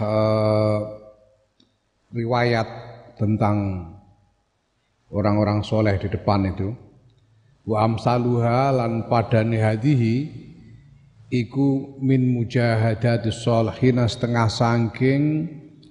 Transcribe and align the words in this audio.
uh, 0.00 0.78
riwayat 2.12 2.68
tentang 3.16 3.88
orang-orang 5.12 5.64
soleh 5.64 5.96
di 6.00 6.08
depan 6.08 6.52
itu. 6.52 6.72
Wa 7.66 7.82
amsaluha 7.82 8.70
lan 8.70 9.10
padane 9.10 9.58
hadihi 9.58 10.16
iku 11.30 11.98
min 11.98 12.30
mujahadati 12.30 13.34
sholihin 13.34 14.06
setengah 14.06 14.46
sangking 14.46 15.22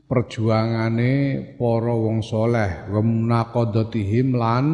perjuangane 0.08 1.14
para 1.60 1.94
wong 1.94 2.24
soleh 2.24 2.88
wa 2.88 3.02
munaqadatihim 3.04 4.38
lan 4.38 4.66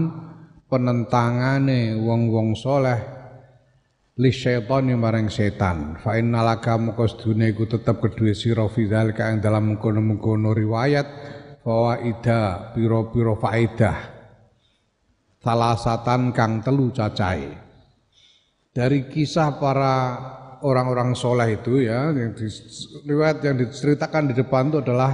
penentangane 0.69 1.97
wong-wong 1.97 2.53
soleh 2.53 3.20
li 4.21 4.29
syaitani 4.29 4.93
maring 4.93 5.33
setan. 5.33 5.97
Fa 5.97 6.13
innalaka 6.21 6.77
moko 6.77 7.09
sedune 7.09 7.49
iku 7.49 7.65
tetep 7.65 7.97
kedue 7.97 8.37
sira 8.37 8.69
fidal 8.69 9.17
kang 9.17 9.41
dalam 9.41 9.73
mengkono-mengkono 9.73 10.53
riwayat. 10.53 11.07
Fawaida 11.61 12.73
pira-pira 12.73 13.37
faedah 13.37 13.97
salasatan 15.41 16.33
kang 16.33 16.61
telu 16.61 16.89
cacahe. 16.93 17.53
Dari 18.71 19.05
kisah 19.05 19.61
para 19.61 19.95
orang-orang 20.65 21.13
soleh 21.13 21.59
itu 21.59 21.85
ya 21.85 22.09
yang 22.09 22.33
di, 22.33 22.47
riwayat 23.05 23.45
yang 23.45 23.57
diceritakan 23.61 24.31
di 24.31 24.33
depan 24.37 24.73
itu 24.73 24.79
adalah 24.79 25.11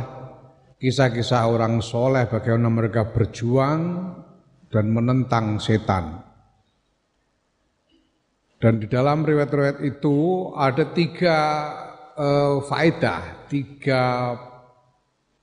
kisah-kisah 0.78 1.52
orang 1.52 1.82
soleh 1.82 2.30
bagaimana 2.30 2.70
mereka 2.70 3.12
berjuang 3.12 4.14
dan 4.70 4.86
menentang 4.94 5.58
setan 5.58 6.27
dan 8.58 8.82
di 8.82 8.90
dalam 8.90 9.22
riwayat-riwayat 9.22 9.86
itu 9.86 10.50
ada 10.58 10.90
tiga 10.90 11.38
uh, 12.18 12.58
faedah, 12.66 13.46
tiga 13.46 14.34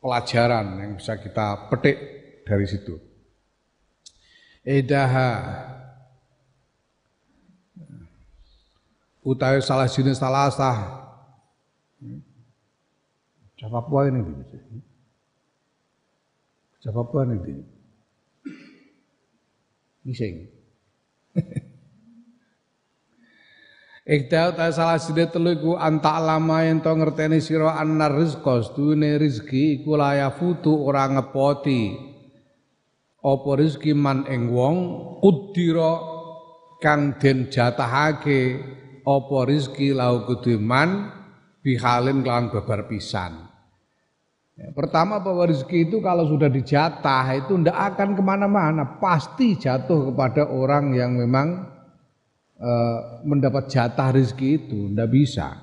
pelajaran 0.03 0.83
yang 0.83 0.93
bisa 0.99 1.15
kita 1.23 1.71
petik 1.71 1.97
dari 2.43 2.67
situ. 2.67 2.99
Edaha 4.67 5.31
utawi 9.23 9.63
salah 9.63 9.87
jenis 9.87 10.19
salah 10.19 10.51
sah. 10.51 10.79
Jawab 13.63 13.87
apa 13.87 13.99
ini? 14.11 14.23
Jawab 16.83 17.15
apa 17.15 17.19
ini? 17.31 17.63
Ngising. 20.03 20.35
Ikda 24.05 24.53
ta 24.53 24.69
salah 24.69 25.01
side 25.01 25.33
telu 25.33 25.57
iku 25.57 25.81
anta 25.81 26.21
lama 26.21 26.61
yen 26.61 26.85
to 26.85 26.93
ngerteni 26.93 27.41
sira 27.41 27.81
annar 27.81 28.13
rizqa 28.13 28.61
sedune 28.61 29.17
rezeki 29.17 29.81
iku 29.81 29.97
layafutu 29.97 30.77
ora 30.77 31.09
ngepoti. 31.09 32.13
Apa 33.25 33.51
rezeki 33.57 33.97
man 33.97 34.29
ing 34.29 34.53
wong 34.53 34.77
kudira 35.25 36.05
kang 36.85 37.17
den 37.17 37.49
jatahake. 37.49 38.61
Apa 39.09 39.37
rezeki 39.49 39.97
lau 39.97 40.29
kudu 40.29 40.61
man 40.61 41.09
bihalin 41.65 42.21
kelawan 42.21 42.53
babar 42.53 42.85
pisan. 42.85 43.41
Ya, 44.53 44.69
pertama 44.77 45.17
bahwa 45.17 45.49
rezeki 45.49 45.89
itu 45.89 46.05
kalau 46.05 46.29
sudah 46.29 46.53
dijatah 46.53 47.41
itu 47.41 47.57
ndak 47.57 47.75
akan 47.75 48.15
ke 48.15 48.23
mana-mana, 48.23 49.01
pasti 49.01 49.57
jatuh 49.57 50.13
kepada 50.13 50.47
orang 50.47 50.93
yang 50.93 51.17
memang 51.17 51.74
Eh, 52.55 52.99
mendapat 53.27 53.67
jatah 53.67 54.15
rezeki 54.15 54.49
itu, 54.63 54.87
tidak 54.87 55.11
bisa. 55.11 55.59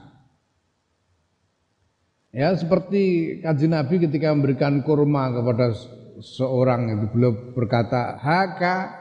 Ya 2.36 2.52
seperti 2.52 3.36
kaji 3.40 3.68
Nabi 3.72 3.96
ketika 4.08 4.36
memberikan 4.36 4.84
kurma 4.84 5.32
kepada 5.32 5.72
seorang 6.20 6.92
itu 6.92 7.08
beliau 7.12 7.32
berkata 7.56 8.20
haka 8.20 8.92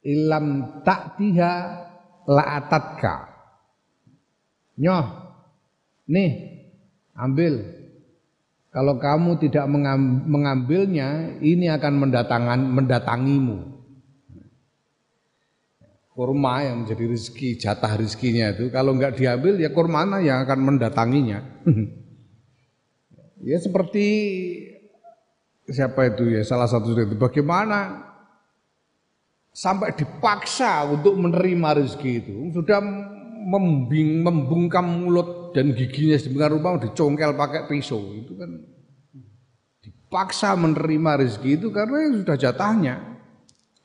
ilam 0.00 0.80
taktiha 0.80 1.52
la'atatka. 2.24 3.16
Nyoh 4.80 5.06
nih 6.08 6.30
ambil. 7.12 7.84
Kalau 8.72 8.96
kamu 8.96 9.36
tidak 9.44 9.68
mengambilnya 10.24 11.36
ini 11.44 11.68
akan 11.68 12.08
mendatangan 12.08 12.60
mendatangimu 12.64 13.81
kurma 16.12 16.60
yang 16.60 16.84
menjadi 16.84 17.04
rezeki 17.08 17.56
jatah 17.56 17.92
rezekinya 17.96 18.52
itu 18.52 18.68
kalau 18.68 18.92
nggak 18.92 19.16
diambil 19.16 19.56
ya 19.56 19.72
kurma 19.72 20.04
yang 20.20 20.44
akan 20.44 20.58
mendatanginya. 20.60 21.40
Ya 23.42 23.58
seperti 23.58 24.06
siapa 25.66 26.14
itu 26.14 26.30
ya 26.30 26.46
salah 26.46 26.70
satu 26.70 26.94
itu 26.94 27.18
bagaimana 27.18 28.06
sampai 29.50 29.90
dipaksa 29.98 30.86
untuk 30.86 31.18
menerima 31.18 31.82
rezeki 31.82 32.12
itu 32.22 32.34
sudah 32.54 32.78
membing 33.42 34.22
membungkam 34.22 34.86
mulut 34.86 35.50
dan 35.52 35.74
giginya 35.74 36.16
sedemikian 36.16 36.54
rupa 36.54 36.86
dicongkel 36.86 37.34
pakai 37.34 37.66
pisau 37.66 38.14
itu 38.14 38.38
kan 38.38 38.62
dipaksa 39.82 40.54
menerima 40.54 41.26
rezeki 41.26 41.50
itu 41.58 41.68
karena 41.74 42.22
sudah 42.22 42.36
jatahnya 42.38 42.94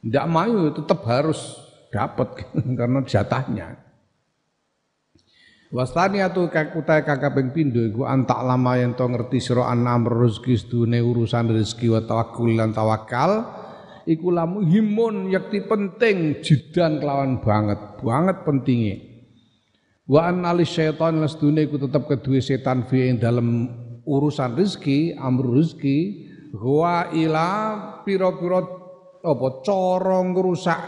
tidak 0.05 0.25
mau 0.29 0.69
tetap 0.69 1.01
harus 1.09 1.66
dapat 1.91 2.47
karena 2.79 2.99
jatahnya. 3.03 3.87
Wastani 5.67 6.23
atau 6.23 6.47
utai 6.47 7.03
kakak 7.03 7.35
ping 7.35 7.51
pindo 7.51 7.83
iku 7.83 8.07
antak 8.07 8.39
lama 8.39 8.79
yang 8.79 8.95
to 8.95 9.03
ngerti 9.03 9.43
sira 9.43 9.67
anam 9.67 10.07
rezeki 10.07 10.55
sedune 10.55 11.03
urusan 11.03 11.51
rezeki 11.51 11.91
wa 11.91 12.01
tawakkul 12.07 12.55
lan 12.55 12.71
tawakal 12.71 13.43
iku 14.07 14.31
lamu 14.31 14.63
himun 14.63 15.27
yakti 15.27 15.67
penting 15.67 16.39
jidan 16.39 17.03
kelawan 17.03 17.43
banget 17.43 17.99
banget 17.99 18.37
pentingnya. 18.47 18.95
Wa 20.07 20.31
annali 20.31 20.63
syaitan 20.63 21.19
lan 21.19 21.27
sedune 21.27 21.67
iku 21.67 21.83
tetep 21.83 22.07
kedue 22.07 22.39
setan 22.39 22.87
fi 22.87 23.11
ing 23.11 23.19
dalem 23.19 23.67
urusan 24.07 24.55
rezeki 24.55 25.19
amr 25.19 25.51
rezeki 25.51 25.99
wa 26.55 27.11
ila 27.11 27.51
pira-pira 28.07 28.63
apa 29.19 29.47
cara 29.67 30.23
ngrusak 30.23 30.81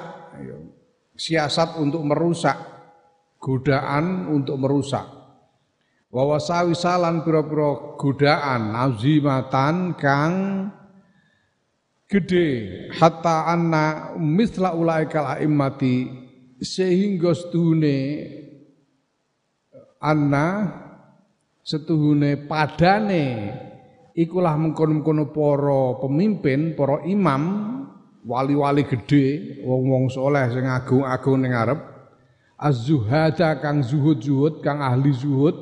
siasat 1.19 1.75
untuk 1.75 2.07
merusak, 2.07 2.55
godaan 3.43 4.31
untuk 4.31 4.55
merusak. 4.55 5.03
Wawasawi 6.09 6.73
salan 6.73 7.21
pira-pira 7.21 7.99
godaan 7.99 8.73
azimatan 8.73 9.93
kang 9.93 10.33
gede 12.09 12.89
hatta 12.97 13.45
anna 13.45 14.17
misla 14.17 14.73
ulaikal 14.73 15.37
aimmati 15.37 16.09
sehingga 16.57 17.37
setuhune 17.37 18.25
anna 20.01 20.65
setuhune 21.61 22.49
padane 22.49 23.25
ikulah 24.17 24.57
mengkono-mengkono 24.57 25.29
para 25.31 26.01
pemimpin, 26.01 26.73
para 26.73 27.05
imam 27.05 27.43
wali-wali 28.25 28.83
gede, 28.87 29.59
wong-wong 29.63 30.11
soleh 30.11 30.47
sing 30.51 30.67
agung-agung 30.67 31.39
ning 31.39 31.55
ngarep, 31.55 31.79
az-zuhada 32.59 33.59
kang 33.63 33.79
zuhud-zuhud, 33.83 34.59
kang 34.59 34.83
ahli 34.83 35.11
zuhud, 35.15 35.55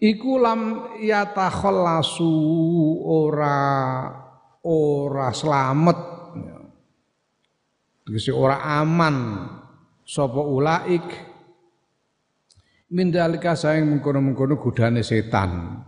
iku 0.00 0.38
lam 0.40 0.94
yatakhallasu 1.02 2.32
ora 3.04 3.58
ora 4.64 5.28
selamat. 5.34 5.98
Tegese 8.08 8.32
ora 8.32 8.64
aman 8.80 9.44
sapa 10.08 10.40
ulaik 10.40 11.04
mindalika 12.88 13.52
saing 13.52 13.84
mengkono-mengkono 13.84 14.56
godane 14.56 15.04
setan. 15.04 15.84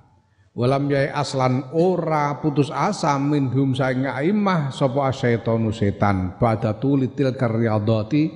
Walam 0.61 0.93
yai 0.93 1.09
aslan 1.09 1.73
ora 1.73 2.37
putus 2.37 2.69
asa 2.69 3.17
minhum 3.17 3.73
saing 3.73 4.05
aimah 4.05 4.69
sapa 4.69 5.09
asyaitonu 5.09 5.73
setan. 5.73 6.37
Pada 6.37 6.77
tulitil 6.77 7.33
karyadati 7.33 8.29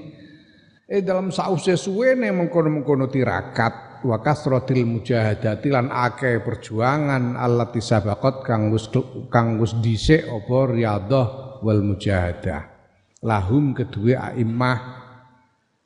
eh 0.89 1.05
dalam 1.05 1.29
sause 1.29 1.77
suwene 1.77 2.33
mengkono-mengkono 2.33 3.13
tirakat 3.13 4.01
wa 4.09 4.17
kasratil 4.25 4.89
mujahadati 4.89 5.69
lan 5.69 5.93
akeh 5.93 6.41
perjuangan 6.41 7.37
allati 7.37 7.85
sabaqat 7.85 8.41
kang 8.41 8.73
wis 8.73 8.89
kang 9.29 9.61
wis 9.61 9.77
dhisik 9.85 10.25
apa 10.25 10.59
riyadhah 10.73 11.61
wal 11.61 11.85
mujahadah. 11.85 12.73
Lahum 13.21 13.77
kedua 13.77 14.33
a'immah 14.33 15.04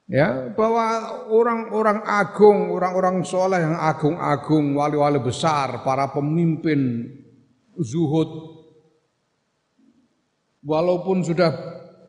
ya 0.09 0.51
bahwa 0.57 0.85
orang-orang 1.29 2.01
agung, 2.03 2.73
orang-orang 2.73 3.23
soleh 3.23 3.61
yang 3.61 3.77
agung-agung, 3.77 4.73
wali-wali 4.73 5.21
besar, 5.21 5.85
para 5.85 6.09
pemimpin 6.11 7.05
zuhud, 7.77 8.59
walaupun 10.65 11.23
sudah 11.23 11.53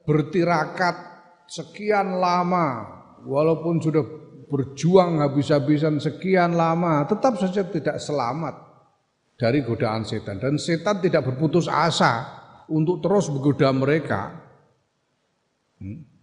bertirakat 0.07 0.95
sekian 1.51 2.17
lama, 2.17 2.87
walaupun 3.27 3.83
sudah 3.83 4.01
berjuang 4.49 5.21
habis-habisan 5.21 6.01
sekian 6.01 6.57
lama, 6.57 7.05
tetap 7.05 7.37
saja 7.37 7.61
tidak 7.67 8.01
selamat 8.01 8.55
dari 9.37 9.61
godaan 9.61 10.03
setan 10.03 10.41
dan 10.41 10.57
setan 10.57 10.99
tidak 10.99 11.29
berputus 11.29 11.69
asa 11.69 12.25
untuk 12.67 12.99
terus 12.99 13.29
menggoda 13.29 13.69
mereka. 13.69 14.21
Hmm. 15.79 16.19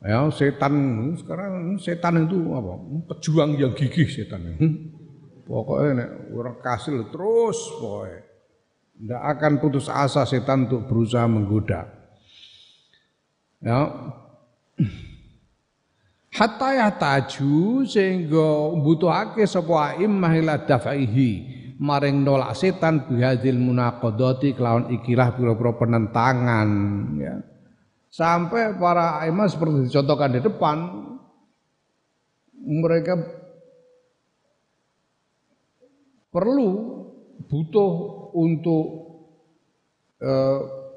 Ya, 0.00 0.24
setan 0.32 0.72
sekarang 1.20 1.76
setan 1.76 2.24
itu 2.24 2.56
apa? 2.56 2.72
Pejuang 3.12 3.52
yang 3.60 3.76
gigih 3.76 4.08
setan. 4.08 4.56
Hmm. 4.56 4.96
Pokoknya 5.44 5.88
nek 5.92 6.10
orang 6.32 6.56
kasil 6.64 7.12
terus 7.12 7.58
pokoknya. 7.76 8.20
Tidak 9.00 9.22
akan 9.36 9.52
putus 9.60 9.92
asa 9.92 10.24
setan 10.24 10.68
untuk 10.68 10.88
berusaha 10.88 11.28
menggoda. 11.28 11.84
Ya. 13.60 13.80
Hatta 16.40 16.68
ya 16.72 16.88
taju 16.94 17.84
sehingga 17.84 18.72
butuhake 18.80 19.44
sapa 19.44 20.00
immah 20.00 20.32
ila 20.32 20.62
dafaihi 20.62 21.60
maring 21.80 22.22
nolak 22.22 22.54
setan 22.54 23.08
bihadil 23.08 23.58
munaqadati 23.58 24.54
kelawan 24.54 24.94
ikilah 24.94 25.34
pira-pira 25.34 25.72
penentangan 25.74 26.68
ya 27.18 27.34
Sampai 28.10 28.74
para 28.74 29.22
imam 29.30 29.46
seperti 29.46 29.86
dicontohkan 29.86 30.34
di 30.34 30.42
depan, 30.42 30.78
mereka 32.58 33.14
perlu 36.34 36.70
butuh 37.46 37.90
untuk 38.34 38.84
e, 40.18 40.32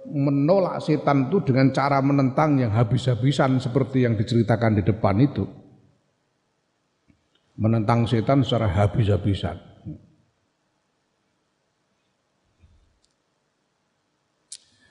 menolak 0.09 0.81
setan 0.81 1.29
itu 1.29 1.37
dengan 1.45 1.69
cara 1.69 2.01
menentang 2.01 2.57
yang 2.57 2.73
habis-habisan 2.73 3.61
seperti 3.61 4.09
yang 4.09 4.17
diceritakan 4.17 4.81
di 4.81 4.83
depan 4.83 5.15
itu. 5.21 5.45
Menentang 7.61 8.09
setan 8.09 8.41
secara 8.41 8.73
habis-habisan. 8.73 9.61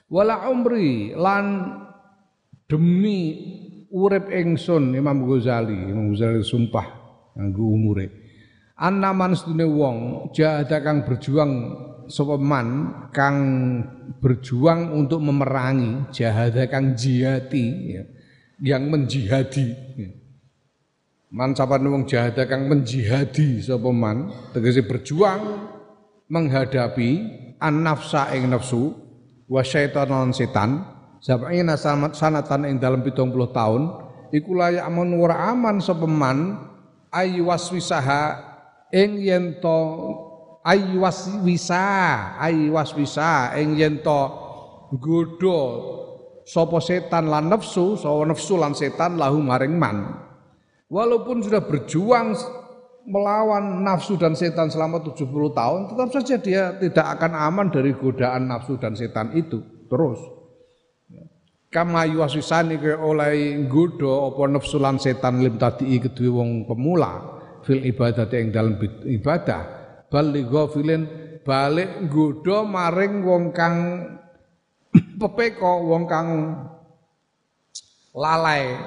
Wala 0.07 0.47
umri 0.47 1.11
lan 1.17 1.45
demi 2.73 3.37
urip 3.93 4.33
ingsun 4.33 4.97
Imam 4.97 5.29
Ghazali 5.29 5.77
Imam 5.77 6.09
Ghazali 6.09 6.41
sumpah 6.41 6.89
nganggo 7.37 7.69
umure 7.69 8.05
Anaman 8.73 9.37
sedune 9.37 9.69
wong 9.69 9.97
jahada 10.33 10.81
kang 10.81 11.05
berjuang 11.05 11.77
sapa 12.09 12.41
man 12.41 12.89
kang 13.13 13.37
berjuang 14.17 14.89
untuk 14.97 15.21
memerangi 15.21 16.09
jahada 16.09 16.65
kang 16.65 16.97
jihati 16.97 17.65
ya, 17.93 18.03
yang 18.65 18.89
menjihadi 18.89 19.67
ya. 19.93 20.09
man 21.29 21.53
sapa 21.53 21.77
wong 21.77 22.09
jahada 22.09 22.49
kang 22.49 22.65
menjihadi 22.65 23.61
sapa 23.61 23.93
man 23.93 24.33
berjuang 24.57 25.69
menghadapi 26.33 27.09
an 27.61 27.85
nafsa 27.85 28.33
ing 28.33 28.49
nafsu 28.49 28.89
wa 29.45 29.61
syaitanon 29.61 30.33
setan 30.33 30.92
sab'ina 31.23 31.79
sanatan 31.79 32.67
ing 32.67 32.75
dalam 32.83 32.99
70 32.99 33.31
tahun 33.55 33.81
iku 34.35 34.59
layak 34.59 34.83
ora 35.15 35.55
aman 35.55 35.79
sapa 35.79 36.03
man 36.03 36.59
aywaswisaha 37.15 38.23
ing 38.91 39.23
yen 39.23 39.63
to 39.63 39.79
aywaswisa 40.67 41.83
aywaswisa 42.43 43.55
ing 43.55 43.79
yen 43.79 44.03
to 44.03 44.21
godho 44.99 45.59
sapa 46.43 46.83
setan 46.83 47.31
lan 47.31 47.47
nafsu 47.47 47.95
sapa 47.95 48.27
nafsu 48.27 48.59
lan 48.59 48.75
setan 48.75 49.15
lahu 49.15 49.39
maring 49.39 49.79
man. 49.79 50.19
Walaupun 50.91 51.41
sudah 51.41 51.63
berjuang 51.65 52.37
melawan 53.07 53.81
nafsu 53.81 54.19
dan 54.19 54.35
setan 54.35 54.69
selama 54.69 55.01
70 55.01 55.23
tahun 55.55 55.79
tetap 55.91 56.09
saja 56.13 56.35
dia 56.39 56.63
tidak 56.77 57.07
akan 57.17 57.31
aman 57.35 57.67
dari 57.71 57.95
godaan 57.95 58.47
nafsu 58.47 58.79
dan 58.79 58.95
setan 58.95 59.33
itu 59.35 59.59
terus 59.91 60.21
kama 61.73 62.05
yuwasisani 62.05 62.77
ke 62.77 62.93
oleh 62.93 63.57
nggodha 63.65 64.29
apa 64.29 64.41
nafsu 64.45 64.77
lan 64.77 65.01
setan 65.01 65.41
lim 65.41 65.57
tadi 65.57 65.97
kedue 65.97 66.29
wong 66.29 66.69
pemula 66.69 67.41
fil 67.65 67.81
ibadah 67.81 68.29
ing 68.37 68.53
dalam 68.53 68.77
ibadah. 69.09 69.61
Bal 70.05 70.29
li 70.29 70.45
ghafilin 70.45 71.01
balik 71.41 72.05
nggodha 72.05 72.61
maring 72.69 73.25
wong 73.25 73.43
kang 73.49 73.75
pepeko 75.19 75.89
wong 75.89 76.05
kang 76.05 76.29
lalai. 78.13 78.77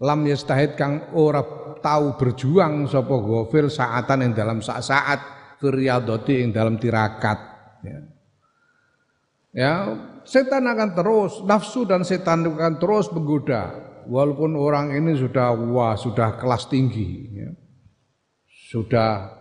Lam 0.00 0.24
yastahid 0.24 0.78
kang 0.78 1.12
ora 1.12 1.42
tahu 1.82 2.14
berjuang 2.14 2.86
sapa 2.86 3.20
ghafil 3.20 3.66
saatan 3.68 4.30
ing 4.30 4.32
dalam 4.32 4.62
saat-saat 4.62 5.20
firyadati 5.58 6.46
ing 6.46 6.54
dalam 6.54 6.78
tirakat. 6.80 7.38
Ya. 7.84 7.98
ya 9.50 9.74
setan 10.24 10.66
akan 10.66 10.90
terus, 10.96 11.40
nafsu 11.44 11.84
dan 11.88 12.04
setan 12.04 12.44
akan 12.44 12.76
terus 12.80 13.08
menggoda. 13.12 13.88
Walaupun 14.10 14.56
orang 14.56 14.96
ini 14.96 15.14
sudah 15.14 15.54
wah, 15.54 15.94
sudah 15.94 16.40
kelas 16.40 16.66
tinggi, 16.66 17.30
ya. 17.30 17.50
sudah 18.72 19.38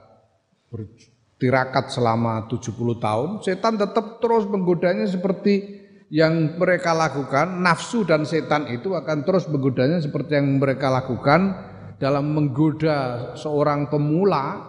bertirakat 0.69 1.89
selama 1.89 2.45
70 2.45 2.75
tahun, 3.01 3.29
setan 3.41 3.79
tetap 3.79 4.21
terus 4.21 4.45
menggodanya 4.45 5.09
seperti 5.09 5.79
yang 6.09 6.57
mereka 6.57 6.93
lakukan, 6.93 7.61
nafsu 7.61 8.05
dan 8.05 8.25
setan 8.25 8.69
itu 8.69 8.93
akan 8.93 9.25
terus 9.25 9.45
menggodanya 9.45 10.01
seperti 10.01 10.37
yang 10.37 10.57
mereka 10.57 10.89
lakukan 10.89 11.53
dalam 12.01 12.33
menggoda 12.33 13.31
seorang 13.37 13.91
pemula 13.91 14.65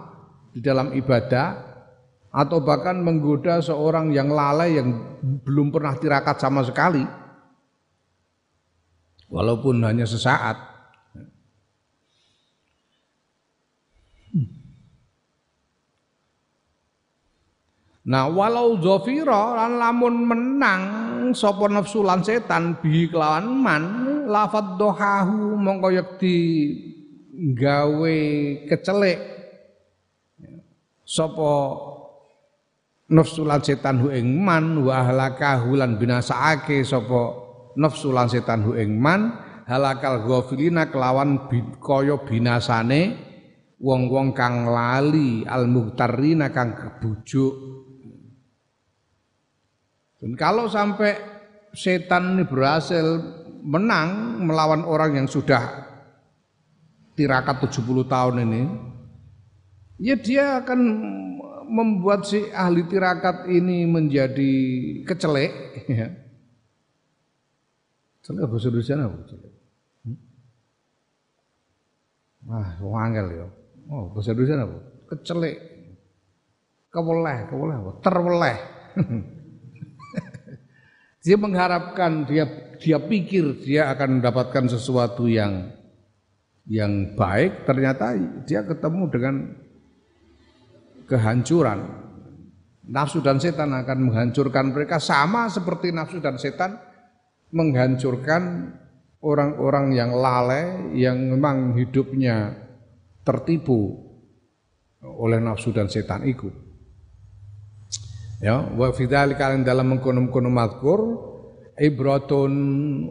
di 0.52 0.60
dalam 0.60 0.92
ibadah 0.92 1.69
atau 2.30 2.62
bahkan 2.62 2.94
menggoda 3.02 3.58
seorang 3.58 4.14
yang 4.14 4.30
lalai 4.30 4.78
yang 4.78 4.94
belum 5.42 5.74
pernah 5.74 5.98
tirakat 5.98 6.38
sama 6.38 6.62
sekali. 6.62 7.02
Walaupun 9.30 9.82
hanya 9.82 10.06
sesaat. 10.06 10.70
Nah 18.00 18.26
walau 18.26 18.80
zafira 18.80 19.54
lan 19.54 19.78
lamun 19.78 20.14
menang 20.26 20.82
sapa 21.30 21.68
nafsu 21.70 22.02
lan 22.02 22.24
setan 22.26 22.80
bi 22.80 23.06
kelawan 23.06 23.46
man 23.46 23.82
lafad 24.26 24.80
dohahu 24.80 25.54
mongko 25.54 25.94
yekti 25.94 26.36
gawe 27.54 28.18
kecelik. 28.66 29.20
Sapa 31.06 31.89
nafsu 33.10 33.42
lan 33.42 33.60
setan 33.60 33.98
hu 33.98 34.08
ing 34.14 34.38
man 34.38 34.86
wa 34.86 35.02
halakahu 35.02 35.74
lan 35.74 35.98
binasaake 35.98 36.86
sapa 36.86 37.34
nafsu 37.74 38.14
lan 38.14 38.30
setan 38.30 38.62
hu 38.62 38.78
ing 38.78 38.96
man 38.96 39.34
halakal 39.66 40.22
ghafilina 40.26 40.90
kelawan 40.90 41.50
kaya 41.82 42.16
binasane 42.22 43.30
wong-wong 43.80 44.36
kang 44.36 44.68
lali 44.68 45.42
al 45.48 45.64
muhtarina 45.66 46.52
kang 46.52 46.76
kebujuk. 46.76 47.54
Dan 50.20 50.36
kalau 50.36 50.68
sampai 50.68 51.16
setan 51.72 52.36
ini 52.36 52.44
berhasil 52.44 53.06
menang 53.64 54.42
melawan 54.44 54.84
orang 54.84 55.16
yang 55.16 55.28
sudah 55.30 55.88
tirakat 57.16 57.56
70 57.68 58.04
tahun 58.04 58.36
ini 58.48 58.62
ya 60.00 60.16
dia 60.16 60.60
akan 60.60 60.80
membuat 61.70 62.26
si 62.26 62.50
ahli 62.50 62.82
tirakat 62.90 63.46
ini 63.46 63.86
menjadi 63.86 64.52
kecelek 65.06 65.52
ya. 65.86 66.10
Celek 68.26 68.44
bahasa 68.50 68.68
Indonesia 68.68 68.94
apa 68.98 69.18
celek? 69.30 69.52
Hmm? 70.04 70.18
Wah, 72.50 72.70
wangel 72.82 73.26
ya. 73.30 73.46
Oh, 73.88 74.10
bahasa 74.12 74.34
Indonesia 74.34 74.66
apa? 74.66 74.78
Kecelek. 75.14 75.56
Keweleh, 76.90 77.38
keweleh? 77.46 77.78
Terweleh. 78.02 78.58
dia 81.24 81.36
mengharapkan, 81.38 82.26
dia 82.26 82.44
dia 82.80 82.96
pikir 82.96 83.60
dia 83.60 83.92
akan 83.92 84.18
mendapatkan 84.18 84.72
sesuatu 84.72 85.28
yang 85.28 85.68
yang 86.64 87.12
baik 87.12 87.68
ternyata 87.68 88.16
dia 88.48 88.64
ketemu 88.64 89.04
dengan 89.12 89.34
kehancuran. 91.10 91.98
Nafsu 92.90 93.22
dan 93.22 93.42
setan 93.42 93.74
akan 93.74 94.10
menghancurkan 94.10 94.70
mereka 94.70 94.98
sama 95.02 95.50
seperti 95.50 95.94
nafsu 95.94 96.18
dan 96.22 96.38
setan 96.38 96.78
menghancurkan 97.50 98.74
orang-orang 99.22 99.94
yang 99.94 100.10
lalai 100.14 100.94
yang 100.98 101.18
memang 101.18 101.74
hidupnya 101.74 102.54
tertipu 103.22 103.94
oleh 105.02 105.38
nafsu 105.38 105.70
dan 105.70 105.86
setan 105.86 106.26
itu. 106.26 106.50
Ya, 108.40 108.58
wa 108.58 108.88
fidzalika 108.90 109.52
dalam 109.60 109.94
mengkono-kono 109.94 110.48
mazkur 110.48 111.00
ibratun 111.76 112.52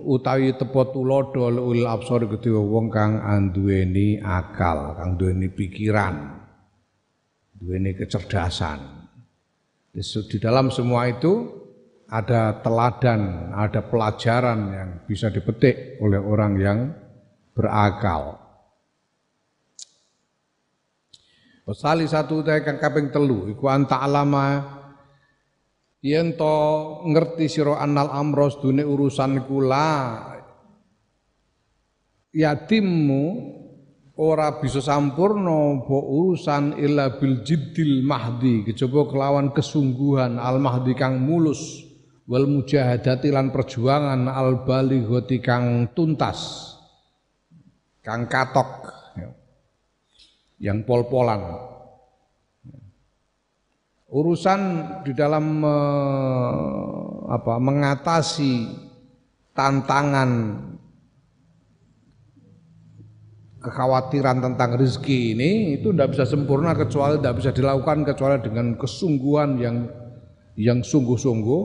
utawi 0.02 0.58
tepo 0.58 0.90
tulodo 0.90 1.46
ul 1.46 1.86
absor 1.86 2.26
kedua 2.26 2.58
wong 2.62 2.90
kang 2.90 3.22
anduweni 3.22 4.18
akal, 4.18 4.98
kang 4.98 5.22
duweni 5.22 5.54
pikiran 5.54 6.39
ini 7.68 7.92
kecerdasan. 7.96 8.80
Di 9.96 10.38
dalam 10.40 10.72
semua 10.72 11.12
itu 11.12 11.60
ada 12.08 12.64
teladan, 12.64 13.52
ada 13.54 13.84
pelajaran 13.86 14.60
yang 14.72 14.90
bisa 15.04 15.28
dipetik 15.30 16.00
oleh 16.00 16.18
orang 16.22 16.54
yang 16.58 16.80
berakal. 17.52 18.40
Pasali 21.70 22.10
satu 22.10 22.42
teh 22.42 22.66
kang 22.66 22.82
kaping 22.82 23.14
telu 23.14 23.46
iku 23.54 23.70
anta 23.70 24.02
alama 24.02 24.66
yen 26.02 26.34
to 26.34 26.58
ngerti 27.06 27.46
sira 27.46 27.78
anal 27.78 28.10
amros 28.10 28.58
dune 28.58 28.82
urusan 28.82 29.46
kula 29.46 30.18
yatimmu 32.34 33.26
ora 34.20 34.60
bisa 34.60 34.84
sampurno 34.84 35.80
bo 35.88 36.04
urusan 36.04 36.76
illa 36.76 37.16
bil 37.16 37.40
jiddil 37.40 38.04
mahdi 38.04 38.68
kejaba 38.68 39.08
kelawan 39.08 39.56
kesungguhan 39.56 40.36
al 40.36 40.60
mahdi 40.60 40.92
kang 40.92 41.24
mulus 41.24 41.88
wal 42.28 42.44
mujahadati 42.44 43.32
lan 43.32 43.56
perjuangan 43.56 44.28
al 44.28 44.68
balighati 44.68 45.40
kang 45.40 45.96
tuntas 45.96 46.68
kang 48.04 48.28
katok 48.28 48.92
ya. 49.16 49.32
yang 50.68 50.84
pol-polan 50.84 51.40
urusan 54.12 54.62
di 55.08 55.16
dalam 55.16 55.64
apa 57.24 57.56
mengatasi 57.56 58.68
tantangan 59.56 60.32
kekhawatiran 63.60 64.40
tentang 64.40 64.80
rezeki 64.80 65.36
ini 65.36 65.52
itu 65.80 65.92
tidak 65.92 66.16
bisa 66.16 66.24
sempurna 66.24 66.72
kecuali 66.72 67.20
tidak 67.20 67.36
bisa 67.44 67.52
dilakukan 67.52 68.08
kecuali 68.08 68.36
dengan 68.40 68.80
kesungguhan 68.80 69.60
yang 69.60 69.76
yang 70.56 70.80
sungguh-sungguh 70.84 71.64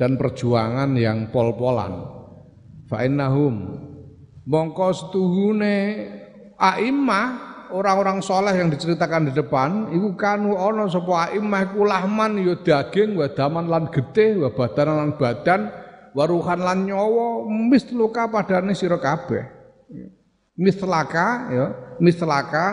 dan 0.00 0.16
perjuangan 0.16 0.96
yang 0.96 1.28
pol-polan. 1.28 2.20
Fa'innahum 2.88 3.76
mongko 4.48 4.88
setuhune 4.96 5.76
a'immah 6.56 7.50
orang-orang 7.70 8.18
soleh 8.20 8.56
yang 8.56 8.68
diceritakan 8.68 9.30
di 9.30 9.32
depan 9.32 9.92
iku 9.94 10.16
kanu 10.18 10.58
ana 10.58 10.90
sapa 10.90 11.30
a'immah 11.30 11.70
iku 11.70 11.86
lahman 11.86 12.40
ya 12.40 12.56
daging 12.58 13.14
wa 13.14 13.30
daman 13.30 13.70
lan 13.70 13.88
getih 13.88 14.42
wa 14.42 14.50
badan 14.50 14.88
lan 14.90 15.10
badan 15.14 15.70
waruhan 16.12 16.60
lan 16.60 16.88
nyawa 16.90 17.46
misluka 17.46 18.26
padane 18.26 18.74
sira 18.74 18.98
kabeh 18.98 19.46
mislaka 20.60 21.48
ya 21.48 21.66
mislaka 21.96 22.66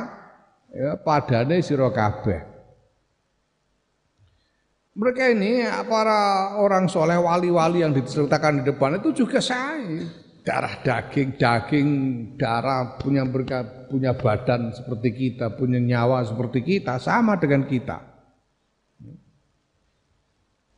ya 0.76 1.00
padane 1.00 1.64
sira 1.64 1.88
kabeh. 1.88 2.60
Mereka 4.98 5.30
ini 5.32 5.62
para 5.86 6.58
orang 6.58 6.90
soleh 6.90 7.16
wali-wali 7.22 7.86
yang 7.86 7.94
diceritakan 7.94 8.66
di 8.66 8.74
depan 8.74 8.98
itu 8.98 9.14
juga 9.14 9.38
saya 9.38 10.04
darah 10.42 10.74
daging 10.82 11.38
daging 11.38 11.90
darah 12.34 12.98
punya 12.98 13.22
mereka 13.22 13.62
punya 13.88 14.18
badan 14.18 14.74
seperti 14.74 15.10
kita 15.14 15.54
punya 15.54 15.78
nyawa 15.78 16.26
seperti 16.26 16.66
kita 16.66 16.98
sama 16.98 17.38
dengan 17.38 17.70
kita. 17.70 18.00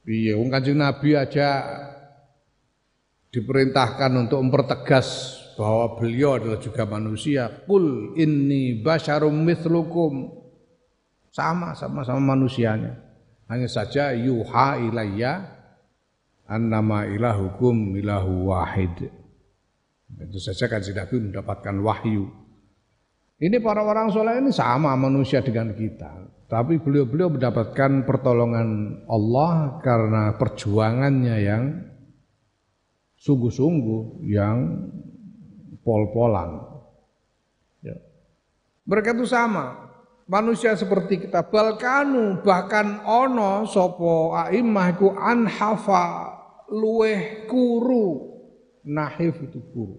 Iya 0.03 0.35
wong 0.35 0.51
kanjeng 0.51 0.83
nabi 0.83 1.15
aja 1.15 1.63
diperintahkan 3.29 4.11
untuk 4.19 4.41
mempertegas 4.41 5.38
bahwa 5.59 5.99
beliau 5.99 6.39
adalah 6.39 6.55
juga 6.63 6.87
manusia. 6.87 7.51
Kul 7.67 8.15
inni 8.15 8.79
basyarum 8.79 9.35
mithlukum. 9.43 10.39
Sama, 11.35 11.75
sama 11.75 12.07
sama 12.07 12.33
manusianya. 12.33 12.95
Hanya 13.51 13.67
saja 13.67 14.15
yuha 14.15 14.79
ilayya 14.79 15.43
annama 16.47 17.03
ilahukum 17.11 17.91
ilahu 17.99 18.55
wahid. 18.55 19.11
Itu 20.15 20.39
saja 20.39 20.71
kan 20.71 20.79
Nabi 20.79 21.15
mendapatkan 21.27 21.75
wahyu. 21.83 22.31
Ini 23.39 23.59
para 23.59 23.83
orang 23.83 24.15
soleh 24.15 24.39
ini 24.39 24.55
sama 24.55 24.95
manusia 24.95 25.43
dengan 25.43 25.75
kita. 25.75 26.27
Tapi 26.49 26.81
beliau-beliau 26.81 27.29
mendapatkan 27.29 28.07
pertolongan 28.07 29.01
Allah 29.05 29.77
karena 29.85 30.33
perjuangannya 30.39 31.35
yang 31.45 31.63
sungguh-sungguh, 33.21 34.25
yang 34.25 34.57
pol-polan. 35.83 36.63
Ya. 37.83 37.95
Mereka 38.85 39.15
itu 39.17 39.25
sama, 39.25 39.89
manusia 40.29 40.77
seperti 40.77 41.25
kita. 41.25 41.47
Balkanu 41.49 42.45
bahkan 42.45 43.01
ono 43.03 43.65
sopo 43.65 44.37
aimah 44.37 44.87
ku 44.95 45.09
anhafa 45.17 46.37
luweh 46.69 47.49
kuru, 47.49 48.37
nahif 48.85 49.41
itu 49.41 49.59
kuru. 49.73 49.97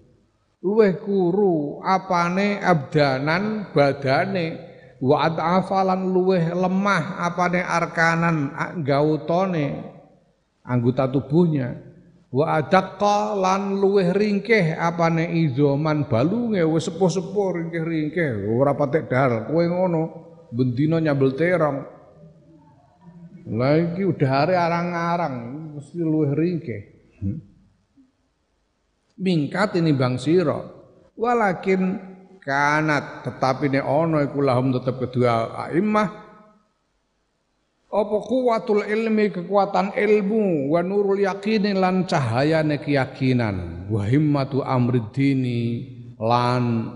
Luweh 0.60 1.00
kuru 1.00 1.80
apane 1.80 2.60
abdanan 2.60 3.72
badane 3.72 4.70
wa 5.00 5.25
afalan 5.32 6.12
luweh 6.12 6.52
lemah 6.52 7.25
apane 7.25 7.64
arkanan 7.64 8.52
gautone 8.84 9.80
anggota 10.60 11.08
tubuhnya 11.08 11.89
wa 12.30 12.62
adaqqa 12.62 13.34
lan 13.34 13.78
luweh 13.82 14.14
ringkeh 14.14 14.78
apane 14.78 15.34
izoman 15.34 16.06
balunge 16.06 16.62
wis 16.62 16.87
sepuh-sepuh 16.87 17.49
ringkeh-ringkeh 17.58 18.46
ora 18.46 18.75
patek 18.78 19.10
dal 19.10 19.50
kowe 19.50 19.64
ngono 19.66 20.02
bendina 20.54 20.99
nyambel 21.02 21.34
terong. 21.34 21.78
Lagi 23.50 24.06
udah 24.06 24.30
hari 24.30 24.54
arang-arang 24.54 25.37
mesti 25.75 25.99
luweh 25.99 26.30
ringkeh 26.37 26.82
hmm. 27.18 27.38
mingkat 29.18 29.75
ini 29.80 29.90
bang 29.90 30.20
siro 30.20 30.60
walakin 31.18 31.99
kanat 32.38 33.26
tetapi 33.26 33.72
ne 33.75 33.80
ono 33.82 34.22
iku 34.22 34.38
lahum 34.44 34.70
tetep 34.70 35.02
kedua 35.02 35.56
a'immah 35.66 36.29
apa 37.90 38.16
kuwatul 38.23 38.87
ilmi 38.87 39.35
kekuatan 39.35 39.99
ilmu 39.99 40.70
wa 40.70 40.78
nurul 40.78 41.18
yakini 41.18 41.75
lan 41.75 42.06
cahayane 42.06 42.78
keyakinan. 42.78 43.90
Wa 43.90 44.06
himmatu 44.06 44.62
amriddini 44.62 45.90
lan 46.23 46.94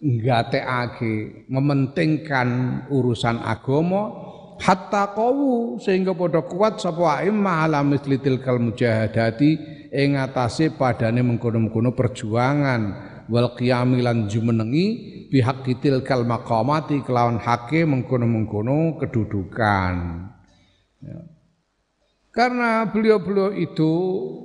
nggatekake 0.00 1.48
mementingkan 1.48 2.48
urusan 2.88 3.40
agama 3.44 4.12
hatta 4.60 5.12
qawu 5.12 5.80
sehingga 5.80 6.12
padha 6.16 6.44
kuat 6.44 6.80
sapa 6.80 7.24
imma 7.24 7.68
ala 7.68 7.80
misli 7.84 8.20
tilkal 8.20 8.60
mujahadati 8.60 9.50
ing 9.92 10.20
atase 10.20 10.72
padane 10.76 11.24
mengkono-mengkono 11.24 11.96
perjuangan 11.96 12.82
wal 13.28 13.56
qiyami 13.56 14.04
lan 14.04 14.28
jumenengi 14.28 14.86
pihak 15.32 15.66
kitil 15.66 16.04
kal 16.06 16.22
makamati 16.22 17.02
kelawan 17.02 17.40
hake 17.40 17.82
mengkono-mengkono 17.82 19.00
kedudukan. 19.00 19.94
Ya. 21.02 21.18
Karena 22.34 22.82
beliau-beliau 22.90 23.54
itu 23.54 23.90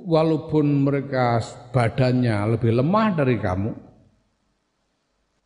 walaupun 0.06 0.86
mereka 0.86 1.42
badannya 1.74 2.54
lebih 2.54 2.78
lemah 2.78 3.18
dari 3.18 3.34
kamu, 3.34 3.74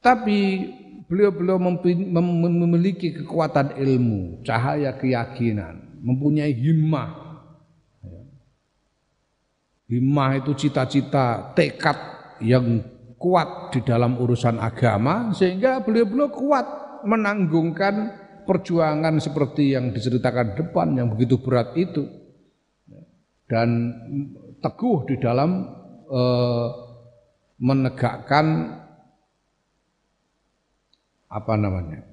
tapi 0.04 0.68
beliau-beliau 1.08 1.56
memiliki 1.56 3.16
kekuatan 3.16 3.80
ilmu, 3.80 4.44
cahaya 4.44 4.92
keyakinan, 4.92 6.04
mempunyai 6.04 6.52
himmah. 6.52 7.40
Ya. 8.04 8.20
Himmah 9.96 10.44
itu 10.44 10.52
cita-cita, 10.52 11.52
tekad 11.56 11.96
yang 12.44 12.84
kuat 13.24 13.72
di 13.72 13.80
dalam 13.80 14.20
urusan 14.20 14.60
agama 14.60 15.32
sehingga 15.32 15.80
beliau-beliau 15.80 16.28
kuat 16.28 16.66
menanggungkan 17.08 18.20
perjuangan 18.44 19.16
seperti 19.16 19.72
yang 19.72 19.96
diceritakan 19.96 20.52
depan 20.60 20.92
yang 20.92 21.08
begitu 21.08 21.40
berat 21.40 21.72
itu 21.72 22.04
dan 23.48 23.96
teguh 24.60 25.08
di 25.08 25.16
dalam 25.16 25.64
eh, 26.12 26.68
menegakkan 27.64 28.76
apa 31.32 31.54
namanya 31.56 32.04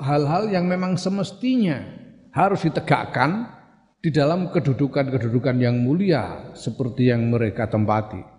hal-hal 0.00 0.52
yang 0.52 0.64
memang 0.68 0.96
semestinya 0.96 1.80
harus 2.32 2.64
ditegakkan 2.64 3.48
di 4.04 4.12
dalam 4.12 4.52
kedudukan-kedudukan 4.52 5.56
yang 5.56 5.80
mulia 5.80 6.52
seperti 6.52 7.08
yang 7.08 7.32
mereka 7.32 7.64
tempati. 7.64 8.33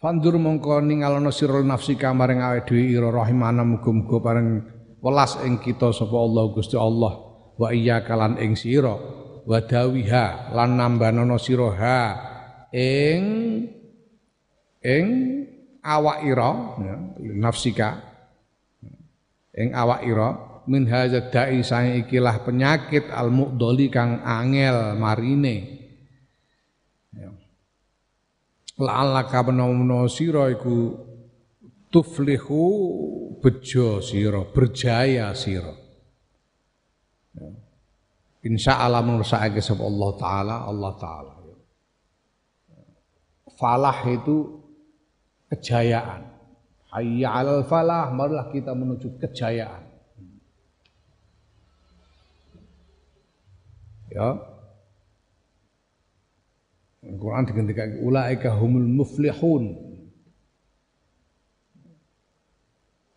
Fandur 0.00 0.40
mongko 0.40 0.80
ningalono 0.80 1.28
sira 1.28 1.60
nafsi 1.60 1.92
kamaring 1.92 2.40
awake 2.40 2.72
dhewe 2.72 2.88
ira 2.88 3.12
rahimana 3.12 3.68
muga-muga 3.68 4.16
pareng 4.24 4.64
welas 4.96 5.36
ing 5.44 5.60
kita 5.60 5.92
sapa 5.92 6.16
Allah 6.16 6.44
Gusti 6.56 6.72
Allah. 6.72 7.12
Wa 7.60 7.68
iya 7.68 8.00
kalan 8.00 8.40
ing 8.40 8.56
sira. 8.56 8.96
Wa 9.44 9.60
dawiha 9.60 10.56
lan 10.56 10.80
nambanono 10.80 11.36
sira 11.36 11.68
ha 11.76 12.00
ing 12.72 13.20
ing 14.80 15.04
awak 15.84 16.18
ira 16.24 16.50
ya, 16.80 16.96
nafsika 17.36 18.00
ing 19.52 19.76
awak 19.76 20.00
ira. 20.08 20.28
Min 20.64 20.88
hadza 20.88 21.28
da'i 21.28 21.60
ikilah 21.60 22.40
penyakit 22.40 23.12
al 23.12 23.28
muqdoli 23.28 23.92
kang 23.92 24.24
angel 24.24 24.96
marine 24.96 25.79
la'allaka 28.80 29.52
menawa 29.52 30.08
sira 30.08 30.48
iku 30.48 30.96
tuflihu 31.92 32.62
bejo 33.42 34.00
sira 34.00 34.42
berjaya 34.48 35.30
sira. 35.36 35.74
Ya. 37.36 37.46
insya 38.42 38.80
Allah 38.82 39.06
mengusahakan 39.06 39.62
sapa 39.62 39.84
Allah 39.86 40.10
taala 40.18 40.56
Allah 40.66 40.92
taala 40.98 41.32
falah 43.60 44.00
itu 44.08 44.64
kejayaan. 45.52 46.32
Hayya 46.90 47.28
'alal 47.30 47.62
falah 47.68 48.10
marilah 48.10 48.50
kita 48.50 48.72
menuju 48.74 49.20
kejayaan. 49.20 49.86
Ya 54.10 54.49
Al-Quran 57.00 57.48
digantikan 57.48 57.88
ulaika 58.04 58.52
humul 58.60 58.84
muflihun. 58.84 59.72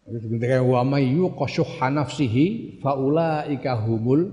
Digantikan 0.07 0.63
wa 0.63 0.87
may 0.87 1.11
yuqashuha 1.11 1.91
nafsihi 1.91 2.79
fa 2.79 2.95
ulaika 2.95 3.75
humul 3.83 4.31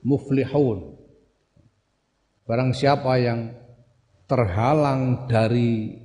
muflihun. 0.00 0.96
Barang 2.48 2.72
siapa 2.72 3.12
yang 3.20 3.52
terhalang 4.24 5.28
dari 5.28 6.00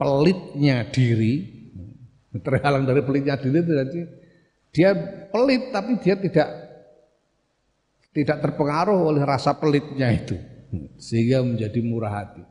pelitnya 0.00 0.88
diri, 0.88 1.44
terhalang 2.40 2.88
dari 2.88 3.04
pelitnya 3.04 3.36
diri 3.36 3.60
itu 3.60 3.68
berarti 3.68 4.00
dia 4.72 4.90
pelit 5.28 5.72
tapi 5.72 5.92
dia 6.00 6.16
tidak 6.16 6.48
tidak 8.16 8.36
terpengaruh 8.48 9.12
oleh 9.12 9.24
rasa 9.24 9.56
pelitnya 9.56 10.08
itu 10.12 10.55
sehingga 10.96 11.44
menjadi 11.44 11.80
murah 11.82 12.12
hati. 12.22 12.42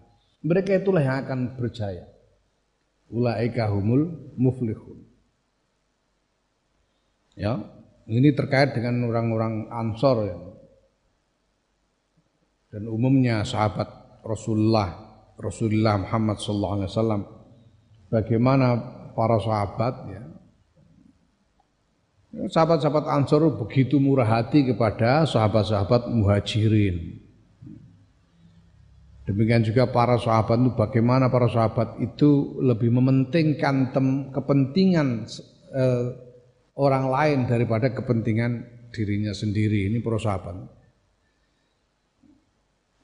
Mereka 0.45 0.85
itulah 0.85 1.01
yang 1.01 1.25
akan 1.25 1.39
berjaya. 1.57 2.05
Ulaika 3.09 3.69
humul 3.69 4.33
muflihun. 4.37 5.01
Ya, 7.35 7.59
ini 8.07 8.31
terkait 8.31 8.77
dengan 8.77 9.09
orang-orang 9.09 9.67
Ansor 9.73 10.17
ya. 10.25 10.37
Dan 12.71 12.91
umumnya 12.91 13.41
sahabat 13.47 13.87
Rasulullah 14.25 15.05
Rasulullah 15.35 15.99
Muhammad 15.99 16.39
sallallahu 16.39 16.75
alaihi 16.79 16.89
wasallam 16.91 17.21
bagaimana 18.07 18.67
para 19.15 19.37
sahabat 19.39 19.95
ya 20.11 20.23
sahabat-sahabat 22.51 23.05
Ansor 23.07 23.47
begitu 23.55 23.99
murah 23.99 24.27
hati 24.27 24.67
kepada 24.67 25.23
sahabat-sahabat 25.27 26.11
Muhajirin 26.11 27.24
Demikian 29.25 29.65
juga 29.65 29.89
para 29.89 30.21
sahabat 30.21 30.61
itu 30.61 30.71
bagaimana 30.77 31.33
para 31.33 31.49
sahabat 31.49 31.97
itu 31.97 32.61
lebih 32.61 32.93
mementingkan 32.93 33.89
tem, 33.89 34.29
kepentingan 34.29 35.25
eh, 35.73 36.07
orang 36.77 37.09
lain 37.09 37.39
daripada 37.49 37.89
kepentingan 37.89 38.69
dirinya 38.93 39.33
sendiri. 39.33 39.89
Ini 39.89 39.97
para 40.05 40.21
sahabat. 40.21 40.69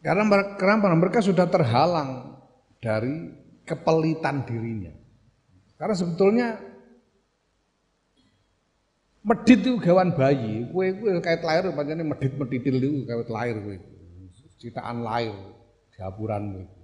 Karena 0.06 0.24
karena 0.62 0.94
mereka 0.94 1.26
sudah 1.26 1.50
terhalang 1.50 2.38
dari 2.78 3.34
kepelitan 3.66 4.46
dirinya. 4.46 4.94
Karena 5.82 5.98
sebetulnya 5.98 6.48
medit 9.26 9.58
itu 9.58 9.82
gawan 9.82 10.14
bayi, 10.14 10.70
kue 10.70 10.94
kue 11.02 11.18
kait 11.18 11.42
lahir, 11.42 11.74
pancene 11.74 12.06
medit 12.06 12.34
meditil 12.38 12.78
itu 12.78 13.10
kait 13.10 13.30
lahir 13.30 13.58
citaan 14.62 15.02
lahir 15.02 15.61
gapuranmu 16.02 16.66
iku. 16.66 16.82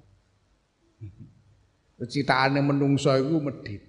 Citaane 2.13 2.62
menungso 2.62 3.10
iku 3.17 3.41
medhit. 3.41 3.82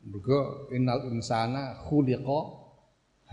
Mergo 0.00 0.72
innal 0.72 1.12
insana 1.12 1.76
khuliqa 1.84 2.40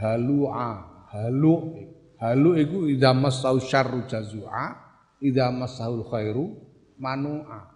halua. 0.04 1.00
Halu 1.08 1.72
halu 2.20 2.60
iku 2.60 2.92
idza 2.92 3.16
masau 3.16 3.64
syarru 3.64 4.04
jazua, 4.12 4.76
idza 5.24 5.48
masaul 5.56 6.04
khairu 6.04 6.52
manua. 7.00 7.72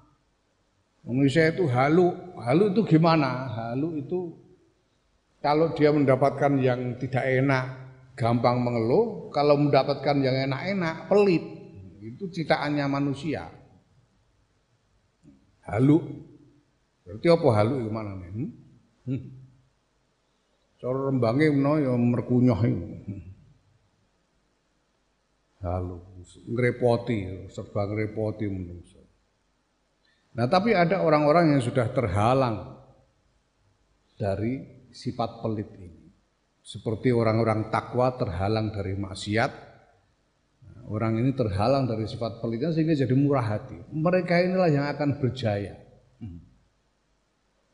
Manusia 1.08 1.48
itu 1.56 1.64
halu. 1.72 2.12
Halu 2.36 2.76
itu 2.76 2.84
gimana? 2.84 3.48
Halu 3.48 4.04
itu 4.04 4.36
kalau 5.40 5.72
dia 5.72 5.96
mendapatkan 5.96 6.60
yang 6.60 7.00
tidak 7.00 7.24
enak, 7.24 7.66
gampang 8.20 8.60
mengeluh. 8.60 9.32
Kalau 9.32 9.56
mendapatkan 9.56 10.20
yang 10.20 10.52
enak-enak, 10.52 11.08
pelit. 11.08 11.42
Itu 12.04 12.28
citaannya 12.30 12.86
manusia 12.92 13.61
halu. 15.72 15.98
Berarti 17.08 17.28
apa 17.32 17.48
halu 17.56 17.74
itu 17.82 17.92
mana 17.92 18.12
nih? 18.20 18.30
Hmm? 18.32 18.50
hmm. 19.10 19.22
Cara 20.82 20.98
rembange 21.14 21.48
menawa 21.54 21.78
ya 21.78 21.94
merkunyah 21.94 22.62
itu. 22.66 22.86
Halu, 25.62 26.02
ngrepoti, 26.50 27.46
serba 27.54 27.86
ngrepoti 27.86 28.50
menungso. 28.50 28.98
Nah, 30.34 30.50
tapi 30.50 30.74
ada 30.74 31.06
orang-orang 31.06 31.54
yang 31.54 31.62
sudah 31.62 31.86
terhalang 31.94 32.82
dari 34.18 34.86
sifat 34.90 35.38
pelit 35.46 35.70
ini. 35.78 36.10
Seperti 36.66 37.14
orang-orang 37.14 37.70
takwa 37.70 38.18
terhalang 38.18 38.74
dari 38.74 38.98
maksiat, 38.98 39.52
Orang 40.90 41.20
ini 41.22 41.36
terhalang 41.36 41.86
dari 41.86 42.08
sifat 42.10 42.42
pelitnya 42.42 42.74
sehingga 42.74 42.98
jadi 42.98 43.14
murah 43.14 43.44
hati. 43.44 43.78
Mereka 43.94 44.34
inilah 44.48 44.70
yang 44.72 44.86
akan 44.90 45.20
berjaya. 45.22 45.78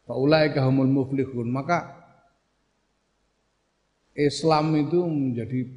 Faulaika 0.08 0.64
humul 0.64 0.88
muflihun. 0.88 1.52
Maka 1.52 1.98
Islam 4.18 4.74
itu 4.80 5.04
menjadi 5.06 5.68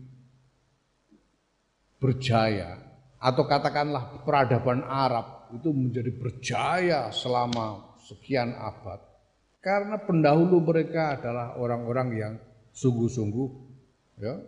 berjaya 2.00 2.80
atau 3.20 3.44
katakanlah 3.44 4.24
peradaban 4.24 4.80
Arab 4.88 5.52
itu 5.52 5.68
menjadi 5.68 6.08
berjaya 6.16 7.12
selama 7.12 8.00
sekian 8.08 8.56
abad 8.56 9.04
karena 9.60 10.00
pendahulu 10.00 10.64
mereka 10.64 11.20
adalah 11.20 11.60
orang-orang 11.60 12.08
yang 12.16 12.34
sungguh-sungguh 12.72 13.48
ya 14.24 14.40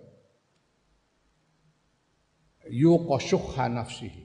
yuqasyuhha 2.71 3.67
nafsihi. 3.73 4.25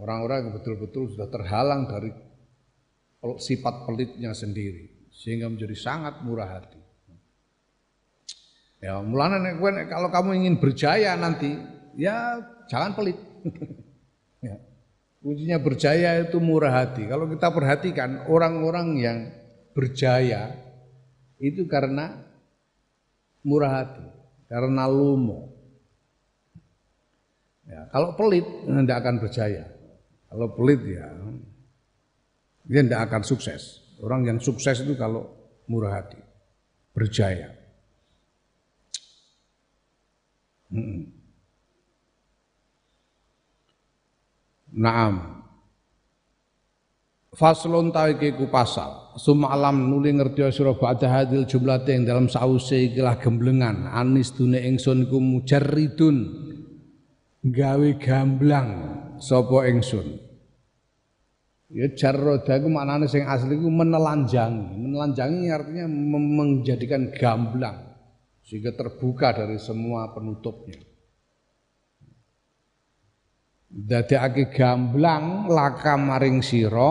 Orang-orang 0.00 0.48
yang 0.48 0.52
betul-betul 0.56 1.12
sudah 1.12 1.28
terhalang 1.28 1.84
dari 1.84 2.10
sifat 3.20 3.84
pelitnya 3.84 4.32
sendiri 4.32 5.12
sehingga 5.12 5.52
menjadi 5.52 5.76
sangat 5.76 6.24
murah 6.24 6.48
hati. 6.48 6.80
Ya, 8.80 8.96
mulanya 9.04 9.52
kalau 9.92 10.08
kamu 10.08 10.40
ingin 10.40 10.56
berjaya 10.56 11.12
nanti, 11.20 11.52
ya 12.00 12.40
jangan 12.72 12.96
pelit. 12.96 13.18
ya. 14.48 14.56
Kuncinya 15.20 15.60
berjaya 15.60 16.24
itu 16.24 16.40
murah 16.40 16.72
hati. 16.72 17.04
Kalau 17.04 17.28
kita 17.28 17.52
perhatikan 17.52 18.24
orang-orang 18.24 18.88
yang 18.96 19.18
berjaya 19.76 20.56
itu 21.36 21.68
karena 21.68 22.24
murah 23.44 23.84
hati, 23.84 24.06
karena 24.48 24.88
lumo. 24.88 25.59
Ya, 27.70 27.86
kalau 27.94 28.18
pelit 28.18 28.42
tidak 28.66 28.98
akan 28.98 29.14
berjaya. 29.22 29.64
Kalau 30.26 30.46
pelit 30.58 30.82
ya 30.82 31.06
dia 32.66 32.82
tidak 32.82 33.10
akan 33.10 33.22
sukses. 33.22 33.78
Orang 34.02 34.26
yang 34.26 34.38
sukses 34.42 34.82
itu 34.82 34.98
kalau 34.98 35.30
murah 35.70 36.02
hati, 36.02 36.18
berjaya. 36.90 37.54
Hmm. 40.70 41.10
Naam. 44.70 45.42
Faslun 47.34 47.94
tawiki 47.94 48.34
ku 48.34 48.50
pasal. 48.50 49.14
Suma 49.18 49.50
alam 49.54 49.90
nuli 49.90 50.14
ngerti 50.14 50.46
sira 50.50 50.74
ba'da 50.74 51.10
hadil 51.10 51.46
jumlah 51.46 51.82
dalam 51.86 52.26
sause 52.30 52.90
ikilah 52.90 53.18
gemblengan 53.18 53.90
anis 53.90 54.34
dune 54.34 54.58
ingsun 54.62 55.10
ku 55.10 55.18
mujarridun 55.18 56.49
gawe 57.44 57.90
gamblang 57.96 58.68
sapa 59.16 59.68
ingsun. 59.68 60.30
Ya 61.70 61.86
jarroda 61.94 62.58
iku 62.58 62.66
maknane 62.66 63.06
sing 63.06 63.22
asli 63.24 63.54
iku 63.54 63.70
menelanjangi. 63.70 64.74
Menelanjangi 64.74 65.46
artinya 65.48 65.86
menjadikan 65.86 67.14
gamblang 67.14 67.94
sehingga 68.42 68.74
terbuka 68.74 69.30
dari 69.30 69.56
semua 69.62 70.10
penutupnya. 70.10 70.82
Dadekake 73.70 74.50
gamblang 74.50 75.46
laka 75.46 75.94
maring 75.94 76.42
sira 76.42 76.90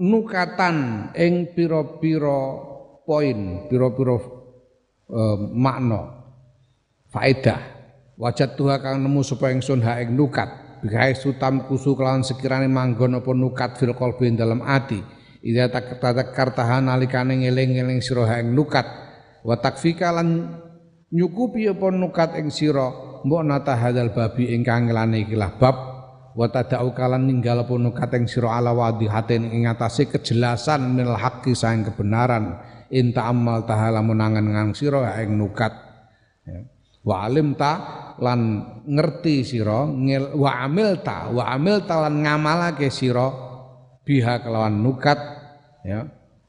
nukatan 0.00 1.10
ing 1.12 1.52
pira-pira 1.52 2.64
poin, 3.04 3.68
pira-pira 3.68 4.16
uh, 4.16 5.36
makna 5.52 6.24
faedah. 7.12 7.77
Wajat 8.18 8.58
tuha 8.58 8.82
kang 8.82 8.98
nemu 8.98 9.22
supaya 9.22 9.54
ingsun 9.54 9.78
ha 9.86 10.02
ing 10.02 10.18
nukat. 10.18 10.82
Bikai 10.82 11.14
sutam 11.14 11.66
kusu 11.70 11.94
kelawan 11.94 12.26
sekirane 12.26 12.66
manggon 12.66 13.18
apa 13.18 13.30
nukat 13.30 13.78
fil 13.78 13.94
qalbi 13.94 14.34
dalam 14.34 14.58
ati. 14.66 14.98
Ida 15.38 15.70
tak 15.70 16.02
tahan 16.02 16.90
nalikane 16.90 17.38
ngeling-eling 17.46 18.02
sira 18.02 18.26
ha 18.26 18.42
ing 18.42 18.50
nukat. 18.58 18.86
Wa 19.46 19.54
takfika 19.54 20.10
lan 20.10 20.58
nyukupi 21.14 21.70
apa 21.70 21.94
nukat 21.94 22.36
ing 22.42 22.50
sira 22.50 22.90
mbok 23.24 23.42
nata 23.46 23.74
hadal 23.74 24.12
babi 24.12 24.52
ingkang 24.52 24.90
ngelane 24.90 25.24
ikilah 25.26 25.56
bab 25.56 25.76
wa 26.38 26.46
tada'u 26.46 26.94
kalan 26.94 27.26
ninggal 27.26 27.66
pun 27.66 27.90
kateng 27.90 28.30
sira 28.30 28.54
ala 28.60 28.70
wadihatin 28.70 29.50
ing 29.50 29.66
atase 29.66 30.06
kejelasan 30.06 30.94
minal 30.94 31.18
haqqi 31.18 31.56
kebenaran 31.56 32.62
inta 32.92 33.26
amal 33.26 33.66
tahala 33.66 34.04
menangan 34.04 34.46
ngang 34.46 34.70
sira 34.76 35.18
ing 35.18 35.34
nukat 35.34 35.72
ya. 36.46 36.62
wa 37.02 37.26
alim 37.26 37.58
ta 37.58 37.72
lan 38.18 38.40
ngerti 38.86 39.46
sira 39.46 39.86
wa 40.34 40.50
amil 40.66 40.98
ta 41.02 41.30
wa 41.30 41.48
amil 41.54 41.82
ta 41.86 42.06
lan 42.06 42.22
ngamalake 42.22 42.90
sira 42.90 43.30
biha 44.02 44.40
kelawan 44.40 44.78
nukat 44.80 45.18
ya. 45.84 46.08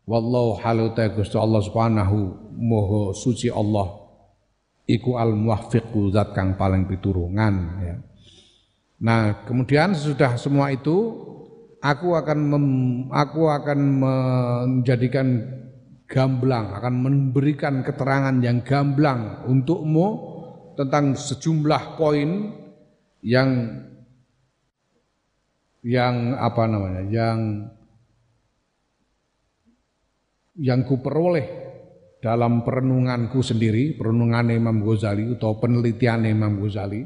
Wallahu 0.10 0.58
halu 0.66 0.90
ta 0.98 1.06
Gusti 1.14 1.38
Allah 1.38 1.62
subhanahu 1.62 2.18
moho 2.58 3.14
suci 3.14 3.54
Allah. 3.54 3.94
Iku 4.90 5.22
al 5.22 5.38
muwaffiqu 5.38 6.10
zat 6.10 6.34
kang 6.34 6.58
paling 6.58 6.90
piturungan 6.90 7.54
ya. 7.86 7.96
Nah, 9.00 9.46
kemudian 9.46 9.94
sesudah 9.96 10.36
semua 10.36 10.74
itu 10.74 11.14
aku 11.80 12.18
akan 12.20 12.40
mem, 12.42 12.68
aku 13.14 13.48
akan 13.48 13.80
menjadikan 14.02 15.28
gamblang, 16.10 16.76
akan 16.76 16.94
memberikan 17.06 17.86
keterangan 17.86 18.36
yang 18.44 18.60
gamblang 18.66 19.46
untukmu 19.48 20.29
tentang 20.80 21.12
sejumlah 21.12 22.00
poin 22.00 22.56
yang 23.20 23.84
yang 25.84 26.40
apa 26.40 26.64
namanya, 26.72 27.04
yang 27.12 27.68
yang 30.56 30.88
ku 30.88 31.04
peroleh 31.04 31.48
dalam 32.24 32.64
perenunganku 32.64 33.44
sendiri, 33.44 34.00
perenungan 34.00 34.56
Imam 34.56 34.80
Ghazali 34.80 35.36
atau 35.36 35.60
penelitian 35.60 36.24
Imam 36.24 36.56
Ghazali. 36.64 37.04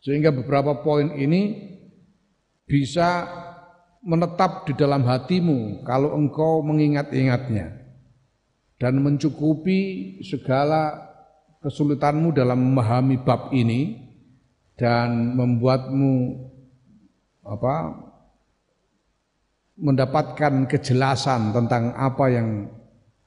Sehingga 0.00 0.32
beberapa 0.32 0.80
poin 0.80 1.12
ini 1.16 1.60
bisa 2.64 3.24
menetap 4.04 4.68
di 4.68 4.76
dalam 4.76 5.04
hatimu 5.04 5.84
kalau 5.84 6.12
engkau 6.16 6.60
mengingat-ingatnya 6.60 7.72
dan 8.76 9.00
mencukupi 9.00 10.20
segala 10.20 11.13
kesulitanmu 11.64 12.36
dalam 12.36 12.60
memahami 12.60 13.16
bab 13.24 13.48
ini 13.56 13.96
dan 14.76 15.32
membuatmu 15.32 16.12
apa 17.40 17.74
mendapatkan 19.80 20.68
kejelasan 20.68 21.56
tentang 21.56 21.96
apa 21.96 22.24
yang 22.28 22.68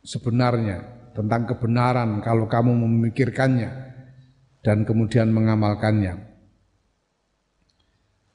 sebenarnya 0.05 1.09
tentang 1.17 1.49
kebenaran 1.49 2.21
kalau 2.21 2.45
kamu 2.45 2.77
memikirkannya 2.77 3.71
dan 4.61 4.85
kemudian 4.85 5.33
mengamalkannya. 5.33 6.29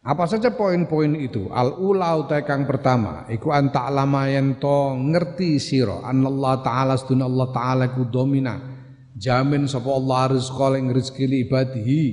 Apa 0.03 0.27
saja 0.27 0.51
poin-poin 0.51 1.15
itu? 1.15 1.47
Al 1.55 1.79
ula 1.79 2.27
pertama 2.67 3.31
iku 3.31 3.55
anta 3.55 3.87
alama 3.87 4.27
yen 4.27 4.59
to 4.59 4.99
ngerti 4.99 5.63
sira 5.63 6.03
Allah 6.03 6.59
taala 6.59 6.99
seduna 6.99 7.31
Allah 7.31 7.49
taala 7.55 7.85
ku 7.95 8.03
domina 8.11 8.72
jamin 9.23 9.71
sapa 9.71 9.87
Allah 9.95 10.35
rizqa 10.35 10.75
ing 10.75 10.91
rezeki 10.91 11.25
li 11.31 11.39
ibadihi. 11.47 12.05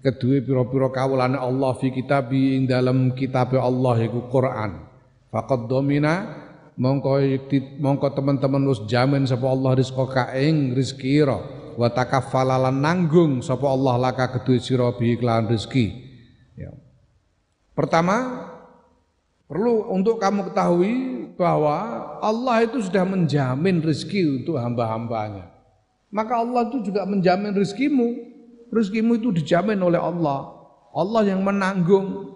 Kedue 0.00 0.40
pira-pira 0.40 0.88
kawulane 0.88 1.36
Allah 1.36 1.76
fi 1.76 1.92
kitabi 1.92 2.56
ing 2.56 2.64
dalam 2.64 3.12
kitab 3.12 3.52
Allah 3.52 4.00
iku 4.00 4.32
Quran. 4.32 4.88
Faqad 5.28 5.68
domina 5.68 6.24
mongko 6.80 7.20
mongko 7.76 8.08
teman-teman 8.16 8.64
wis 8.64 8.80
jamin 8.88 9.28
sapa 9.28 9.44
Allah 9.44 9.76
rizqa 9.76 10.04
ka 10.08 10.24
ing 10.32 10.72
rezeki 10.72 11.28
wa 11.76 11.92
takaffala 11.92 12.72
nanggung 12.72 13.44
sapa 13.44 13.68
Allah 13.68 14.00
laka 14.00 14.40
kedue 14.40 14.56
sira 14.56 14.88
bi 14.96 15.12
iklan 15.20 15.52
rezeki. 15.52 16.08
Pertama, 17.76 18.48
perlu 19.48 19.88
untuk 19.92 20.16
kamu 20.20 20.52
ketahui 20.52 20.96
bahwa 21.36 21.76
Allah 22.20 22.64
itu 22.64 22.84
sudah 22.84 23.04
menjamin 23.08 23.80
rezeki 23.80 24.44
untuk 24.44 24.60
hamba-hambanya. 24.60 25.59
Maka 26.10 26.42
Allah 26.42 26.66
itu 26.66 26.90
juga 26.90 27.06
menjamin 27.06 27.54
rezekimu. 27.54 28.08
Rezekimu 28.74 29.18
itu 29.18 29.30
dijamin 29.30 29.78
oleh 29.78 29.98
Allah. 29.98 30.58
Allah 30.90 31.22
yang 31.22 31.46
menanggung 31.46 32.34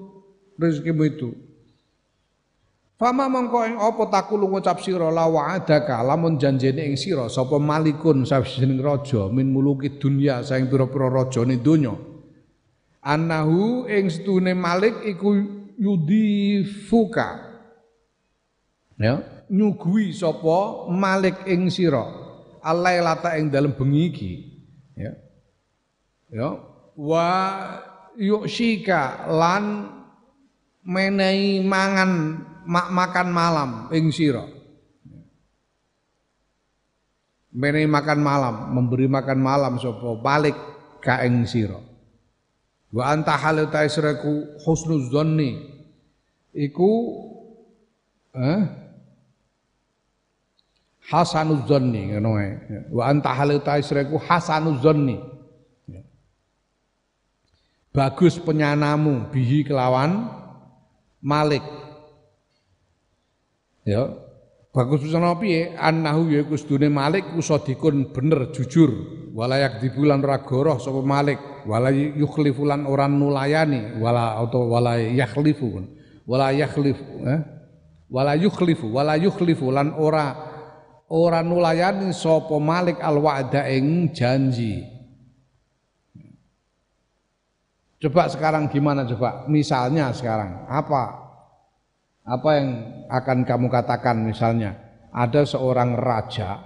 rezekimu 0.58 1.02
itu. 1.10 1.30
Fama 2.94 3.26
mongko 3.26 3.58
ing 3.66 3.74
apa 3.74 4.06
takulu 4.06 4.46
ngucap 4.46 4.78
sira 4.78 5.10
la 5.10 5.26
wa'adaka 5.26 5.98
lamun 6.06 6.38
janjene 6.38 6.86
ing 6.86 6.94
sira 6.94 7.26
sapa 7.26 7.58
malikun 7.58 8.22
sawijining 8.22 8.78
raja 8.78 9.26
min 9.34 9.50
muluki 9.50 9.98
dunya 9.98 10.46
saing 10.46 10.70
pira-pira 10.70 11.10
rajane 11.10 11.58
donya 11.58 11.90
annahu 13.02 13.90
ing 13.90 14.06
setune 14.06 14.54
Malik 14.54 15.02
iku 15.04 15.36
yudifuka 15.74 17.50
ya 18.94 19.20
nyugui 19.50 20.14
sapa 20.14 20.86
Malik 20.94 21.50
ing 21.50 21.74
sira 21.74 22.23
alailata 22.64 23.36
ing 23.36 23.52
dalem 23.52 23.76
bengi 23.76 24.02
iki. 24.08 24.32
Ya. 24.96 25.12
Ya. 26.32 26.48
Wa 26.96 27.28
yuksika 28.16 29.28
lan 29.28 29.92
menehi 30.80 31.60
mangan 31.60 32.40
mak 32.64 32.88
makan 32.88 33.28
malam 33.28 33.70
ing 33.92 34.08
sira. 34.08 34.48
Menehi 37.54 37.86
makan 37.86 38.18
malam 38.18 38.54
memberi 38.74 39.06
makan 39.06 39.38
malam 39.38 39.78
sapa 39.78 40.18
Malik 40.18 40.56
ka 41.04 41.20
ing 41.22 41.44
sira. 41.44 41.78
Wa 42.90 43.12
anta 43.12 43.36
halu 43.36 43.68
taisraku 43.68 44.58
husnuz 44.62 45.10
dzanni 45.10 45.58
iku 46.54 46.90
eh 48.34 48.83
hasanuz 51.10 51.68
dzanni 51.68 52.14
ngono 52.14 52.40
ae. 52.40 52.50
Wa 52.88 53.12
anta 53.12 53.36
halu 53.36 53.60
taisraku 53.60 54.16
hasanuz 54.16 54.80
dzanni. 54.80 55.20
Bagus 57.94 58.42
penyanamu 58.42 59.30
bihi 59.30 59.62
kelawan 59.62 60.26
Malik. 61.24 61.62
Ya, 63.86 64.12
bagus 64.74 65.06
pesana 65.06 65.38
piye 65.38 65.76
annahu 65.78 66.32
ya 66.32 66.42
sedune 66.58 66.90
Malik 66.90 67.36
ku 67.36 67.40
sadikun 67.44 68.10
bener 68.10 68.50
jujur 68.50 68.90
walayak 69.30 69.78
dibulan 69.78 70.18
ora 70.24 70.42
goroh 70.42 70.82
sapa 70.82 70.98
Malik 71.04 71.38
wala 71.68 71.94
yukhlifulan 71.94 72.82
orang 72.82 73.14
nulayani 73.14 74.02
wala 74.02 74.42
atau 74.42 74.66
wala 74.66 74.98
yakhlifu 74.98 75.84
wala 76.26 76.50
yakhlif 76.50 76.98
eh? 77.22 77.40
wala 78.10 78.34
yukhlifu 78.34 78.90
wala 78.90 79.14
yukhlifu 79.14 79.70
lan 79.70 79.94
ora 81.08 81.44
nulayani 81.44 82.12
sapa 82.14 82.56
Malik 82.56 83.00
al 83.00 83.20
wa'da 83.20 83.68
ing 83.68 84.12
janji. 84.12 84.84
Coba 88.00 88.28
sekarang 88.28 88.68
gimana 88.68 89.08
coba? 89.08 89.48
Misalnya 89.48 90.12
sekarang 90.12 90.68
apa? 90.68 91.24
Apa 92.24 92.48
yang 92.56 92.68
akan 93.08 93.38
kamu 93.44 93.66
katakan 93.68 94.24
misalnya? 94.24 94.76
Ada 95.14 95.46
seorang 95.46 95.94
raja 95.94 96.58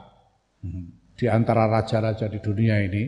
di 1.18 1.26
antara 1.28 1.68
raja-raja 1.68 2.26
di 2.26 2.38
dunia 2.40 2.80
ini 2.80 3.04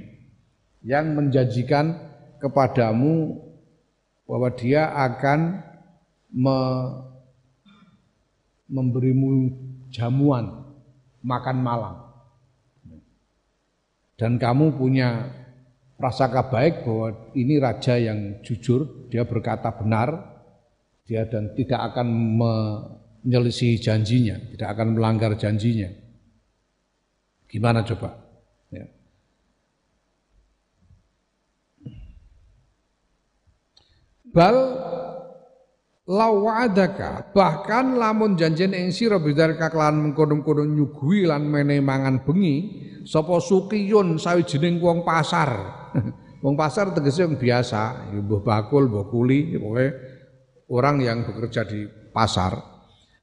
yang 0.84 1.16
menjanjikan 1.16 1.96
kepadamu 2.38 3.40
bahwa 4.28 4.48
dia 4.52 4.92
akan 4.94 5.64
me, 6.30 6.58
memberimu 8.68 9.50
jamuan 9.90 10.59
makan 11.24 11.56
malam. 11.60 11.96
Dan 14.20 14.36
kamu 14.36 14.76
punya 14.76 15.32
prasangka 15.96 16.48
baik 16.48 16.84
bahwa 16.84 17.32
ini 17.36 17.56
raja 17.56 17.96
yang 17.96 18.40
jujur, 18.44 19.08
dia 19.08 19.24
berkata 19.24 19.72
benar, 19.72 20.12
dia 21.04 21.24
dan 21.24 21.52
tidak 21.56 21.80
akan 21.92 22.08
menyelisihi 22.40 23.80
janjinya, 23.80 24.36
tidak 24.56 24.68
akan 24.76 24.96
melanggar 24.96 25.32
janjinya. 25.36 25.88
Gimana 27.48 27.80
coba? 27.84 28.16
Ya. 28.70 28.86
Bal 34.30 34.56
lawadaka 36.10 37.30
bahkan 37.30 37.94
lamun 37.94 38.34
janjen 38.34 38.74
ing 38.74 38.90
sira 38.90 39.22
bidzalika 39.22 39.70
kelan 39.70 40.02
mengkono-kono 40.02 40.66
nyuguhi 40.66 41.30
lan 41.30 41.46
mene 41.46 41.78
mangan 41.78 42.26
bengi 42.26 42.56
sapa 43.06 43.38
sukiyun 43.38 44.18
sawijining 44.18 44.82
wong 44.82 45.06
pasar. 45.06 45.50
Wong 46.40 46.56
pasar 46.56 46.96
tegese 46.96 47.28
wong 47.28 47.36
biasa 47.36 48.08
ya 48.16 48.20
mbuh 48.24 48.40
bakul 48.40 48.88
mbuh 48.88 49.12
kuli 49.12 49.60
pokoke 49.60 49.86
orang 50.72 51.04
yang 51.04 51.20
bekerja 51.28 51.68
di 51.68 51.84
pasar. 52.16 52.56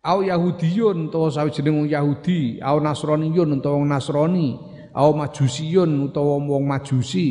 Au 0.05 0.21
yahudiyun 0.21 1.09
utawa 1.09 1.33
sawijining 1.33 1.81
wong 1.81 1.89
Yahudi 1.89 2.61
au 2.61 2.77
nasroniyun 2.77 3.57
utawa 3.57 3.81
wong 3.81 3.89
Nasrani 3.89 4.47
au 4.93 5.17
majusiyun 5.17 6.13
utawa 6.13 6.37
wong 6.37 6.63
majusi 6.69 7.27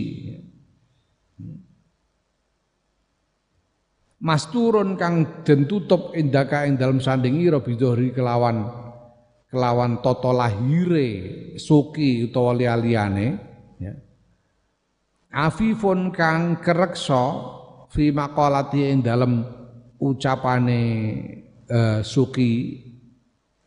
masturun 4.27 4.99
kang 4.99 5.47
den 5.47 5.71
tutup 5.71 6.11
indaka 6.19 6.67
ing 6.67 6.75
dalem 6.75 6.99
sanding 6.99 7.39
ira 7.39 7.63
bidhori 7.63 8.11
kelawan 8.11 8.67
kelawan 9.47 10.03
toto 10.03 10.35
lahire 10.35 11.11
suki 11.55 12.27
utawa 12.27 12.51
liya-liyane 12.59 13.27
ya. 13.79 13.95
Afifun 15.31 16.11
kang 16.11 16.59
kereksa 16.59 17.55
fi 17.95 18.11
maqalati 18.11 18.91
ing 18.91 19.07
dalem 19.07 19.47
ucapane 20.03 20.83
uh, 21.71 22.03
suki 22.03 22.83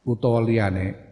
utawa 0.04 0.44
liyane. 0.44 1.08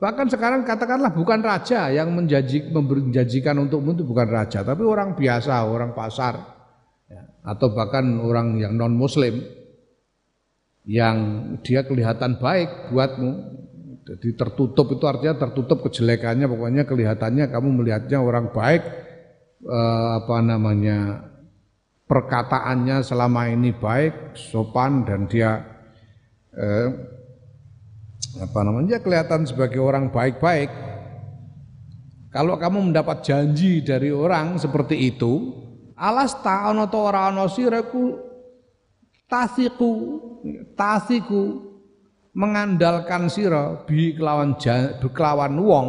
Bahkan 0.00 0.26
sekarang 0.32 0.64
katakanlah 0.64 1.12
bukan 1.12 1.40
raja 1.40 1.88
yang 1.88 2.12
menjanji, 2.12 2.64
menjanjikan 2.68 3.56
untukmu 3.56 3.96
itu 3.96 4.04
bukan 4.04 4.28
raja, 4.28 4.60
tapi 4.60 4.84
orang 4.84 5.16
biasa, 5.16 5.64
orang 5.64 5.96
pasar 5.96 6.53
atau 7.44 7.68
bahkan 7.76 8.24
orang 8.24 8.56
yang 8.56 8.72
non 8.72 8.96
muslim 8.96 9.44
yang 10.88 11.16
dia 11.60 11.84
kelihatan 11.84 12.40
baik 12.40 12.88
buatmu. 12.92 13.32
Jadi 14.04 14.36
tertutup 14.36 14.92
itu 14.92 15.04
artinya 15.08 15.48
tertutup 15.48 15.80
kejelekannya 15.88 16.44
pokoknya 16.44 16.84
kelihatannya 16.84 17.48
kamu 17.48 17.68
melihatnya 17.80 18.20
orang 18.20 18.52
baik 18.52 18.84
eh, 19.64 20.08
apa 20.20 20.36
namanya 20.44 21.24
perkataannya 22.04 23.00
selama 23.00 23.48
ini 23.48 23.72
baik 23.72 24.36
sopan 24.36 25.08
dan 25.08 25.24
dia 25.24 25.64
eh, 26.52 26.88
apa 28.44 28.60
namanya 28.60 29.00
kelihatan 29.00 29.48
sebagai 29.48 29.80
orang 29.80 30.12
baik-baik. 30.12 30.68
Kalau 32.28 32.60
kamu 32.60 32.92
mendapat 32.92 33.24
janji 33.24 33.80
dari 33.80 34.12
orang 34.12 34.60
seperti 34.60 35.00
itu 35.00 35.63
alas 35.98 36.34
ta 36.42 36.70
ana 36.70 36.90
ta 36.90 36.98
ora 36.98 37.30
ana 37.30 37.46
sira 37.46 37.82
ku 37.86 38.18
tasiku 39.30 39.90
tasiku 40.74 41.74
mengandalkan 42.34 43.30
sira 43.30 43.86
bi 43.86 44.14
kelawan 44.18 44.58
kelawan 45.00 45.54
wong 45.54 45.88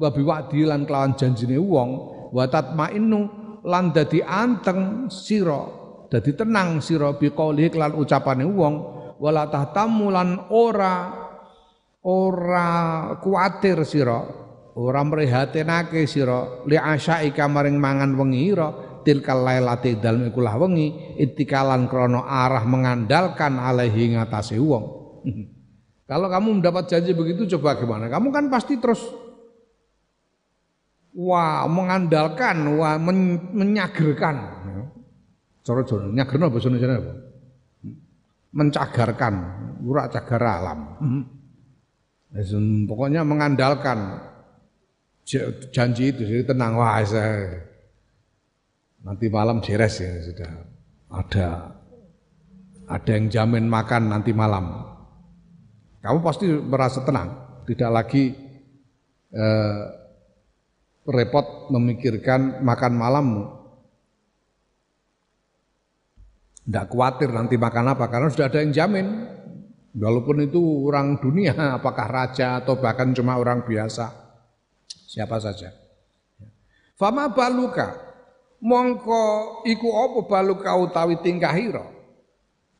wa 0.00 0.08
bi 0.08 0.22
wa'di 0.24 0.64
lan 0.64 0.88
kelawan 0.88 1.12
janjine 1.12 1.60
wong 1.60 1.90
wa 2.32 2.44
tatmainnu 2.48 3.20
lan 3.68 3.92
dadi 3.92 4.24
anteng 4.24 5.12
sira 5.12 5.68
dadi 6.08 6.32
tenang 6.32 6.80
sira 6.80 7.12
bi 7.12 7.28
qouli 7.28 7.68
lan 7.76 7.92
ucapane 7.92 8.48
wong 8.48 8.74
wala 9.20 9.46
tahtamu 9.52 10.08
lan 10.08 10.48
ora 10.50 11.12
ora 12.02 12.68
kuatir 13.20 13.84
sira 13.86 14.18
ora 14.74 15.00
mrihatinake 15.04 16.08
sira 16.08 16.64
li 16.64 16.74
asyaika 16.74 17.46
maring 17.46 17.76
mangan 17.76 18.16
wengi 18.16 18.50
tilkal 19.02 19.44
lailati 19.44 19.98
dalem 19.98 20.30
iku 20.30 20.40
lah 20.42 20.58
wengi 20.58 21.18
itikalan 21.18 21.86
krono 21.86 22.24
arah 22.26 22.64
mengandalkan 22.66 23.58
alaihi 23.58 24.16
ngatasi 24.16 24.58
wong. 24.58 24.84
Kalau 26.10 26.28
kamu 26.28 26.60
mendapat 26.60 26.90
janji 26.90 27.14
begitu 27.14 27.46
coba 27.56 27.78
gimana? 27.78 28.10
Kamu 28.10 28.34
kan 28.34 28.50
pasti 28.52 28.76
terus 28.76 29.00
wah 31.16 31.64
mengandalkan, 31.68 32.76
wah 32.76 32.98
men, 33.00 33.40
menyagerkan. 33.54 34.36
Cara 35.62 35.80
cara 35.86 36.10
nyagerno 36.10 36.50
bahasa 36.50 36.66
Indonesia 36.68 36.98
apa? 36.98 37.14
Mencagarkan, 38.52 39.34
ura 39.86 40.10
cagar 40.10 40.42
alam. 40.42 40.80
Pokoknya 42.90 43.22
mengandalkan 43.22 44.26
janji 45.70 46.10
itu 46.10 46.26
jadi 46.26 46.42
tenang 46.50 46.76
wah 46.76 46.98
saya 47.06 47.71
nanti 49.02 49.26
malam 49.26 49.58
beres 49.58 49.98
ya 49.98 50.12
sudah 50.22 50.52
ada 51.12 51.46
ada 52.92 53.10
yang 53.14 53.26
jamin 53.32 53.66
makan 53.70 54.12
nanti 54.12 54.34
malam. 54.34 54.84
Kamu 56.02 56.18
pasti 56.20 56.50
merasa 56.50 57.00
tenang, 57.06 57.62
tidak 57.64 57.90
lagi 57.94 58.34
eh, 59.30 59.82
repot 61.06 61.70
memikirkan 61.70 62.60
makan 62.60 62.92
malammu. 62.98 63.44
Tidak 66.62 66.86
khawatir 66.90 67.30
nanti 67.30 67.58
makan 67.58 67.94
apa 67.96 68.06
karena 68.06 68.28
sudah 68.30 68.46
ada 68.50 68.62
yang 68.62 68.74
jamin. 68.74 69.06
Walaupun 69.92 70.48
itu 70.48 70.88
orang 70.88 71.20
dunia, 71.20 71.52
apakah 71.78 72.08
raja 72.08 72.60
atau 72.64 72.80
bahkan 72.80 73.12
cuma 73.12 73.36
orang 73.36 73.62
biasa, 73.62 74.08
siapa 74.88 75.36
saja. 75.38 75.70
Fama 76.96 77.28
baluka, 77.30 78.11
mongko 78.62 79.22
iku 79.66 79.88
apa 79.90 80.18
balu 80.30 80.54
kau 80.62 80.86
tawi 80.94 81.18
tingkahira 81.18 81.82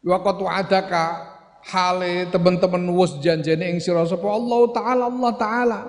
waqat 0.02 0.38
adaka 0.38 1.32
hale 1.66 2.26
teman-teman 2.30 2.82
wus 2.90 3.22
janjene 3.22 3.70
ing 3.70 3.78
sira 3.78 4.02
sapa 4.02 4.26
Allah 4.26 4.60
taala 4.74 5.04
Allah 5.06 5.32
taala. 5.38 5.80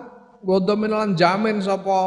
Wa 0.44 0.60
lan 0.60 1.16
jamin 1.18 1.64
sapa 1.64 2.00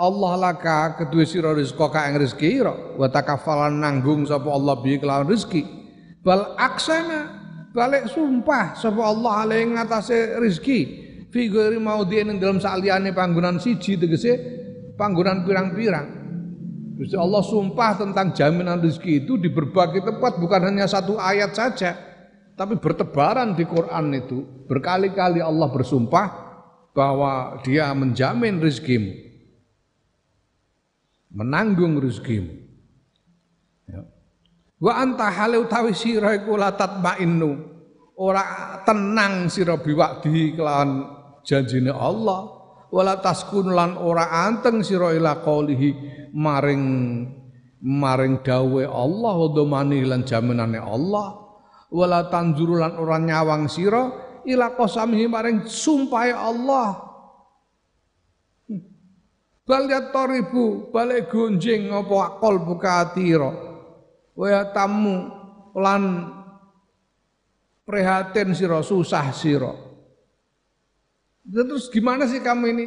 Allah 0.00 0.32
laka 0.40 0.96
kedua 0.96 1.26
sira 1.28 1.52
rezeki 1.52 1.86
ka 1.90 2.00
ing 2.08 2.16
rezeki 2.16 2.48
ira. 2.48 2.74
Wa 2.96 3.12
takafalan 3.12 3.82
nanggung 3.82 4.24
sapa 4.24 4.48
Allah 4.48 4.74
bi 4.80 4.96
kelawan 4.96 5.28
rezeki. 5.28 5.62
Bal 6.24 6.56
aksana 6.56 7.20
balik 7.76 8.08
sumpah 8.08 8.78
sapa 8.78 9.02
Allah 9.04 9.32
ale 9.44 9.54
ing 9.60 9.76
ngatasé 9.76 10.40
rezeki. 10.40 10.80
Fi 11.30 11.46
ghairi 11.46 11.78
maudhi'in 11.78 12.42
dalam 12.42 12.58
saliyane 12.58 13.14
panggonan 13.14 13.62
siji 13.62 13.94
tegese 13.94 14.34
panggonan 14.98 15.46
pirang-pirang 15.46 16.19
Gusti 17.00 17.16
Allah 17.16 17.40
sumpah 17.40 17.96
tentang 17.96 18.36
jaminan 18.36 18.76
rezeki 18.76 19.24
itu 19.24 19.40
di 19.40 19.48
berbagai 19.48 20.04
tempat 20.04 20.36
bukan 20.36 20.68
hanya 20.68 20.84
satu 20.84 21.16
ayat 21.16 21.56
saja, 21.56 21.96
tapi 22.60 22.76
bertebaran 22.76 23.56
di 23.56 23.64
Quran 23.64 24.12
itu 24.12 24.44
berkali-kali 24.68 25.40
Allah 25.40 25.72
bersumpah 25.72 26.28
bahwa 26.92 27.56
Dia 27.64 27.88
menjamin 27.96 28.60
rezekimu, 28.60 29.16
menanggung 31.32 31.96
rezekimu. 32.04 32.52
Ya. 33.88 34.04
Wa 34.76 35.00
anta 35.00 35.32
halau 35.32 35.64
tawi 35.72 35.96
sira 35.96 36.36
iku 36.36 36.60
latat 36.60 37.00
ma'innu 37.00 37.64
ora 38.20 38.76
tenang 38.84 39.48
sira 39.48 39.80
biwakdi 39.80 40.52
kelawan 40.52 41.08
janjine 41.48 41.96
Allah 41.96 42.59
wala 42.90 43.22
taskun 43.22 43.70
lan 43.70 43.96
ora 43.98 44.46
anteng 44.46 44.82
sira 44.82 45.14
ila 45.14 45.38
qaulihi 45.40 45.90
maring 46.34 46.84
maring 47.80 48.44
dawe 48.44 48.82
Allah 48.86 49.34
wa 49.34 49.48
domani 49.50 50.04
lan 50.04 50.26
jaminane 50.26 50.78
Allah. 50.78 51.38
Wala 51.90 52.30
tanzuru 52.30 52.78
lan 52.78 52.94
ora 53.02 53.18
nyawang 53.18 53.66
sira 53.66 54.06
ila 54.46 54.78
qasamihi 54.78 55.26
maring 55.26 55.66
sumpahe 55.66 56.30
Allah. 56.30 57.10
Bal 59.66 59.86
toribu 60.10 60.90
balik 60.90 61.30
gonjing 61.30 61.94
apa 61.94 62.34
akol 62.34 62.58
buka 62.58 63.06
atira 63.06 63.70
tamu 64.74 65.30
lan 65.78 66.26
prihatin 67.86 68.50
sira 68.50 68.82
susah 68.82 69.30
sira 69.30 69.70
Terus 71.50 71.90
gimana 71.90 72.30
sih 72.30 72.38
kamu 72.38 72.64
ini? 72.70 72.86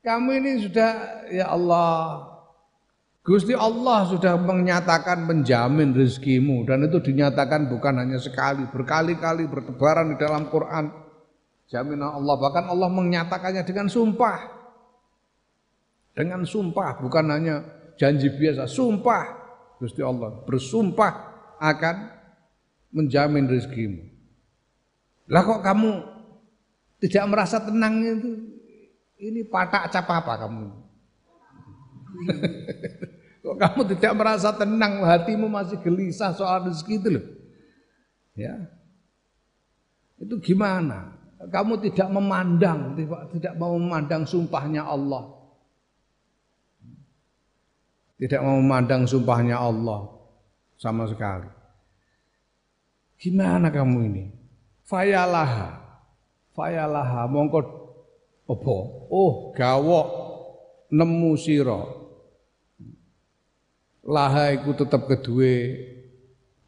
Kamu 0.00 0.28
ini 0.32 0.50
sudah 0.64 0.90
ya 1.28 1.52
Allah 1.52 2.24
Gusti 3.26 3.58
Allah 3.58 4.06
sudah 4.06 4.38
menyatakan 4.38 5.26
menjamin 5.26 5.90
rezekimu 5.90 6.62
dan 6.62 6.86
itu 6.86 7.02
dinyatakan 7.02 7.66
bukan 7.66 7.98
hanya 7.98 8.22
sekali, 8.22 8.70
berkali-kali 8.70 9.50
bertebaran 9.50 10.14
di 10.14 10.16
dalam 10.16 10.46
Quran. 10.46 10.94
Jaminan 11.66 12.22
Allah 12.22 12.34
bahkan 12.38 12.70
Allah 12.70 12.86
menyatakannya 12.86 13.66
dengan 13.66 13.90
sumpah. 13.90 14.54
Dengan 16.14 16.46
sumpah 16.46 17.02
bukan 17.02 17.26
hanya 17.34 17.66
janji 17.98 18.30
biasa, 18.30 18.70
sumpah 18.70 19.24
Gusti 19.82 20.06
Allah 20.06 20.46
bersumpah 20.46 21.12
akan 21.58 21.96
menjamin 22.94 23.50
rezekimu. 23.50 24.06
Lah 25.34 25.42
kok 25.42 25.66
kamu 25.66 26.15
tidak 27.00 27.24
merasa 27.28 27.60
tenang 27.60 28.00
itu? 28.00 28.32
Ini 29.16 29.48
patak 29.48 29.92
cap 29.92 30.08
apa 30.12 30.44
kamu? 30.44 30.66
Kok 33.46 33.56
kamu 33.62 33.80
tidak 33.96 34.12
merasa 34.18 34.50
tenang, 34.52 35.06
hatimu 35.06 35.46
masih 35.46 35.78
gelisah 35.78 36.34
soal 36.34 36.66
rezeki 36.66 36.94
itu 36.98 37.08
loh. 37.14 37.24
Ya. 38.34 38.54
Itu 40.18 40.40
gimana? 40.42 41.14
Kamu 41.36 41.78
tidak 41.78 42.08
memandang, 42.10 42.96
tidak 43.30 43.54
mau 43.54 43.76
memandang 43.76 44.26
sumpahnya 44.26 44.82
Allah. 44.82 45.36
Tidak 48.16 48.40
mau 48.40 48.56
memandang 48.58 49.04
sumpahnya 49.04 49.60
Allah 49.60 50.08
sama 50.80 51.04
sekali. 51.04 51.48
Gimana 53.20 53.68
kamu 53.68 53.98
ini? 54.12 54.24
Fayalaha. 54.88 55.85
Fayalaha 56.56 57.28
mongko 57.28 57.60
opo? 58.48 58.76
Oh, 59.12 59.52
gawok. 59.52 60.08
Nemu 60.88 61.36
sira. 61.36 61.84
Laha 64.06 64.54
iku 64.56 64.72
tetep 64.72 65.04
kedue 65.04 65.54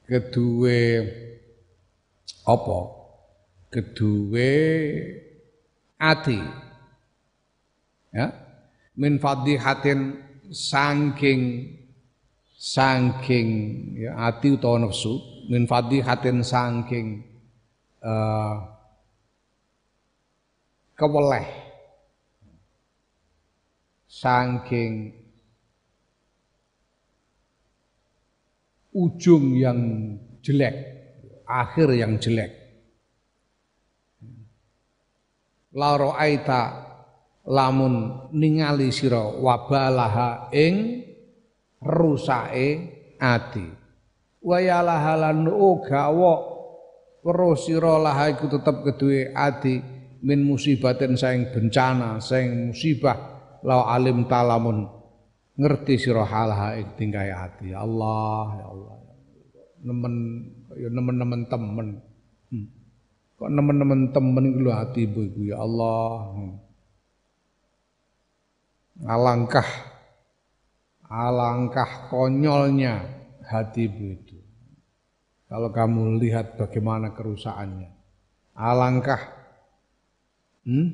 kedue 0.05 0.81
apa? 2.44 2.79
Kedue 3.72 4.53
ati. 5.96 6.40
Ya 8.12 8.27
min 8.98 9.22
fadhihatin 9.22 10.18
saking 10.51 11.70
saking 12.59 13.48
ya 13.94 14.18
ati 14.29 14.59
utawa 14.59 14.83
nafsu. 14.83 15.22
Min 15.46 15.64
fadhihatin 15.70 16.42
saking 16.42 17.22
uh, 18.03 18.78
keweleh 20.99 21.47
saking 24.11 25.15
ujung 28.91 29.55
yang 29.55 29.81
jelek, 30.43 30.75
akhir 31.47 31.95
yang 31.95 32.19
jelek. 32.19 32.51
La 35.79 35.95
aita 36.19 36.63
lamun 37.47 38.27
ningali 38.35 38.91
sira 38.91 39.23
wabalaha 39.23 40.51
ing 40.51 41.07
rusake 41.79 42.69
ati. 43.23 43.67
Wayalaha 44.43 45.15
lan 45.31 45.47
uga 45.47 46.11
wa 46.11 46.35
weruh 47.23 47.55
sira 47.55 48.01
laha 48.01 48.35
iku 48.35 48.51
tetep 48.51 48.83
keduwe 48.83 49.31
ati 49.37 49.98
min 50.22 50.42
musibatin 50.42 51.14
saing 51.14 51.50
bencana, 51.50 52.18
saing 52.18 52.72
musibah 52.72 53.16
la 53.62 53.87
alim 53.92 54.26
talamun. 54.26 54.87
Ngerti 55.59 55.98
sira 55.98 56.22
halaha 56.22 56.78
ing 56.78 56.94
tingkai 56.94 57.35
ati. 57.35 57.74
Allah 57.74 58.62
ya 58.62 58.66
Allah 58.70 58.94
nemen 59.83 60.14
ya 60.74 60.88
nemen-nemen 60.90 61.42
temen. 61.46 61.88
Hmm. 62.48 62.66
kok 63.38 63.50
nemen-nemen 63.50 64.00
temen 64.11 64.44
iku 64.54 64.61
lho 64.66 64.72
iku? 64.94 65.40
Ya 65.42 65.59
Allah. 65.62 66.11
Hmm. 66.35 66.54
alangkah 69.07 69.68
alangkah 71.07 72.11
konyolnya 72.11 73.07
hati 73.46 73.87
itu. 73.87 74.38
Kalau 75.48 75.72
kamu 75.72 76.20
lihat 76.20 76.61
bagaimana 76.61 77.16
kerusakannya. 77.16 77.88
Alangkah 78.59 79.38
hmm? 80.68 80.88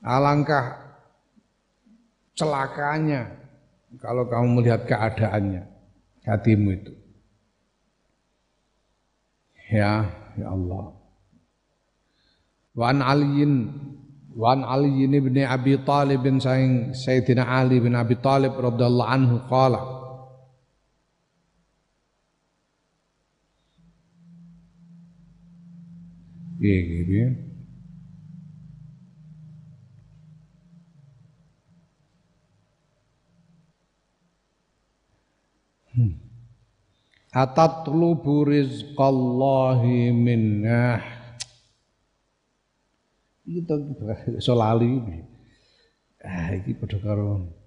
Alangkah 0.00 0.96
celakanya 2.32 3.28
kalau 4.00 4.24
kamu 4.24 4.62
melihat 4.62 4.88
keadaannya 4.88 5.68
hatimu 6.24 6.68
itu. 6.72 6.92
Ya, 9.68 10.08
ya 10.40 10.46
Allah. 10.48 10.96
Wan 12.72 13.04
Aliin 13.04 13.68
Wan 14.38 14.62
Ali 14.62 15.02
bin 15.10 15.34
Abi 15.42 15.82
Talib 15.82 16.22
bin 16.22 16.38
Sayyidina 16.38 17.42
Ali 17.42 17.82
bin 17.82 17.98
Abi 17.98 18.14
Talib 18.22 18.54
radhiyallahu 18.54 19.10
anhu 19.10 19.36
qala 19.50 19.97
Iya 26.58 26.78
gitu 26.90 27.12
ya. 27.22 27.28
Atatlubu 37.28 38.42
rizqallahi 38.48 40.10
minnah. 40.10 41.02
Iki 43.46 43.60
to 43.68 43.74
iso 44.42 44.54
lali. 44.58 44.98
Ah 46.18 46.50
iki 46.58 46.74
padha 46.74 46.98
karo 46.98 47.57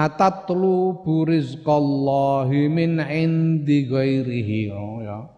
Atatlubu 0.00 1.28
rizqallahi 1.28 2.72
min 2.72 2.96
indi 3.04 3.84
ghairihi. 3.84 4.72
Oh, 4.72 5.04
ya. 5.04 5.28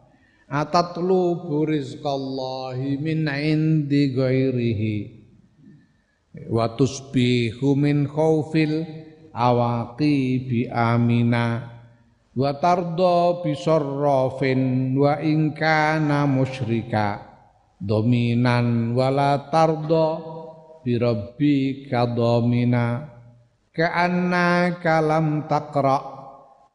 Atatlubu 0.47 1.67
rizqallahi 1.67 3.03
min 3.03 3.27
indi 3.27 4.15
ghairihi. 4.15 4.97
Wa 6.47 6.79
tusbihu 6.79 7.75
min 7.75 8.07
khaufil 8.07 8.87
awaqi 9.35 10.47
bi 10.47 10.61
amina. 10.71 11.67
Wa 12.39 12.55
tardo 12.63 13.43
bi 13.43 13.59
sarrafin 13.59 14.95
wa 14.95 15.19
in 15.19 15.59
kana 15.59 16.23
musyrika. 16.31 17.19
Dominan 17.83 18.95
wala 18.95 19.51
tardo 19.51 20.07
bi 20.87 20.95
rabbika 20.95 22.07
domina 22.07 23.12
anna 23.81 24.77
kalam 24.85 25.49
taqra 25.49 25.97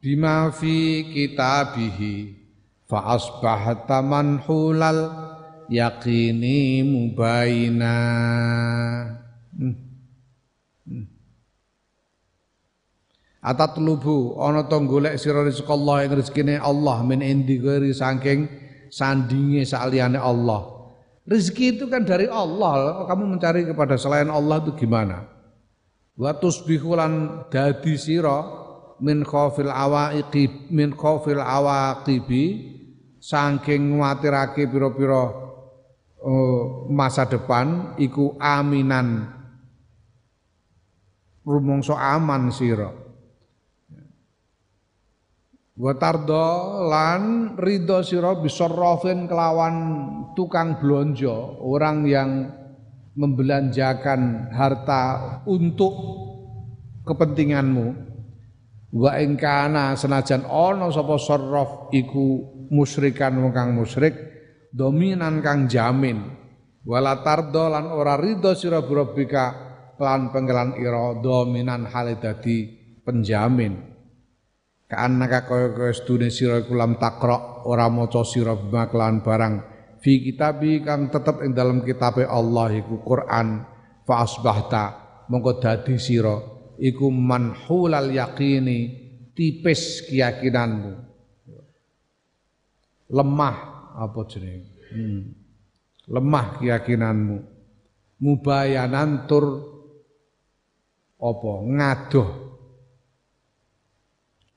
bima 0.02 0.50
fi 0.50 1.06
kitabihi 1.06 2.34
fa 2.90 3.14
asbahata 3.14 4.02
manhulal 4.02 5.06
yaqini 5.70 6.82
mubayina 6.82 7.94
hmm. 9.54 9.86
Atatlubu 13.38 14.34
ana 14.42 14.66
to 14.66 14.82
golek 14.82 15.14
sira 15.14 15.46
rezeki 15.46 15.70
Allah 15.70 15.96
ing 16.02 16.12
rezekine 16.18 16.58
Allah 16.58 17.06
min 17.06 17.22
ghairi 17.22 17.94
saking 17.94 18.50
sandinge 18.90 19.62
saliyane 19.62 20.18
Allah. 20.18 20.90
Rezeki 21.22 21.78
itu 21.78 21.84
kan 21.86 22.02
dari 22.02 22.26
Allah, 22.26 23.06
kamu 23.06 23.38
mencari 23.38 23.62
kepada 23.62 23.94
selain 23.94 24.26
Allah 24.26 24.58
itu 24.64 24.74
gimana? 24.74 25.37
Wa 26.18 26.34
tusbihu 26.34 26.98
lan 26.98 27.46
dadi 27.46 27.94
sira 27.94 28.42
min 28.98 29.22
khaufil 29.22 29.70
awaiqi 29.70 30.66
min 30.74 30.90
khaufil 30.90 31.38
awaqibi 31.38 32.74
saking 33.22 33.94
nguatirake 33.94 34.66
pira-pira 34.66 35.30
uh, 36.18 36.90
masa 36.90 37.22
depan 37.22 37.94
iku 38.02 38.34
aminan. 38.42 39.30
Rumangsa 41.46 41.94
aman 41.94 42.50
sira. 42.50 42.90
Wa 45.78 45.94
tardo 45.94 46.82
lan 46.90 47.54
ridho 47.54 48.02
sira 48.02 48.34
bisarrafin 48.34 49.30
kelawan 49.30 49.76
tukang 50.34 50.82
blonjo, 50.82 51.62
orang 51.62 52.02
yang 52.10 52.57
membelanjakan 53.18 54.54
harta 54.54 55.02
untuk 55.50 55.94
kepentinganmu. 57.02 58.06
Wa 58.94 59.20
ing 59.20 59.36
kana 59.36 59.98
senajan 59.98 60.48
ana 60.48 60.88
sapa 60.88 61.18
sarraf 61.20 61.92
iku 61.92 62.56
musyrikan 62.72 63.36
wong 63.36 63.52
kang 63.52 63.74
musyrik 63.74 64.14
dominan 64.72 65.42
kang 65.44 65.66
jamin. 65.68 66.38
Wala 66.88 67.20
tardo 67.20 67.68
lan 67.68 67.92
ora 67.92 68.16
ridho 68.16 68.56
sira 68.56 68.80
rabbika 68.80 69.46
lan 70.00 70.32
penggelan 70.32 70.78
ira 70.80 71.20
dominan 71.20 71.84
hale 71.90 72.16
dadi 72.16 72.64
penjamin. 73.04 73.76
Kaanaka 74.88 75.44
kaya 75.44 75.76
kaya 75.76 75.92
sedune 75.92 76.32
sira 76.32 76.64
iku 76.64 76.72
lam 76.72 76.96
ora 77.68 77.92
maca 77.92 78.24
sira 78.24 78.56
bima 78.56 78.88
kelan 78.88 79.20
barang 79.20 79.54
fi 79.98 80.22
kitabi 80.22 80.82
kang 80.82 81.10
tetep 81.10 81.42
ing 81.42 81.52
dalam 81.54 81.82
kitabe 81.82 82.26
Allah 82.26 82.70
iku 82.74 83.02
Quran. 83.02 83.66
Fa 84.08 84.24
asbahta 84.24 84.84
mongko 85.28 85.60
dadi 85.60 86.00
sira 86.00 86.40
iku 86.80 87.12
manhulal 87.12 88.08
yaqini 88.08 88.78
tipis 89.36 90.08
keyakinanmu. 90.08 90.92
Lemah 93.12 93.56
apa 94.00 94.20
jenenge? 94.28 94.68
Hmm. 94.92 95.22
Lemah 96.08 96.46
keyakinanmu. 96.60 97.36
Mubayanan 98.18 99.28
tur 99.28 99.46
apa? 101.20 101.52
Ngadoh. 101.68 102.30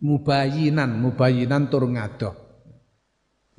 Mubayinan 0.02 0.98
mubayinan 0.98 1.70
tur 1.70 1.86
ngadoh 1.86 2.51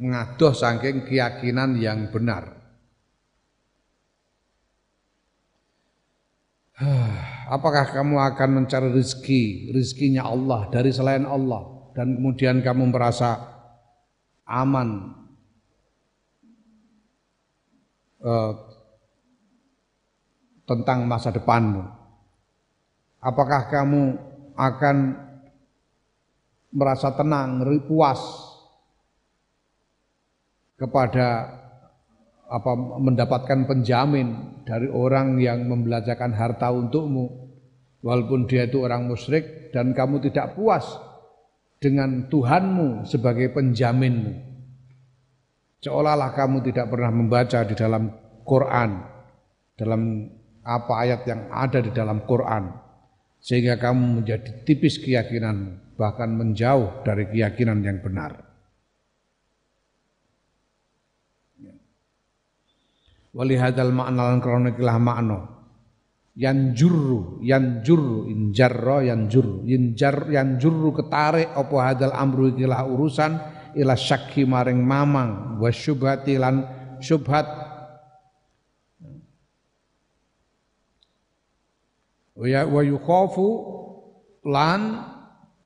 ngadoh 0.00 0.54
saking 0.56 1.04
keyakinan 1.08 1.76
yang 1.76 2.08
benar 2.12 2.62
Apakah 7.52 7.92
kamu 7.92 8.16
akan 8.32 8.50
mencari 8.62 8.88
rizki, 8.90 9.70
rizkinya 9.70 10.26
Allah 10.26 10.66
dari 10.72 10.90
selain 10.90 11.28
Allah 11.28 11.92
dan 11.92 12.16
kemudian 12.16 12.64
kamu 12.64 12.90
merasa 12.90 13.38
aman 14.48 15.12
uh, 18.24 18.52
tentang 20.64 21.04
masa 21.04 21.28
depanmu. 21.30 21.84
Apakah 23.22 23.70
kamu 23.70 24.18
akan 24.58 24.96
merasa 26.72 27.12
tenang, 27.14 27.62
puas 27.86 28.18
kepada 30.82 31.46
apa 32.50 32.72
mendapatkan 32.98 33.70
penjamin 33.70 34.58
dari 34.66 34.90
orang 34.90 35.38
yang 35.38 35.70
membelajarkan 35.70 36.34
harta 36.34 36.74
untukmu 36.74 37.30
walaupun 38.02 38.50
dia 38.50 38.66
itu 38.66 38.82
orang 38.82 39.06
musyrik 39.06 39.70
dan 39.70 39.94
kamu 39.94 40.18
tidak 40.26 40.58
puas 40.58 40.84
dengan 41.78 42.26
Tuhanmu 42.26 43.06
sebagai 43.06 43.54
penjaminmu 43.54 44.52
Seolah-olah 45.82 46.30
kamu 46.38 46.62
tidak 46.70 46.94
pernah 46.94 47.10
membaca 47.10 47.58
di 47.66 47.74
dalam 47.74 48.06
Quran, 48.46 49.02
dalam 49.74 50.30
apa 50.62 50.92
ayat 51.02 51.26
yang 51.26 51.50
ada 51.50 51.82
di 51.82 51.90
dalam 51.90 52.22
Quran, 52.22 52.70
sehingga 53.42 53.74
kamu 53.82 54.22
menjadi 54.22 54.62
tipis 54.62 55.02
keyakinan, 55.02 55.82
bahkan 55.98 56.38
menjauh 56.38 57.02
dari 57.02 57.26
keyakinan 57.26 57.82
yang 57.82 57.98
benar. 57.98 58.51
Walihadal 63.32 63.96
makna 63.96 64.28
lan 64.28 64.44
krana 64.44 64.76
kilah 64.76 65.00
makna. 65.00 65.48
Yan 66.36 66.76
jurru 66.76 67.40
yan 67.40 67.80
jurru 67.84 68.28
in 68.28 68.52
jarra 68.56 69.04
yan 69.04 69.28
jurru 69.28 69.64
yin 69.68 69.92
jar 69.92 70.28
yan 70.32 70.56
jurru 70.56 70.96
ketarik 70.96 71.52
apa 71.52 71.76
hadal 71.80 72.12
amru 72.12 72.52
ikilah 72.52 72.84
urusan. 72.84 73.32
Ila 73.72 73.96
syakhi 73.96 74.44
maring 74.44 74.84
mamang. 74.84 75.56
Wa 75.56 75.72
syubhati 75.72 76.36
lan 76.36 76.60
syubhat. 77.00 77.48
Wa 82.36 82.80
yukhafu 82.84 83.48
lan 84.44 85.08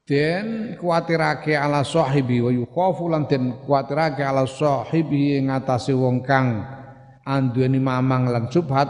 den 0.07 0.79
kuatirake 0.79 1.59
ala 1.59 1.83
sahibi. 1.83 2.39
Wa 2.47 2.55
yukhafu 2.55 3.11
lan 3.11 3.27
den 3.27 3.59
kuatirake 3.67 4.23
ala 4.23 4.47
sahibi 4.47 5.35
ing 5.35 5.51
atase 5.51 5.91
wong 5.91 6.23
kang 6.23 6.76
anduweni 7.27 7.83
mamang 7.83 8.31
lan 8.31 8.47
syubhat 8.47 8.87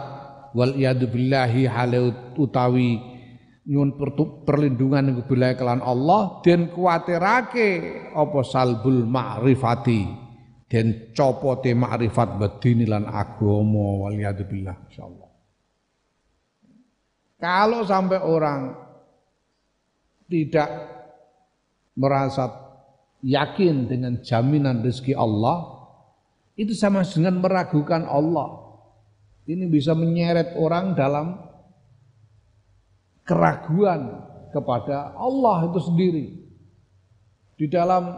wal 0.53 0.77
iyadu 0.77 1.09
billahi 1.09 1.65
hale 1.65 2.13
utawi 2.37 3.01
nyun 3.67 3.99
perlindungan 4.47 5.11
bilai 5.27 5.59
kelan 5.59 5.83
Allah 5.83 6.39
dan 6.45 6.71
kuatirake 6.71 7.69
apa 8.15 8.39
salbul 8.47 9.03
ma'rifati 9.03 10.07
dan 10.71 11.11
copote 11.11 11.75
ma'rifat 11.75 12.39
bedini 12.39 12.87
lan 12.87 13.03
agama 13.07 14.07
waliyadzubillah 14.07 14.75
insyaallah. 14.87 15.29
Kalau 17.37 17.81
sampai 17.83 18.19
orang 18.23 18.61
tidak 20.27 20.69
merasa 21.95 22.49
yakin 23.21 23.87
dengan 23.87 24.19
jaminan 24.23 24.81
rezeki 24.81 25.13
Allah 25.13 25.76
itu 26.57 26.73
sama 26.73 27.05
dengan 27.05 27.37
meragukan 27.37 28.03
Allah 28.09 28.67
ini 29.47 29.63
bisa 29.71 29.95
menyeret 29.95 30.59
orang 30.59 30.91
dalam 30.91 31.39
keraguan 33.23 34.27
kepada 34.51 35.15
Allah 35.15 35.71
itu 35.71 35.79
sendiri. 35.79 36.25
Di 37.55 37.65
dalam 37.71 38.11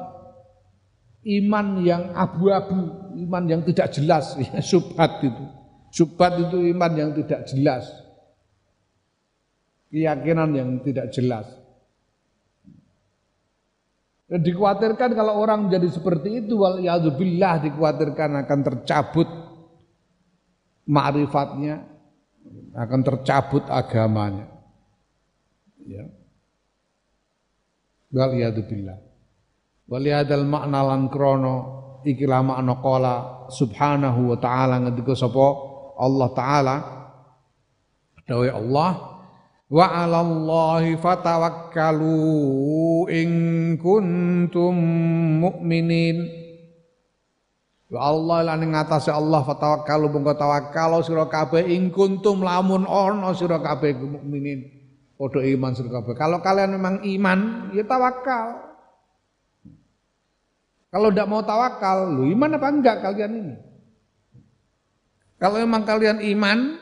iman 1.21 1.67
yang 1.85 2.17
abu-abu, 2.17 3.13
iman 3.13 3.43
yang 3.45 3.61
tidak 3.61 3.93
jelas, 3.93 4.33
ya, 4.41 4.57
subhat 4.57 5.21
itu. 5.21 5.45
Subhat 5.93 6.49
itu 6.49 6.65
iman 6.73 6.91
yang 6.97 7.11
tidak 7.13 7.45
jelas. 7.45 7.85
Keyakinan 9.93 10.49
yang 10.53 10.69
tidak 10.81 11.13
jelas. 11.13 11.45
Dan 14.29 14.45
dikhawatirkan 14.45 15.17
kalau 15.17 15.41
orang 15.41 15.65
menjadi 15.65 15.89
seperti 15.89 16.45
itu 16.45 16.61
wal 16.61 16.77
billah 17.17 17.65
dikhawatirkan 17.65 18.45
akan 18.45 18.59
tercabut 18.61 19.25
ma'rifatnya, 20.85 21.81
akan 22.77 22.99
tercabut 23.01 23.65
agamanya. 23.65 24.45
Ya. 25.81 26.05
Wal 28.13 28.37
billah. 28.69 28.97
Wal 29.89 30.05
yadal 30.05 30.45
makna 30.45 30.85
lan 30.85 31.09
krono 31.09 31.55
ikilah 32.05 32.45
makna 32.45 32.77
qala 32.77 33.15
subhanahu 33.49 34.29
wa 34.29 34.37
ta'ala 34.37 34.77
ngendika 34.85 35.17
sapa 35.17 35.47
Allah 35.97 36.29
taala. 36.37 36.75
Dawe 38.29 38.45
Allah 38.45 39.08
wa 39.69 39.85
'alallahi 39.85 40.97
fatawakkalu 40.97 42.17
in 43.13 43.29
kuntum 43.77 44.75
mu'minin 45.45 46.39
Wa 47.89 48.13
Allah 48.13 48.53
lan 48.53 48.69
ing 48.69 48.77
atase 48.77 49.09
Allah 49.09 49.41
fatawakkalu 49.41 50.13
monggo 50.13 50.37
tawakkal 50.37 51.01
sira 51.01 51.25
kabeh 51.25 51.73
ing 51.73 51.89
kuntum 51.89 52.45
lamun 52.45 52.85
ana 52.85 53.33
sira 53.33 53.57
kabeh 53.57 53.97
mukminin. 53.97 54.77
Podo 55.17 55.41
iman 55.41 55.75
surga 55.75 55.99
kabeh. 55.99 56.15
Kalau 56.15 56.39
kalian 56.39 56.79
memang 56.79 57.03
iman, 57.03 57.67
ya 57.75 57.83
tawakal. 57.83 58.71
Kalau 60.95 61.11
tidak 61.11 61.27
mau 61.27 61.43
tawakal, 61.43 62.07
lu 62.07 62.23
iman 62.31 62.55
apa 62.55 62.67
enggak 62.71 62.97
kalian 63.03 63.31
ini? 63.35 63.55
Kalau 65.35 65.59
memang 65.59 65.83
kalian 65.83 66.23
iman, 66.23 66.79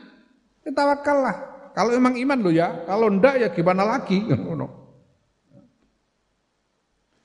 ya 0.62 0.70
tawakallah. 0.70 1.57
Kalau 1.78 1.94
memang 1.94 2.18
iman 2.18 2.42
lo 2.42 2.50
ya, 2.50 2.90
kalau 2.90 3.06
enggak 3.06 3.38
ya 3.38 3.54
gimana 3.54 3.86
lagi? 3.86 4.26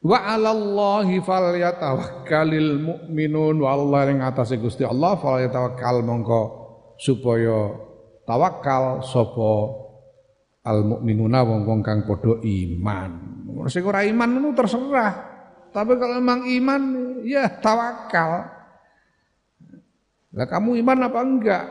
Wa 0.03 0.19
'alallahi 0.19 1.23
falyatawakkalul 1.25 2.73
mu'minun 2.85 3.57
wa 3.63 3.71
Allah 3.73 4.11
yang 4.11 4.21
atas 4.27 4.51
Gusti 4.59 4.83
Allah 4.83 5.15
falyatawakkal 5.15 6.03
mongko 6.03 6.43
supaya 6.99 7.71
tawakal 8.27 9.07
sapa 9.07 9.55
al 10.67 10.83
mukminuna 10.87 11.47
wong-wong 11.47 11.81
kang 11.87 12.03
padha 12.03 12.39
iman. 12.43 13.11
Sing 13.71 13.87
ora 13.87 14.03
iman 14.03 14.43
itu 14.43 14.51
terserah. 14.59 15.13
Tapi 15.71 15.97
kalau 15.97 16.19
memang 16.19 16.45
iman 16.51 16.83
ya 17.25 17.47
tawakal. 17.63 18.53
Lah 20.35 20.47
kamu 20.51 20.83
iman 20.83 20.99
apa 21.07 21.21
enggak? 21.23 21.65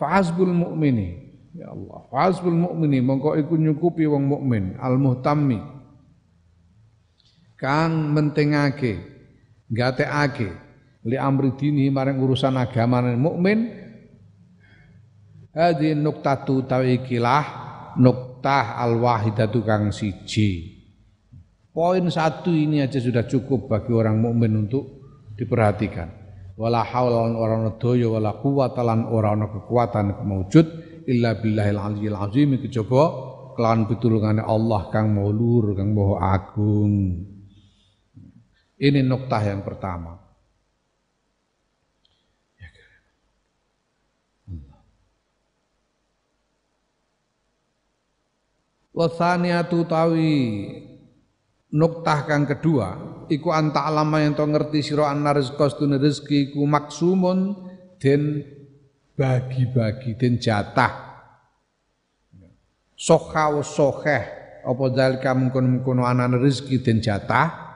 Fa'azbul 0.00 0.56
mu'mini. 0.56 1.28
Ya 1.52 1.68
Allah, 1.68 2.08
fa'azbul 2.08 2.56
mu'mini 2.56 3.04
mongko 3.04 3.36
iku 3.36 3.60
nyukupi 3.60 4.08
wong 4.08 4.24
mukmin 4.24 4.80
al 4.80 4.96
muhtammi. 4.96 5.60
Kang 7.60 8.16
mentingake, 8.16 8.96
gatekake 9.68 10.48
li 11.04 11.20
amri 11.20 11.52
dini 11.52 11.92
maring 11.92 12.16
urusan 12.16 12.56
agama 12.56 13.04
mukmin 13.12 13.80
Hadi 15.50 15.98
nuktatu 15.98 16.62
tawi 16.62 17.02
ikilah 17.02 17.44
nuktah 17.98 18.78
al-wahidatu 18.78 19.66
kang 19.66 19.90
siji. 19.90 20.78
Poin 21.74 22.06
satu 22.06 22.54
ini 22.54 22.78
aja 22.78 23.02
sudah 23.02 23.26
cukup 23.26 23.66
bagi 23.66 23.90
orang 23.90 24.22
mukmin 24.22 24.66
untuk 24.66 24.86
diperhatikan. 25.34 26.19
Wala 26.60 26.84
haula 26.84 27.32
ora 27.40 27.56
ana 27.56 27.72
daya 27.80 28.12
wala 28.12 28.36
quwata 28.36 28.84
lan 28.84 29.08
ora 29.08 29.32
ana 29.32 29.48
kekuatan 29.48 30.12
maujud 30.28 30.66
illa 31.08 31.40
billahil 31.40 31.80
aliyil 31.80 32.18
azim. 32.20 32.60
Kejaba 32.60 33.02
kelawan 33.56 33.88
pitulungane 33.88 34.44
Allah 34.44 34.92
kang 34.92 35.16
mau 35.16 35.32
luhur 35.32 35.72
kang 35.72 35.96
mau 35.96 36.20
agung. 36.20 37.24
Ini 38.76 39.00
noktah 39.00 39.40
yang 39.40 39.64
pertama. 39.64 40.20
Wasaniatu 48.92 49.88
tawi 49.88 50.36
nuktah 51.72 52.28
kang 52.28 52.44
kedua 52.44 53.19
iku 53.30 53.54
anta 53.54 53.86
alama 53.86 54.18
yang 54.18 54.34
to 54.34 54.42
ngerti 54.42 54.82
sira 54.82 55.08
anna 55.14 55.30
rezeki 55.30 55.66
stune 55.70 55.96
rezeki 55.96 56.50
iku 56.50 56.66
maksumun 56.66 57.54
den 58.02 58.42
bagi-bagi 59.14 60.18
den 60.18 60.42
jatah. 60.42 61.08
Sokha 62.98 63.54
wa 63.54 63.64
sokheh 63.64 64.24
apa 64.60 64.84
dalika 64.92 65.32
mungkon-mungkon 65.32 66.04
anak 66.04 66.42
rezeki 66.42 66.76
den 66.82 66.98
jatah. 66.98 67.70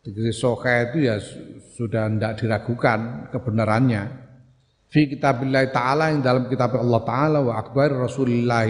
Tegese 0.00 0.32
sokha 0.32 0.90
itu 0.90 1.04
ya 1.06 1.20
sudah 1.76 2.08
tidak 2.08 2.32
diragukan 2.40 3.28
kebenarannya. 3.28 4.02
Fi 4.90 5.06
kitabillah 5.06 5.70
taala 5.70 6.10
yang 6.10 6.24
dalam 6.24 6.50
kitab 6.50 6.74
Allah 6.74 7.00
taala 7.06 7.38
wa 7.44 7.54
akbar 7.60 7.94
Rasulullah 7.94 8.66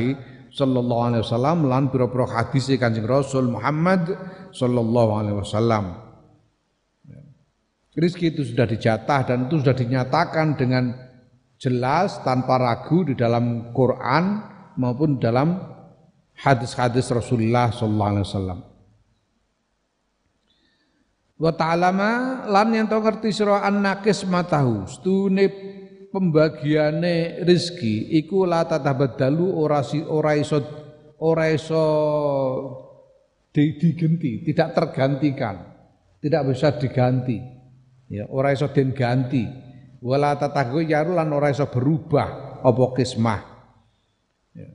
sallallahu 0.51 1.03
alaihi 1.07 1.23
wasallam 1.23 1.71
lan 1.71 1.89
pira-pira 1.89 2.27
hadis 2.27 2.67
Kanjeng 2.77 3.07
Rasul 3.07 3.49
Muhammad 3.49 4.11
sallallahu 4.51 5.11
alaihi 5.17 5.39
wasallam. 5.39 6.10
Rizki 8.01 8.33
itu 8.33 8.41
sudah 8.49 8.65
dijatah 8.65 9.29
dan 9.29 9.39
itu 9.45 9.61
sudah 9.61 9.77
dinyatakan 9.77 10.57
dengan 10.57 10.97
jelas 11.61 12.25
tanpa 12.25 12.57
ragu 12.57 13.05
di 13.05 13.13
dalam 13.13 13.77
Quran 13.77 14.41
maupun 14.81 15.21
dalam 15.21 15.61
hadis-hadis 16.41 17.13
Rasulullah 17.13 17.69
sallallahu 17.69 18.11
alaihi 18.17 18.27
wasallam. 18.27 18.61
Wa 21.41 21.53
ta'alama 21.53 22.11
lan 22.49 22.69
yang 22.73 22.89
tau 22.89 23.05
ngerti 23.05 23.33
sira 23.33 23.61
annakis 23.65 24.25
matahu 24.25 24.89
stune 24.89 25.49
pembagiane 26.09 27.45
rizki 27.45 28.17
iku 28.17 28.49
la 28.49 28.65
tatabaddalu 28.65 29.45
ora 29.45 29.85
si 29.85 30.01
ora 30.01 30.37
iso 30.37 30.61
ora 31.21 31.53
iso 31.53 31.85
digenti, 33.53 34.47
tidak 34.47 34.73
tergantikan, 34.73 35.57
tidak 36.23 36.43
bisa 36.49 36.77
diganti. 36.81 37.60
Ya, 38.11 38.27
ora 38.27 38.51
iso 38.51 38.67
den 38.75 38.91
ganti. 38.91 39.47
Wala 40.03 40.35
yaru 40.83 41.15
lan 41.15 41.31
ora 41.31 41.55
iso 41.55 41.71
berubah 41.71 42.59
apa 42.59 42.85
kismah. 42.99 43.41
Ya. 44.51 44.75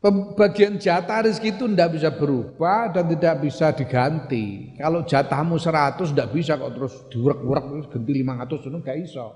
Pembagian 0.00 0.80
jatah 0.80 1.28
rezeki 1.28 1.60
itu 1.60 1.64
tidak 1.68 2.00
bisa 2.00 2.08
berubah 2.16 2.88
dan 2.88 3.04
tidak 3.12 3.44
bisa 3.44 3.76
diganti. 3.76 4.72
Kalau 4.80 5.04
jatahmu 5.04 5.60
100 5.60 6.16
tidak 6.16 6.32
bisa 6.32 6.56
kok 6.56 6.72
terus 6.72 6.94
diurek-urek 7.12 7.92
ganti 7.92 8.12
500 8.24 8.64
itu 8.64 8.78
enggak 8.80 8.98
iso. 9.04 9.28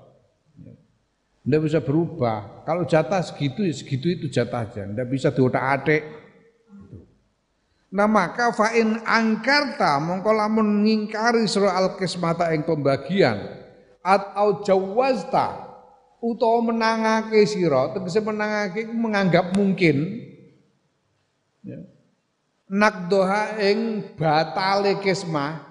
Tidak 1.45 1.61
bisa 1.61 1.77
berubah. 1.85 2.65
Kalau 2.65 2.89
jatah 2.89 3.21
segitu, 3.21 3.61
ya 3.61 3.69
segitu 3.77 4.09
itu 4.09 4.25
jatahnya. 4.33 4.89
Tidak 4.89 5.07
bisa 5.13 5.29
diotak-atik. 5.29 6.24
Nah 7.93 8.09
maka 8.09 8.49
fa'in 8.49 9.01
angkarta 9.05 10.01
mongko 10.01 10.31
lamun 10.33 10.81
ngingkari 10.83 11.45
surah 11.45 11.77
al-kismata 11.77 12.49
yang 12.49 12.65
pembagian 12.65 13.37
atau 14.01 14.61
jawazta 14.65 15.65
utawa 16.21 16.73
menangake 16.73 17.45
sira 17.45 17.93
tegese 17.93 18.21
menangake 18.21 18.89
menganggap 18.89 19.53
mungkin 19.53 20.25
ya. 21.61 21.81
doha 23.05 23.61
ing 23.61 24.01
batale 24.17 24.97
kismah 25.05 25.61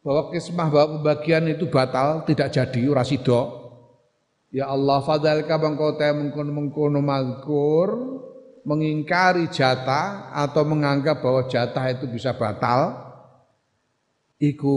bahwa 0.00 0.32
kismah 0.32 0.66
bahwa 0.72 0.86
pembagian 1.00 1.44
itu 1.52 1.68
batal 1.68 2.24
tidak 2.24 2.48
jadi 2.52 2.80
ora 2.88 3.04
Ya 4.50 4.66
Allah 4.66 4.98
fadalka 5.06 5.62
bangkau 5.62 5.94
teh 5.94 6.10
mengkono-mengkono 6.10 6.98
mazkur 6.98 7.88
mengingkari 8.64 9.48
jatah 9.48 10.32
atau 10.32 10.62
menganggap 10.68 11.24
bahwa 11.24 11.48
jatah 11.48 11.84
itu 11.90 12.04
bisa 12.10 12.36
batal 12.36 12.96
iku 14.40 14.76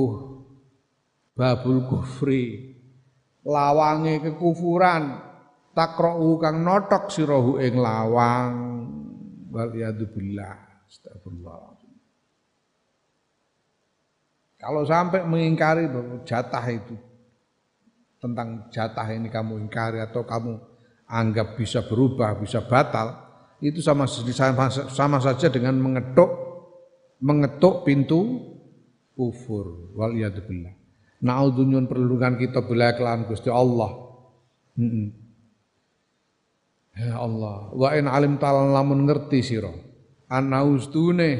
babul 1.33 1.87
kufri. 1.87 2.75
Lawange 3.43 4.23
kekufuran. 4.23 5.31
Takra'u 5.73 6.37
kang 6.37 6.61
notok 6.61 7.09
sirahu 7.09 7.57
ing 7.59 7.81
lawang. 7.81 8.53
Wal 9.49 9.73
billah. 9.73 10.85
Astagfirullah. 10.87 11.81
Kalau 14.63 14.87
sampai 14.87 15.27
mengingkari 15.27 15.91
bahwa 15.91 16.23
jatah 16.23 16.63
itu 16.71 16.95
tentang 18.23 18.71
jatah 18.71 19.03
ini 19.11 19.27
kamu 19.27 19.67
ingkari 19.67 19.99
atau 19.99 20.23
kamu 20.23 20.55
anggap 21.03 21.59
bisa 21.59 21.83
berubah, 21.83 22.39
bisa 22.39 22.63
batal, 22.63 23.22
itu 23.63 23.79
sama 23.79 24.03
sama, 24.11 24.67
sama 24.69 25.17
saja 25.23 25.47
dengan 25.47 25.79
mengetuk 25.79 26.27
mengetuk 27.23 27.87
pintu 27.87 28.43
kufur. 29.15 29.95
Wal 29.95 30.19
billah. 30.19 30.75
Naudzunyun 31.23 31.87
perlindungan 31.87 32.35
kita 32.35 32.67
bila 32.67 32.91
kelawan 32.91 33.23
Gusti 33.31 33.47
Allah. 33.47 33.95
Hmm. 34.75 35.15
Ya 36.93 37.17
Allah, 37.17 37.73
wa 37.73 37.89
in 37.97 38.05
alim 38.05 38.37
talan 38.37 38.75
lamun 38.75 39.07
ngerti 39.07 39.41
sira. 39.41 39.71
Anaustune 40.29 41.31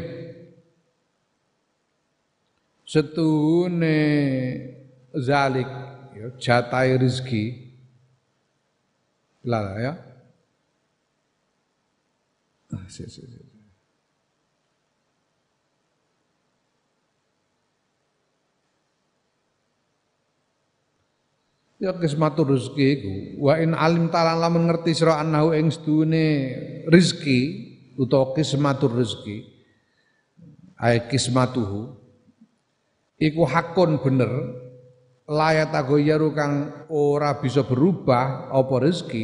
setune 2.88 4.00
zalik 5.14 5.70
ya, 6.14 6.28
jatai 6.42 6.98
rezeki 6.98 7.46
lah 9.46 9.78
ya 9.82 9.94
ah, 12.74 12.86
si, 12.90 13.06
si, 13.06 13.22
si. 13.22 13.42
Ya 21.84 21.92
kismatur 21.92 22.48
rezeki 22.48 22.86
iku 22.96 23.16
wa 23.44 23.60
in 23.60 23.76
alim 23.76 24.08
ta'ala 24.08 24.40
lamun 24.40 24.72
ngerti 24.72 24.96
sira 24.96 25.20
annahu 25.20 25.52
ing 25.52 25.68
sedune 25.68 26.56
rezeki 26.88 27.40
utawa 28.00 28.32
kismatur 28.32 28.96
rezeki 28.96 29.44
ay 30.80 31.12
kismatuhu 31.12 31.92
iku 33.20 33.44
hakun 33.44 34.00
bener 34.00 34.32
layat 35.28 35.76
agoyaru 35.76 36.32
kang 36.32 36.88
ora 36.88 37.40
bisa 37.44 37.68
berubah 37.68 38.48
apa 38.48 38.76
rezeki 38.80 39.24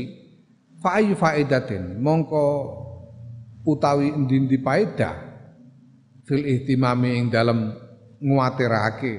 fa 0.83 0.99
ayu 0.99 1.15
faidatin 1.15 1.99
mongko 1.99 2.47
utawi 3.65 4.13
endi-endi 4.13 4.57
faedah 4.59 5.15
fil 6.23 6.43
ihtimami 6.45 7.19
ing 7.19 7.25
dalem 7.33 7.73
nguatirake 8.19 9.13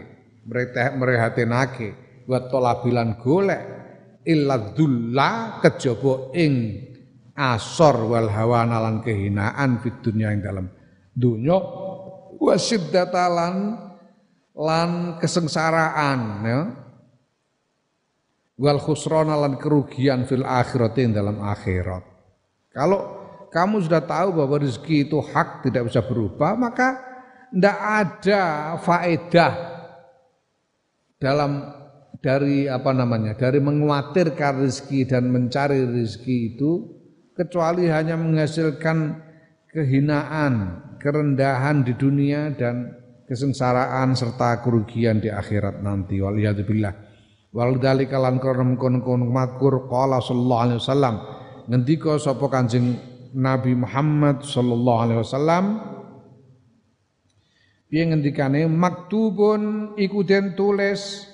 mreteh 0.47 0.89
merehatenake 0.97 1.89
wa 2.29 2.39
talabilan 2.47 3.19
golek 3.21 3.63
illa 4.25 4.73
dulla 4.77 5.61
kejaba 5.61 6.33
ing 6.37 6.53
asor 7.37 8.09
wal 8.09 8.29
hawa 8.29 8.69
nalan 8.69 9.01
kehinaan 9.01 9.81
fid 9.81 10.01
dunya 10.05 10.33
ing 10.33 10.41
dalem 10.45 10.67
dunya 11.17 11.57
wa 12.41 12.55
siddatalan 12.57 13.89
lan 14.61 15.17
kesengsaraan 15.17 16.21
ya. 16.45 16.61
Wal 18.61 18.77
khusrana 18.77 19.41
lan 19.41 19.57
kerugian 19.57 20.29
fil 20.29 20.45
akhirat 20.45 21.01
dalam 21.17 21.41
akhirat. 21.41 22.05
Kalau 22.69 23.20
kamu 23.51 23.85
sudah 23.85 24.03
tahu 24.03 24.41
bahwa 24.41 24.63
rezeki 24.63 25.11
itu 25.11 25.19
hak 25.21 25.67
tidak 25.67 25.91
bisa 25.91 26.01
berubah 26.07 26.55
maka 26.55 26.99
tidak 27.51 27.77
ada 27.79 28.43
faedah 28.79 29.53
dalam 31.21 31.77
dari 32.23 32.71
apa 32.71 32.91
namanya 32.95 33.35
dari 33.35 33.59
menguatirkan 33.59 34.65
rezeki 34.65 35.11
dan 35.11 35.29
mencari 35.29 35.83
rezeki 35.85 36.37
itu 36.55 36.71
kecuali 37.35 37.91
hanya 37.91 38.15
menghasilkan 38.17 39.19
kehinaan 39.73 40.85
kerendahan 41.01 41.83
di 41.83 41.97
dunia 41.97 42.53
dan 42.55 43.01
kesengsaraan 43.31 44.19
serta 44.19 44.61
kerugian 44.61 45.23
di 45.23 45.33
akhirat 45.33 45.81
nanti. 45.81 46.21
Waliyadzubillah. 46.21 46.93
Wal 47.55 47.79
dzalika 47.79 48.19
lan 48.19 48.39
krono 48.39 48.75
kon 48.77 49.23
makur 49.31 49.87
qala 49.87 50.19
sallallahu 50.19 50.63
alaihi 50.67 50.79
wasallam. 50.83 51.15
Ngendika 51.71 52.19
sapa 52.19 52.47
Kanjeng 52.51 52.99
Nabi 53.35 53.79
Muhammad 53.79 54.43
sallallahu 54.43 55.03
alaihi 55.07 55.21
wasallam. 55.23 55.65
Piye 57.91 58.07
ngendikane? 58.07 58.71
Maktubun 58.71 59.95
iku 59.99 60.23
den 60.23 60.55
tulis 60.55 61.31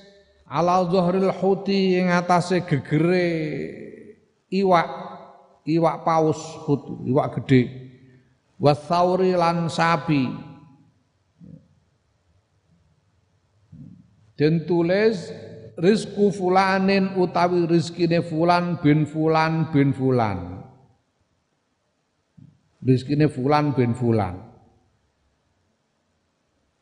Ala 0.47 0.87
zuhril 0.87 1.35
huti 1.35 1.99
ing 1.99 2.07
atase 2.07 2.63
gegere 2.63 3.27
iwak 4.47 4.87
iwak 5.67 6.07
paus 6.07 6.39
hut 6.63 7.03
iwak 7.03 7.35
gede 7.43 7.91
wasauri 8.63 9.35
lan 9.35 9.67
sapi. 9.67 10.31
Dan 14.39 14.71
tulis 14.71 15.35
rizku 15.83 16.31
fulanin 16.31 17.19
utawi 17.19 17.67
rizkine 17.67 18.23
fulan 18.23 18.79
bin 18.79 19.03
fulan 19.03 19.75
bin 19.75 19.91
fulan 19.91 20.66
rizkine 22.87 23.27
fulan 23.27 23.75
bin 23.75 23.93
fulan. 23.99 24.47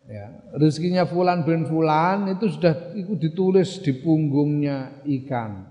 Ya 0.05 0.29
rezekinya 0.53 1.09
fulan 1.09 1.49
bin 1.49 1.65
fulan 1.65 2.29
itu 2.29 2.53
sudah 2.53 2.93
itu 2.93 3.17
ditulis 3.17 3.81
di 3.81 3.97
punggungnya 4.05 5.01
ikan 5.01 5.65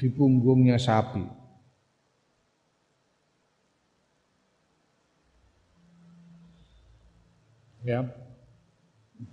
di 0.00 0.08
punggungnya 0.08 0.80
sapi. 0.80 1.20
Ya 7.84 8.08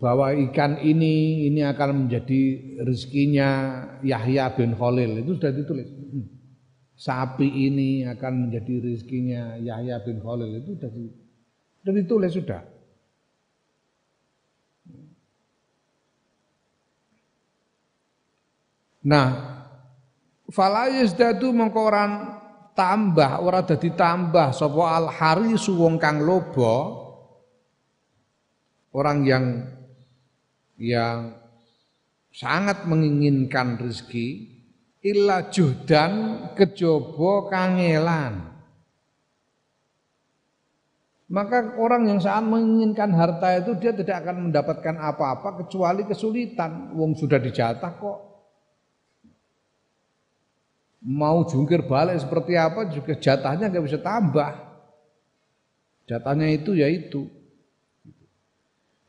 bahwa 0.03 0.35
ikan 0.51 0.83
ini 0.83 1.47
ini 1.47 1.63
akan 1.63 2.05
menjadi 2.05 2.41
rezekinya 2.83 3.49
Yahya 4.03 4.51
bin 4.51 4.75
Khalil. 4.75 5.23
Itu 5.23 5.39
sudah 5.39 5.55
ditulis. 5.55 6.00
Sapi 7.01 7.49
ini 7.49 8.05
akan 8.05 8.45
menjadi 8.45 8.77
rezekinya 8.85 9.57
Yahya 9.57 10.05
bin 10.05 10.21
Khalil. 10.21 10.61
Itu 10.61 10.77
sudah, 10.77 10.89
sudah 11.81 11.93
ditulis 11.97 12.31
sudah. 12.37 12.61
Nah, 19.01 19.27
fala 20.53 20.93
yazdadu 20.93 21.49
mengko 21.49 21.89
tambah 22.77 23.31
ora 23.41 23.65
dadi 23.65 23.97
tambah 23.97 24.53
sapa 24.53 24.83
al 24.93 25.09
harisu 25.09 25.73
wong 25.73 25.97
kang 25.97 26.21
lobo 26.21 27.01
orang 28.93 29.25
yang 29.25 29.45
yang 30.77 31.33
sangat 32.29 32.85
menginginkan 32.85 33.81
rezeki 33.81 34.50
illa 35.01 35.49
juhdan 35.49 36.13
kejaba 36.53 37.49
kangelan 37.49 38.53
maka 41.31 41.79
orang 41.79 42.11
yang 42.11 42.19
sangat 42.19 42.45
menginginkan 42.47 43.11
harta 43.15 43.55
itu 43.59 43.71
dia 43.79 43.95
tidak 43.95 44.23
akan 44.25 44.51
mendapatkan 44.51 44.95
apa-apa 44.99 45.63
kecuali 45.63 46.03
kesulitan 46.03 46.91
wong 46.93 47.15
sudah 47.15 47.39
dijatah 47.39 47.93
kok 47.97 48.31
mau 51.01 51.41
jungkir 51.41 51.81
balik 51.89 52.21
seperti 52.21 52.53
apa 52.53 52.85
juga 52.93 53.17
jatahnya 53.17 53.73
nggak 53.73 53.85
bisa 53.89 53.99
tambah. 53.99 54.53
Jatahnya 56.05 56.53
itu 56.53 56.77
ya 56.77 56.85
itu. 56.87 57.25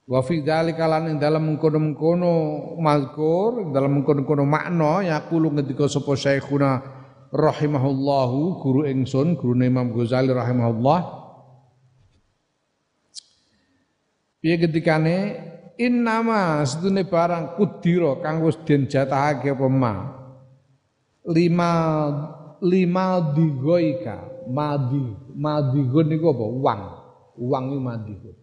Wa 0.03 0.19
fi 0.27 0.43
dzalika 0.43 0.91
lan 0.91 1.15
dalam 1.23 1.55
mengkono-mengkono 1.55 2.35
mazkur, 2.83 3.71
dalam 3.71 4.03
mengkono-mengkono 4.03 4.43
makna 4.43 5.07
yaqulu 5.07 5.55
ngendika 5.55 5.87
sapa 5.87 6.19
Syekhuna 6.19 6.83
rahimahullahu 7.31 8.59
guru 8.59 8.81
ingsun, 8.91 9.39
guru 9.39 9.55
Imam 9.63 9.95
Ghazali 9.95 10.35
rahimahullah. 10.35 11.23
Piye 14.43 14.59
ketikane 14.59 15.39
innama 15.79 16.67
sedune 16.67 17.07
barang 17.07 17.55
kudira 17.55 18.19
kang 18.19 18.43
wis 18.43 18.59
den 18.67 18.91
jatahake 18.91 19.55
apa 19.55 19.67
lima 21.31 21.73
lima 22.59 23.07
digoika. 23.31 24.35
Madi 24.51 25.15
madigun 25.39 26.11
niku 26.11 26.35
apa? 26.35 26.43
Uang 26.43 26.81
uang 27.39 27.65
ini 27.71 27.79
madigun 27.79 28.42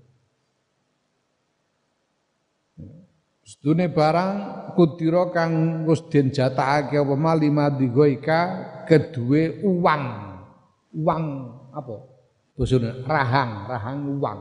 Sedune 3.49 3.89
barang 3.89 4.31
kudira 4.77 5.33
kang 5.33 5.81
wis 5.89 6.05
den 6.05 6.29
jatahake 6.29 7.01
apa 7.01 7.17
ma 7.17 7.33
lima 7.33 7.73
digoika 7.73 8.41
kedue 8.85 9.65
uang 9.65 10.03
uang 10.93 11.23
apa? 11.73 11.95
Bosone 12.53 13.09
rahang. 13.09 13.65
Rahang 13.65 13.97
uang 14.05 14.39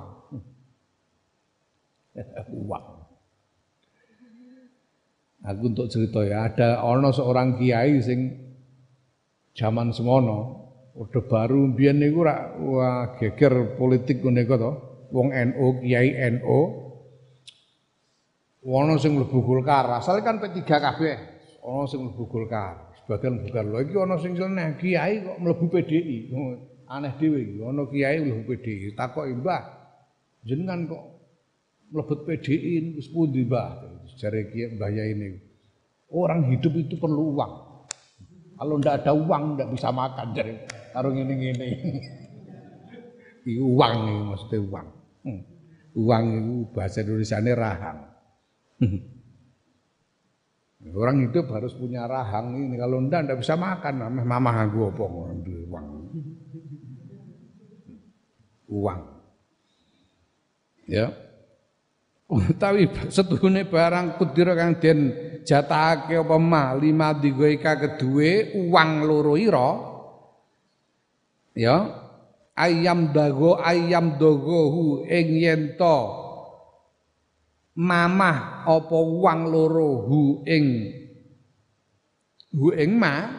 uang 2.53 2.85
Aku 5.49 5.71
untuk 5.73 5.89
cerita 5.89 6.21
ya, 6.29 6.45
ada 6.45 6.85
ono 6.85 7.09
seorang 7.09 7.57
kiai 7.57 8.05
sing 8.05 8.37
zaman 9.57 9.97
semono, 9.97 10.39
udah 10.93 11.25
baru 11.25 11.73
biyen 11.73 12.03
niku 12.03 12.27
rak 12.27 12.59
wah 12.61 13.17
geger 13.17 13.79
politik 13.81 14.21
ngene 14.21 14.45
to. 14.45 14.73
Wong 15.09 15.33
NU, 15.33 15.81
kiai 15.81 16.13
NU. 16.37 16.88
Ono 18.69 19.01
sing 19.01 19.17
mlebu 19.17 19.41
Golkar, 19.41 19.89
asal 19.97 20.21
kan 20.21 20.37
P3 20.37 20.61
kabeh. 20.61 21.17
Ono 21.65 21.89
sing 21.89 22.05
mlebu 22.05 22.29
Golkar, 22.29 22.93
sebagian 23.01 23.41
bukan 23.41 23.65
lho 23.73 23.79
iki 23.81 23.97
ono 23.97 24.21
sing 24.21 24.37
seneng 24.37 24.77
kiai 24.77 25.25
kok 25.25 25.41
mlebu 25.41 25.73
PDI. 25.73 26.29
Aneh 26.93 27.17
dhewe 27.17 27.41
iki, 27.41 27.57
ono 27.65 27.89
kiai 27.89 28.21
mlebu 28.21 28.45
PDI. 28.45 28.93
Takoki, 28.93 29.41
"Mbah, 29.41 29.63
jenengan 30.45 30.85
kok 30.85 31.05
mlebet 31.97 32.21
PDI 32.29 33.01
wis 33.01 33.09
pundi, 33.09 33.49
Mbah?" 33.49 33.97
Jari 34.19 34.53
Kiai 34.53 34.77
Mbah 34.77 34.91
ini. 34.93 35.29
Orang 36.13 36.51
hidup 36.53 36.75
itu 36.77 37.01
perlu 37.01 37.39
uang. 37.39 37.53
Kalau 38.59 38.75
ndak 38.83 39.05
ada 39.05 39.13
uang 39.15 39.55
ndak 39.55 39.71
bisa 39.71 39.95
makan 39.95 40.35
jadi 40.35 40.59
taruh 40.91 41.15
ini 41.15 41.35
ini. 41.55 41.69
uang 43.49 43.93
ini 44.03 44.13
maksudnya 44.27 44.59
uang. 44.61 44.87
Hmm. 45.23 45.41
Uang 45.95 46.23
itu 46.35 46.55
bahasa 46.75 47.01
Indonesia 47.07 47.39
ini 47.39 47.53
rahang. 47.55 48.08
Orang 50.95 51.21
hidup 51.27 51.51
harus 51.53 51.75
punya 51.75 52.07
rahang 52.07 52.55
ini. 52.55 52.79
Kalau 52.79 53.03
ndak 53.03 53.27
ndak 53.29 53.39
bisa 53.43 53.59
makan. 53.59 54.09
Mama 54.25 54.51
aku 54.65 54.89
apa 54.89 55.05
uang. 55.05 55.43
Uang. 58.71 59.01
Ya 60.89 61.13
utawi 62.29 62.93
setuhune 63.09 63.65
barang 63.65 64.21
kudira 64.21 64.53
kang 64.53 64.77
den 64.77 65.17
jatahake 65.49 66.21
apa 66.21 66.37
ma 66.37 66.77
lima 66.77 67.17
digoika 67.17 67.81
kedue 67.81 68.53
uang 68.53 68.91
loro 69.09 69.33
ira 69.41 69.71
ya 71.57 71.89
ayam 72.53 73.17
dago 73.17 73.57
ayam 73.57 74.21
dogohu 74.21 75.09
ing 75.09 75.29
yen 75.41 75.63
mamah 77.79 78.67
apa 78.67 78.99
uang 78.99 79.41
loro 79.47 80.03
hu 80.03 80.23
ing. 80.43 80.67
Hu 82.51 82.75
ing 82.75 82.99
ma? 82.99 83.31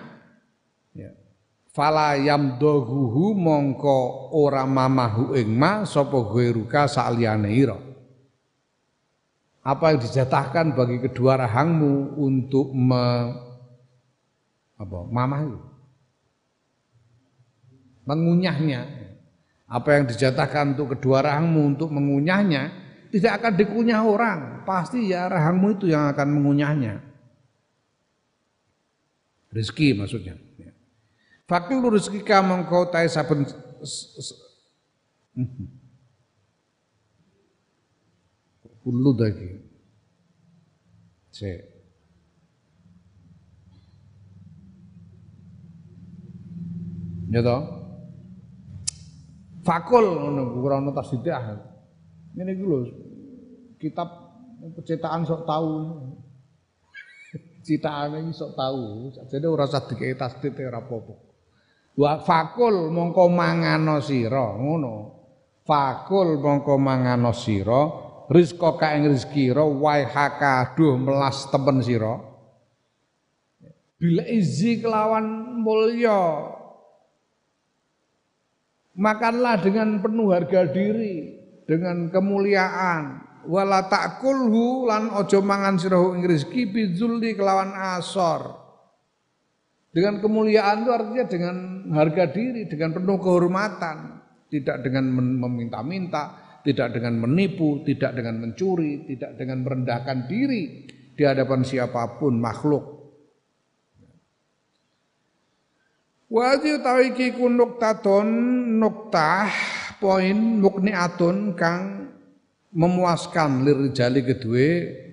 Ya. 0.96 1.12
Fala 1.76 2.16
yam 2.16 2.56
doguhu 2.56 3.36
mongko 3.36 4.32
ora 4.32 4.64
mamahu 4.64 5.36
ing 5.36 5.52
ma 5.52 5.84
sapa 5.84 6.24
ghairuka 6.32 6.88
saliyane 6.88 7.52
ira? 7.52 7.76
Apa 9.60 9.92
yang 9.92 10.00
dijatahkan 10.00 10.72
bagi 10.72 11.04
kedua 11.04 11.36
rahangmu 11.36 12.16
untuk 12.16 12.72
me, 12.72 13.36
apa, 14.80 15.00
mamah 15.04 15.42
itu. 15.44 15.60
mengunyahnya. 18.08 18.88
Apa 19.70 20.00
yang 20.00 20.10
dijatahkan 20.10 20.74
untuk 20.74 20.98
kedua 20.98 21.22
rahangmu 21.28 21.76
untuk 21.76 21.94
mengunyahnya 21.94 22.79
tidak 23.10 23.42
akan 23.42 23.54
dikunyah 23.58 24.02
orang 24.06 24.40
pasti 24.64 25.10
ya 25.10 25.30
rahangmu 25.30 25.82
itu 25.82 25.86
yang 25.90 26.10
akan 26.14 26.28
mengunyahnya 26.30 27.02
rezeki 29.50 29.98
maksudnya 29.98 30.38
fakir 31.50 31.82
rezeki 31.82 32.22
kamu 32.22 32.70
kau 32.70 32.86
tai 32.90 33.10
saben 33.10 33.46
kullu 38.90 39.12
dagi. 39.14 39.62
Cek. 41.30 41.62
Ya 47.30 47.46
toh? 47.46 47.62
Fakul 49.62 50.06
ngono 50.18 50.58
ora 50.58 50.82
ono. 50.82 51.69
Ngene 52.40 52.56
iki 52.56 52.64
lho 52.64 52.80
kitab 53.84 54.08
percetakan 54.80 55.28
sok 55.28 55.44
tahu. 55.44 55.76
Citakane 57.68 58.24
iki 58.24 58.32
sok 58.32 58.56
tahu. 58.56 59.12
Jadi 59.28 59.44
ora 59.44 59.68
usah 59.68 59.84
dikei 59.84 60.16
tasdid 60.16 60.56
ora 60.56 60.80
apa-apa. 60.80 61.14
Wa 62.00 62.24
fakul 62.24 62.96
mongko 62.96 63.28
mangano 63.28 64.00
sira 64.00 64.56
ngono. 64.56 65.20
Fakul 65.68 66.40
mongko 66.40 66.80
mangano 66.80 67.36
sira 67.36 68.08
rizqa 68.32 68.80
ka 68.80 68.96
ing 68.96 69.12
rezeki 69.12 69.52
ra 69.52 69.68
wae 69.68 70.08
haka 70.08 70.72
aduh 70.72 70.96
melas 70.96 71.44
temen 71.52 71.84
sira 71.84 72.24
Bila 74.00 74.24
izi 74.32 74.80
kelawan 74.80 75.60
mulya 75.60 76.56
Makanlah 79.00 79.64
dengan 79.64 80.04
penuh 80.04 80.36
harga 80.36 80.68
diri, 80.76 81.39
dengan 81.70 82.10
kemuliaan. 82.10 83.30
Wala 83.46 83.86
takulhu 83.86 84.90
lan 84.90 85.14
ojo 85.14 85.40
mangan 85.46 85.78
sirahu 85.78 86.18
ing 86.18 86.26
rezeki 86.26 86.74
bizulli 86.74 87.38
kelawan 87.38 87.78
asor. 87.94 88.58
Dengan 89.94 90.18
kemuliaan 90.18 90.86
itu 90.86 90.92
artinya 90.92 91.26
dengan 91.30 91.56
harga 91.94 92.30
diri, 92.30 92.66
dengan 92.70 92.94
penuh 92.94 93.18
kehormatan, 93.22 94.22
tidak 94.50 94.86
dengan 94.86 95.10
meminta-minta, 95.14 96.58
tidak 96.62 96.94
dengan 96.94 97.22
menipu, 97.26 97.82
tidak 97.86 98.18
dengan 98.18 98.38
mencuri, 98.38 99.06
tidak 99.10 99.38
dengan 99.38 99.66
merendahkan 99.66 100.30
diri 100.30 100.86
di 101.16 101.24
hadapan 101.26 101.66
siapa 101.66 102.22
pun 102.22 102.38
makhluk. 102.38 102.86
Wadi 106.30 106.78
utawi 106.78 107.18
iki 107.18 107.34
ku 107.34 107.50
nuktaton 107.50 108.30
nuktah 108.78 109.50
poin 110.00 110.64
mukniatun 110.64 111.54
kang 111.60 112.10
memuaskan 112.72 113.68
lirijali 113.68 114.24
kedue 114.24 114.68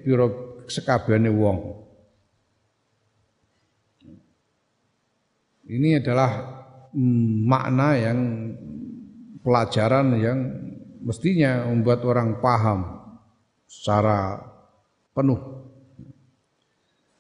biro 0.07 0.63
sekabehane 0.71 1.31
wong. 1.31 1.59
Ini 5.67 5.99
adalah 5.99 6.31
mm, 6.95 7.31
makna 7.43 7.89
yang 7.99 8.19
pelajaran 9.43 10.15
yang 10.19 10.39
mestinya 11.03 11.67
membuat 11.67 12.07
orang 12.07 12.39
paham 12.39 12.87
secara 13.67 14.39
penuh 15.11 15.67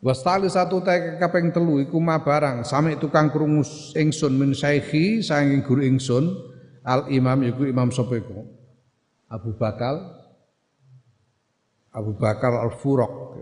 Wastali 0.06 0.46
satu 0.46 0.86
teh 0.86 1.18
kaping 1.18 1.50
telu 1.50 1.82
iku 1.82 1.98
ma 1.98 2.22
barang 2.22 2.62
sami 2.62 2.94
tukang 2.94 3.26
krungu 3.26 3.66
ingsun 3.96 4.38
min 4.38 4.54
syaihi 4.54 5.18
saking 5.18 5.66
guru 5.66 5.82
ingsun 5.82 6.30
al 6.86 7.10
imam 7.10 7.42
iku 7.42 7.66
imam 7.66 7.90
sapa 7.90 8.22
Abu 9.26 9.50
Bakal 9.58 9.96
Abu 11.90 12.14
Bakar 12.14 12.62
al 12.62 12.70
Furoq 12.78 13.34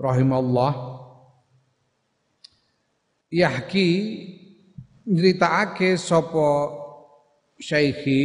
rahimallah 0.00 0.72
yahki 3.28 3.88
nyritakake 5.04 6.00
sapa 6.00 6.72
syaihi 7.60 8.24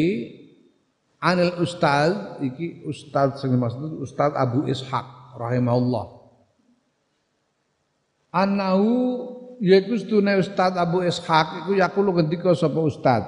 anil 1.20 1.60
ustaz 1.60 2.40
iki 2.40 2.88
ustaz 2.88 3.44
sing 3.44 3.52
maksud 3.60 4.00
ustaz 4.00 4.32
Abu 4.34 4.64
Ishaq 4.64 5.36
rahimahullah. 5.36 6.20
Anahu 8.30 8.90
yaiku 9.58 9.98
sedune 9.98 10.38
Ustaz 10.38 10.78
Abu 10.78 11.02
Ishaq 11.02 11.66
iku 11.66 11.72
yakulu 11.74 12.14
ngendika 12.14 12.54
sapa 12.54 12.78
Ustaz. 12.84 13.24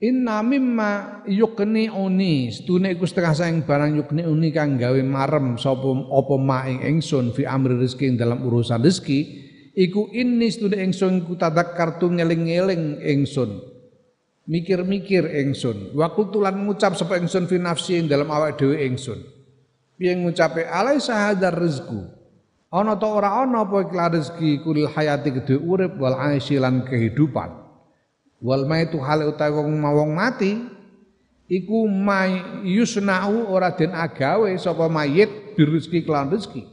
Inna 0.00 0.40
mimma 0.40 1.20
yukni 1.28 1.92
uni 1.92 2.48
sedune 2.48 2.96
iku 2.96 3.04
setengah 3.04 3.36
saing 3.36 3.68
barang 3.68 4.00
yukni 4.00 4.24
uni 4.24 4.48
kang 4.48 4.80
gawe 4.80 4.96
marem 5.04 5.60
sapa 5.60 5.92
apa 5.92 6.34
maing 6.40 6.80
ingsun 6.88 7.36
fi 7.36 7.44
amri 7.44 7.76
rezeki 7.76 8.16
dalam 8.16 8.40
urusan 8.40 8.80
rezeki 8.80 9.20
iku 9.76 10.08
ini 10.08 10.48
sedune 10.48 10.80
ingsun 10.80 11.28
ku 11.28 11.36
tadak 11.36 11.76
kartu 11.76 12.08
ngeling-eling 12.08 12.96
ingsun. 13.04 13.60
Mikir-mikir 14.48 15.28
ingsun. 15.36 15.92
Wa 15.92 16.16
tulan 16.16 16.64
ngucap 16.64 16.96
sapa 16.96 17.20
ingsun 17.20 17.44
fi 17.44 17.60
nafsi 17.60 18.00
dalam 18.08 18.32
awak 18.32 18.56
dhewe 18.56 18.80
ingsun. 18.80 19.20
Piye 20.00 20.16
ngucape 20.16 20.64
alai 20.64 20.96
sahadar 20.96 21.52
rezeki 21.52 22.16
Ana 22.72 22.96
ta 22.96 23.04
ora 23.04 23.44
ana 23.44 23.68
apa 23.68 23.84
iklan 23.84 24.16
rezeki 24.16 24.64
kulil 24.64 24.88
hayati 24.88 25.28
gede 25.28 25.60
urip 25.60 26.00
wal 26.00 26.16
aisyilan 26.16 26.88
kehidupan. 26.88 27.59
Wal 28.40 28.64
maitu 28.64 28.96
hal 29.04 29.28
utawi 29.28 29.52
wong 29.52 29.76
mawong 29.76 30.12
mati 30.16 30.56
iku 31.50 31.84
mai 31.84 32.64
yusnau 32.64 33.52
ora 33.52 33.76
den 33.76 33.92
agawe 33.92 34.48
sapa 34.56 34.88
mayit 34.88 35.28
birezeki 35.58 36.08
kelan 36.08 36.32
rezeki. 36.32 36.64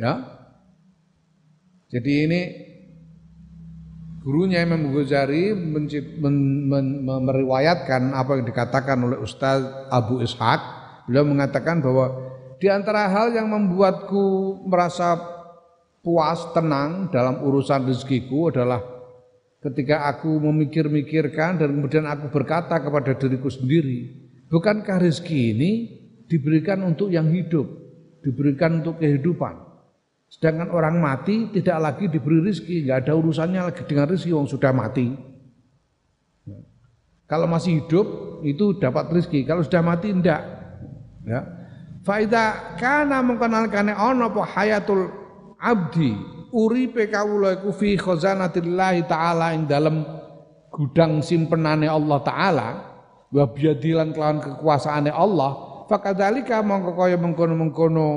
Ya. 0.00 0.24
Jadi 1.92 2.12
ini 2.24 2.40
gurunya 4.24 4.64
Imam 4.64 4.92
Ghazali 4.92 5.52
meriwayatkan 7.02 8.12
apa 8.16 8.30
yang 8.38 8.44
dikatakan 8.48 8.96
oleh 9.04 9.18
Ustaz 9.20 9.60
Abu 9.92 10.24
Ishaq. 10.24 10.60
Beliau 11.08 11.24
mengatakan 11.28 11.80
bahwa 11.80 12.12
di 12.60 12.68
antara 12.68 13.08
hal 13.08 13.32
yang 13.32 13.48
membuatku 13.48 14.24
merasa 14.68 15.16
puas, 16.04 16.44
tenang 16.52 17.08
dalam 17.08 17.40
urusan 17.44 17.88
rezekiku 17.88 18.52
adalah 18.52 18.97
ketika 19.58 20.06
aku 20.06 20.38
memikir-mikirkan 20.38 21.58
dan 21.58 21.68
kemudian 21.74 22.06
aku 22.06 22.30
berkata 22.30 22.78
kepada 22.78 23.14
diriku 23.18 23.50
sendiri, 23.50 24.14
bukankah 24.46 25.02
rezeki 25.02 25.40
ini 25.54 25.70
diberikan 26.30 26.86
untuk 26.86 27.10
yang 27.10 27.26
hidup, 27.34 27.66
diberikan 28.22 28.82
untuk 28.84 29.02
kehidupan. 29.02 29.66
Sedangkan 30.28 30.68
orang 30.70 31.00
mati 31.00 31.48
tidak 31.50 31.78
lagi 31.80 32.04
diberi 32.06 32.44
rezeki, 32.44 32.86
nggak 32.86 32.98
ada 33.08 33.12
urusannya 33.16 33.60
lagi 33.72 33.82
dengan 33.88 34.06
rezeki 34.12 34.36
yang 34.36 34.46
sudah 34.46 34.70
mati. 34.76 35.16
Kalau 37.28 37.44
masih 37.44 37.84
hidup 37.84 38.06
itu 38.44 38.76
dapat 38.80 39.12
rezeki, 39.12 39.44
kalau 39.44 39.60
sudah 39.64 39.82
mati 39.84 40.12
tidak. 40.12 40.40
Ya. 41.28 41.40
Faida 42.06 42.76
kana 42.80 43.20
mengkenalkane 43.20 43.92
ana 43.92 44.32
apa 44.32 44.42
hayatul 44.48 45.12
abdi 45.60 46.37
uripe 46.52 47.08
kawula 47.12 47.60
iku 47.60 47.70
fi 47.74 47.96
khazanatillah 47.98 49.04
taala 49.08 49.52
ing 49.56 49.68
dalem 49.68 50.04
gudang 50.72 51.20
simpenane 51.24 51.88
Allah 51.88 52.18
taala 52.24 52.68
wa 53.28 53.44
biadilan 53.52 54.12
kelawan 54.16 54.40
kekuasaane 54.40 55.12
Allah 55.12 55.84
fakadzalika 55.88 56.64
mongko 56.64 56.92
kaya 56.96 57.16
mengkono-mengkono 57.20 58.08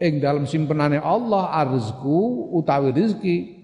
ing 0.00 0.20
dalem 0.22 0.44
simpenane 0.44 1.00
Allah 1.00 1.52
arzku 1.52 2.52
utawi 2.56 2.94
rezeki 2.94 3.58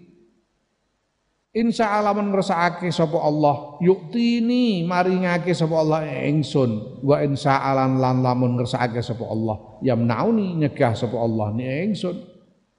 Insya 1.55 1.87
Allah 2.03 2.19
men 2.19 2.35
ngersakake 2.35 2.91
sapa 2.91 3.15
Allah 3.15 3.79
yuktini 3.79 4.83
maringake 4.91 5.55
sapa 5.55 5.87
Allah 5.87 6.03
ingsun 6.27 6.99
wa 7.07 7.23
insya 7.23 7.63
Allah 7.63 7.87
lan 7.95 8.27
lamun 8.27 8.59
ngersakake 8.59 8.99
sapa 8.99 9.23
Allah 9.23 9.79
yamnauni 9.79 10.59
nyegah 10.59 10.99
sapa 10.99 11.15
Allah 11.15 11.55
ni 11.55 11.63
ingsun 11.63 12.34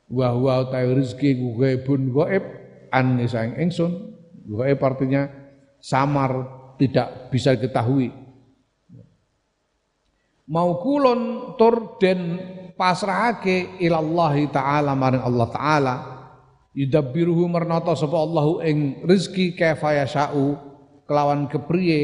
wa 0.09 0.27
huwa 0.33 0.69
ta 0.69 0.85
rezeki 0.85 1.41
ku 1.41 1.47
gaibun 1.57 2.13
gaib 2.13 2.43
an 2.93 3.17
sang 3.25 3.57
ingsun 3.57 4.13
gaib 4.45 4.77
artinya 4.85 5.29
samar 5.81 6.31
tidak 6.75 7.31
bisa 7.31 7.55
diketahui. 7.55 8.11
Mau 10.45 10.77
kulon 10.77 11.53
tur 11.57 11.97
den 11.97 12.37
pasrahake 12.77 13.81
ilallahi 13.81 14.51
taala 14.53 14.93
maring 14.93 15.23
Allah 15.25 15.47
taala. 15.49 15.95
Yudabbiruhu 16.75 17.47
mernata 17.47 17.95
sapa 17.95 18.19
Allahu 18.19 18.59
ing 18.59 19.07
rezeki 19.07 19.55
kaifa 19.55 19.95
yasha'u 20.03 20.59
kelawan 21.07 21.47
kepriye 21.47 21.99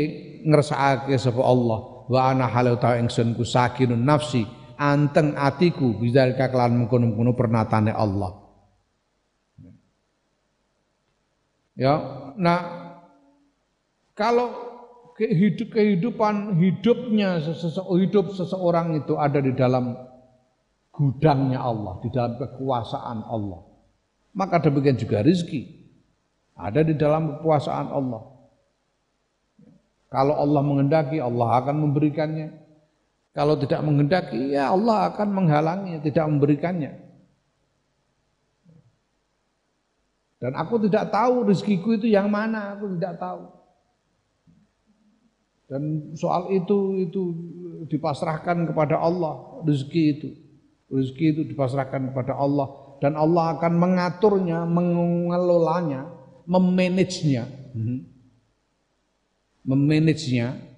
ngersakake 0.47 1.13
sapa 1.19 1.43
Allah. 1.43 2.07
Wa 2.07 2.31
ana 2.33 2.47
halau 2.49 2.79
ta 2.79 2.97
ingsun 2.97 3.35
ku 3.37 3.43
sakinun 3.45 4.01
nafsi 4.01 4.47
anteng 4.81 5.37
atiku 5.37 5.93
bidzalika 6.01 6.49
kelawan 6.49 6.81
mengkono-mengkono 6.81 7.37
pernatane 7.37 7.93
Allah 7.93 8.33
ya 11.77 11.93
nah 12.41 12.59
kalau 14.17 14.49
kehidupan 15.21 16.57
hidupnya 16.57 17.37
hidup 17.93 18.33
seseorang 18.33 18.97
itu 18.97 19.13
ada 19.21 19.37
di 19.37 19.53
dalam 19.53 19.93
gudangnya 20.89 21.61
Allah, 21.61 22.01
di 22.01 22.09
dalam 22.09 22.41
kekuasaan 22.41 23.29
Allah 23.29 23.61
maka 24.33 24.57
demikian 24.57 24.97
juga 24.97 25.21
rizki 25.21 25.81
ada 26.61 26.85
di 26.85 26.93
dalam 26.93 27.41
kekuasaan 27.41 27.89
Allah. 27.89 28.21
Kalau 30.13 30.37
Allah 30.37 30.61
mengendaki, 30.61 31.17
Allah 31.17 31.57
akan 31.63 31.89
memberikannya. 31.89 32.60
Kalau 33.31 33.55
tidak 33.55 33.79
mengendaki, 33.87 34.51
ya 34.51 34.75
Allah 34.75 35.07
akan 35.11 35.27
menghalanginya, 35.31 36.03
tidak 36.03 36.27
memberikannya. 36.27 36.99
Dan 40.41 40.51
aku 40.57 40.83
tidak 40.89 41.15
tahu 41.15 41.47
rezekiku 41.47 41.95
itu 41.95 42.11
yang 42.11 42.27
mana, 42.27 42.75
aku 42.75 42.91
tidak 42.99 43.15
tahu. 43.21 43.43
Dan 45.71 46.11
soal 46.19 46.51
itu 46.51 47.07
itu 47.07 47.23
dipasrahkan 47.87 48.67
kepada 48.67 48.99
Allah, 48.99 49.63
rezeki 49.63 50.03
itu. 50.11 50.29
Rezeki 50.91 51.25
itu 51.31 51.41
dipasrahkan 51.55 52.11
kepada 52.11 52.35
Allah 52.35 52.67
dan 52.99 53.15
Allah 53.15 53.57
akan 53.57 53.73
mengaturnya, 53.79 54.67
mengelolanya, 54.67 56.11
memanagenya. 56.43 57.47
Mhm. 57.71 57.97
Memanagenya 59.65 60.70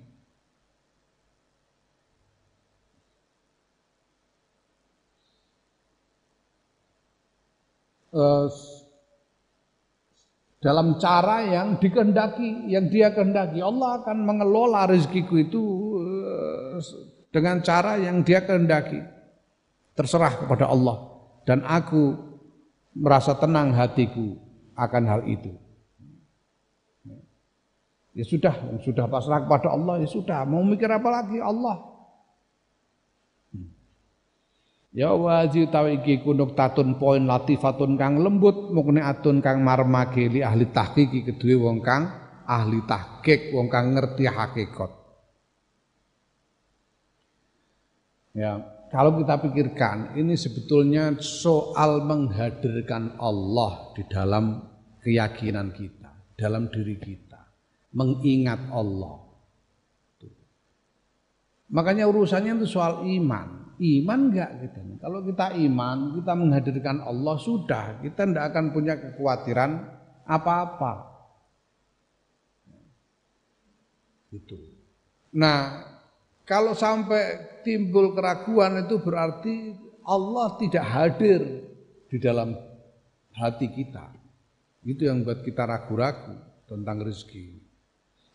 uh, 8.13 8.47
dalam 10.63 10.95
cara 10.95 11.43
yang 11.43 11.75
dikehendaki, 11.75 12.71
yang 12.71 12.87
dia 12.87 13.11
kehendaki. 13.11 13.59
Allah 13.59 13.99
akan 13.99 14.17
mengelola 14.23 14.87
rezekiku 14.87 15.35
itu 15.35 15.61
uh, 15.99 16.79
dengan 17.33 17.59
cara 17.59 17.99
yang 17.99 18.23
dia 18.23 18.45
kehendaki. 18.45 19.03
Terserah 19.93 20.41
kepada 20.41 20.73
Allah 20.73 21.05
dan 21.45 21.61
aku 21.61 22.17
merasa 22.97 23.37
tenang 23.37 23.73
hatiku 23.77 24.37
akan 24.73 25.03
hal 25.05 25.21
itu. 25.29 25.53
Ya 28.13 28.25
sudah, 28.25 28.53
sudah 28.85 29.09
pasrah 29.09 29.41
kepada 29.41 29.73
Allah, 29.73 30.05
ya 30.05 30.09
sudah. 30.09 30.45
Mau 30.45 30.61
mikir 30.61 30.85
apa 30.85 31.09
lagi? 31.09 31.41
Allah. 31.41 31.92
Ya 34.93 35.09
waji 35.09 35.73
tawi 35.73 36.05
iki 36.05 36.21
kunuk 36.21 36.53
tatun 36.53 37.01
poin 37.01 37.25
latifatun 37.25 37.97
kang 37.97 38.21
lembut 38.21 38.69
mukne 38.69 39.01
atun 39.01 39.41
kang 39.41 39.65
marmake 39.65 40.29
li 40.29 40.45
ahli 40.45 40.69
tahqiq 40.69 41.33
kedue 41.33 41.57
wong 41.57 41.81
kang 41.81 42.13
ahli 42.45 42.77
tahqiq 42.85 43.57
wong 43.57 43.73
kang 43.73 43.97
ngerti 43.97 44.29
hakikat. 44.29 44.91
Ya, 48.37 48.61
kalau 48.93 49.17
kita 49.17 49.41
pikirkan 49.41 50.13
ini 50.13 50.37
sebetulnya 50.37 51.17
soal 51.17 52.05
menghadirkan 52.05 53.17
Allah 53.17 53.93
di 53.97 54.05
dalam 54.05 54.61
keyakinan 55.01 55.73
kita, 55.73 56.37
dalam 56.37 56.69
diri 56.69 57.01
kita 57.01 57.41
mengingat 57.97 58.69
Allah. 58.69 59.25
Makanya 61.73 62.05
urusannya 62.05 62.61
itu 62.61 62.69
soal 62.69 63.01
iman. 63.09 63.62
Iman 63.83 64.31
enggak 64.31 64.63
gitu. 64.63 64.79
Kalau 65.03 65.19
kita 65.27 65.51
iman, 65.59 66.15
kita 66.15 66.31
menghadirkan 66.39 67.03
Allah 67.03 67.35
sudah, 67.35 67.99
kita 67.99 68.23
tidak 68.23 68.55
akan 68.55 68.71
punya 68.71 68.95
kekhawatiran 68.95 69.71
apa-apa. 70.23 71.11
Itu. 74.31 74.55
Nah, 75.35 75.83
kalau 76.47 76.71
sampai 76.71 77.59
timbul 77.67 78.15
keraguan 78.15 78.87
itu 78.87 79.03
berarti 79.03 79.75
Allah 80.07 80.55
tidak 80.63 80.85
hadir 80.87 81.41
di 82.07 82.17
dalam 82.23 82.55
hati 83.35 83.67
kita. 83.67 84.15
Itu 84.87 85.11
yang 85.11 85.27
buat 85.27 85.43
kita 85.43 85.67
ragu-ragu 85.67 86.39
tentang 86.71 87.03
rezeki. 87.03 87.59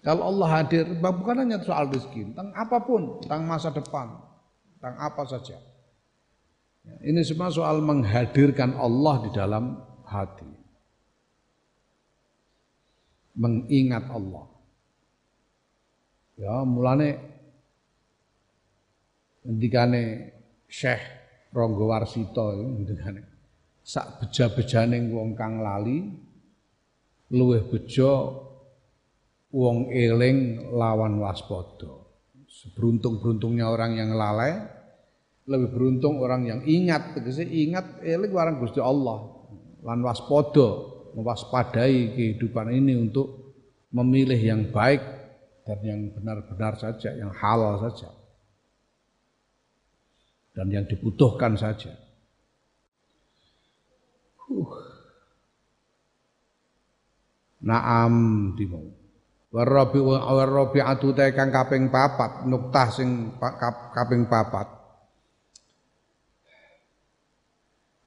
Kalau 0.05 0.29
Allah 0.29 0.61
hadir, 0.61 0.85
bukan 1.01 1.41
hanya 1.41 1.59
soal 1.65 1.89
rezeki, 1.89 2.37
tentang 2.37 2.53
apa 2.53 2.79
pun, 2.85 3.19
tentang 3.25 3.49
masa 3.49 3.73
depan, 3.75 4.28
tentang 4.79 4.95
apa 4.95 5.23
saja. 5.27 5.59
Ya, 6.87 6.95
ini 7.03 7.27
semua 7.27 7.51
soal 7.51 7.83
menghadirkan 7.83 8.79
Allah 8.79 9.27
di 9.27 9.31
dalam 9.35 9.75
hati. 10.07 10.47
Mengingat 13.35 14.07
Allah. 14.07 14.47
Ya, 16.39 16.63
mulane 16.63 17.19
ngendikane 19.43 20.31
Syekh 20.71 21.03
Ronggo 21.51 21.91
Warsito 21.91 22.55
ngendikane 22.55 23.27
sak 23.83 24.23
beja-bejane 24.23 25.11
wong 25.11 25.35
kang 25.35 25.65
lali 25.65 26.13
luwih 27.33 27.67
bejo 27.67 28.47
wong 29.51 29.91
eling 29.91 30.71
lawan 30.77 31.19
waspada. 31.19 31.98
Seberuntung-beruntungnya 32.59 33.71
orang 33.71 33.95
yang 33.95 34.11
lalai, 34.19 34.59
lebih 35.47 35.71
beruntung 35.71 36.19
orang 36.19 36.43
yang 36.43 36.61
ingat, 36.67 37.15
tegese 37.15 37.47
ingat 37.47 38.03
eling 38.03 38.35
warang 38.35 38.59
Gusti 38.59 38.83
Allah 38.83 39.31
lan 39.87 40.03
waspada, 40.03 40.91
mewaspadai 41.15 42.19
kehidupan 42.19 42.75
ini 42.75 42.99
untuk 42.99 43.55
memilih 43.95 44.37
yang 44.37 44.75
baik 44.75 45.01
dan 45.63 45.79
yang 45.87 46.01
benar-benar 46.11 46.75
saja, 46.75 47.15
yang 47.15 47.31
halal 47.31 47.79
saja. 47.79 48.11
Dan 50.51 50.75
yang 50.75 50.85
dibutuhkan 50.91 51.55
saja. 51.55 51.95
Uh. 54.51 54.75
Naam 57.63 58.15
dimau. 58.59 58.98
Warabi 59.59 59.99
warabi 59.99 60.79
atu 60.79 61.11
te 61.11 61.35
kang 61.35 61.51
kaping 61.51 61.91
papat 61.91 62.47
nuktah 62.47 62.95
sing 62.95 63.35
kaping 63.91 64.31
papat. 64.31 64.71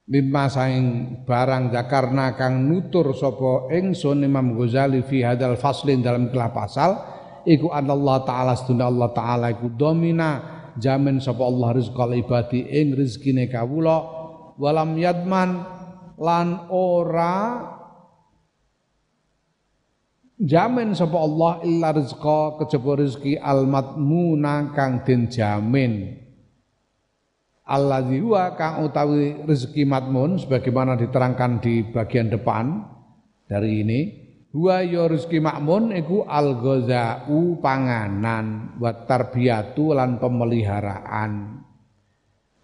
Mimma 0.08 0.48
saing 0.48 0.86
barang 1.28 1.68
zakarna 1.68 2.40
kang 2.40 2.72
nutur 2.72 3.12
sapa 3.12 3.68
ingsun 3.68 4.24
Imam 4.24 4.56
Ghazali 4.56 5.04
fi 5.04 5.20
hadal 5.28 5.60
faslin 5.60 6.00
dalam 6.00 6.32
kelah 6.32 6.56
pasal 6.56 6.90
iku 7.44 7.68
Allah 7.68 8.24
taala 8.24 8.56
seduna 8.56 8.88
Allah 8.88 9.12
taala 9.12 9.52
iku 9.52 9.68
domina 9.76 10.40
jamin 10.80 11.20
sapa 11.20 11.44
Allah 11.44 11.76
rizqal 11.76 12.16
ibadi 12.16 12.64
ing 12.64 12.96
rezekine 12.96 13.52
kawula 13.52 14.00
walam 14.56 14.96
yadman 14.96 15.68
lan 16.16 16.64
ora 16.72 17.36
jamin 20.42 20.90
sapa 20.92 21.14
Allah 21.22 21.62
illa 21.62 21.94
rizqa 21.94 22.58
kejaba 22.58 22.98
rezeki 22.98 23.38
matmuna 23.70 24.74
kang 24.74 25.06
den 25.06 25.30
jamin. 25.30 26.18
Alladzi 27.62 28.18
huwa 28.18 28.58
kang 28.58 28.82
utawi 28.82 29.46
rezeki 29.46 29.86
matmun 29.86 30.36
sebagaimana 30.42 30.98
diterangkan 30.98 31.62
di 31.62 31.86
bagian 31.86 32.26
depan 32.26 32.82
dari 33.46 33.86
ini 33.86 34.00
huwa 34.50 34.82
ya 34.82 35.06
rezeki 35.06 35.38
makmun 35.38 35.94
iku 35.94 36.26
al 36.26 36.58
ghazau 36.58 37.62
panganan 37.62 38.76
wa 38.82 38.90
tarbiyatu 39.06 39.94
lan 39.94 40.18
pemeliharaan. 40.18 41.62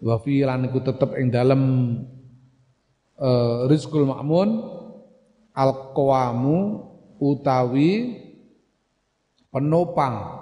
Wa 0.03 0.19
fi 0.19 0.43
lan 0.43 0.67
iku 0.67 0.83
tetep 0.83 1.15
ing 1.15 1.31
dalem 1.31 1.63
uh, 3.19 3.67
rizqul 3.71 4.03
makmun 4.03 4.67
al 5.55 5.95
qawamu 5.95 6.88
utawi 7.19 8.19
penopang 9.51 10.39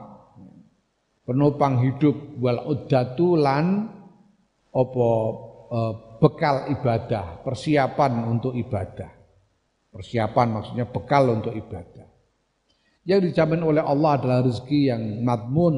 penopang 1.27 1.83
hidup 1.83 2.15
wal 2.39 2.71
uddatu 2.71 3.35
lan 3.35 3.91
apa 4.71 5.09
e, 5.67 5.79
bekal 6.23 6.71
ibadah, 6.71 7.43
persiapan 7.43 8.11
untuk 8.31 8.55
ibadah. 8.55 9.11
Persiapan 9.91 10.47
maksudnya 10.55 10.85
bekal 10.87 11.27
untuk 11.35 11.51
ibadah. 11.51 12.07
Yang 13.07 13.31
dijamin 13.31 13.63
oleh 13.63 13.83
Allah 13.83 14.19
adalah 14.19 14.39
rezeki 14.43 14.79
yang 14.87 15.03
madmun. 15.23 15.75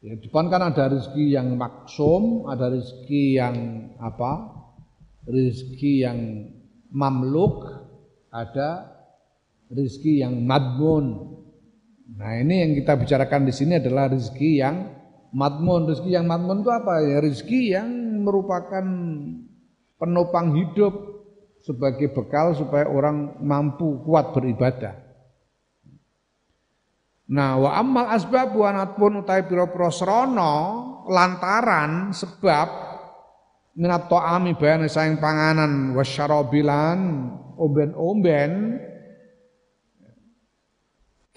Ya, 0.00 0.16
depan 0.16 0.48
kan 0.48 0.64
ada 0.64 0.88
rezeki 0.90 1.24
yang 1.36 1.54
maksum, 1.60 2.48
ada 2.48 2.72
rezeki 2.72 3.24
yang 3.36 3.56
apa? 4.00 4.48
Rezeki 5.28 5.92
yang 6.02 6.18
mamluk, 6.88 7.68
ada 8.32 8.99
rizki 9.70 10.20
yang 10.20 10.42
madmun. 10.42 11.30
Nah 12.18 12.36
ini 12.42 12.66
yang 12.66 12.72
kita 12.74 12.98
bicarakan 12.98 13.46
di 13.46 13.54
sini 13.54 13.78
adalah 13.78 14.10
rizki 14.10 14.58
yang 14.58 14.90
madmun. 15.30 15.88
Rizki 15.88 16.10
yang 16.12 16.26
madmun 16.26 16.66
itu 16.66 16.70
apa 16.74 16.94
ya? 17.06 17.18
Rizki 17.22 17.60
yang 17.72 17.88
merupakan 18.26 18.84
penopang 19.96 20.58
hidup 20.58 20.92
sebagai 21.62 22.10
bekal 22.10 22.56
supaya 22.56 22.88
orang 22.88 23.38
mampu 23.40 24.02
kuat 24.02 24.32
beribadah. 24.34 24.96
Nah, 27.30 27.62
wa 27.62 27.70
amal 27.78 28.10
asbab 28.10 28.58
wa 28.58 28.74
natpun 28.74 29.22
utai 29.22 29.46
prosrono 29.46 30.54
lantaran 31.06 32.10
sebab 32.10 32.68
minat 33.78 34.10
to'ami 34.10 34.58
bayan 34.58 34.82
sayang 34.90 35.22
panganan 35.22 35.94
wasyarobilan 35.94 36.98
omben-omben 37.54 38.82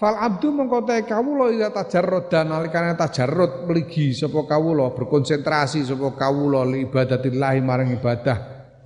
Fal 0.04 0.20
abdu 0.20 0.52
mengkotai 0.52 1.08
kawula 1.08 1.48
ida 1.48 1.72
tajarrud 1.72 2.28
dan 2.28 2.52
nalikane 2.52 2.92
tajarrud 2.92 3.64
meligi 3.64 4.12
sapa 4.12 4.44
kawula 4.44 4.92
berkonsentrasi 4.92 5.80
sapa 5.80 6.12
kawula 6.12 6.60
li 6.68 6.84
ibadatillah 6.84 7.56
marang 7.64 7.88
ibadah 7.88 8.36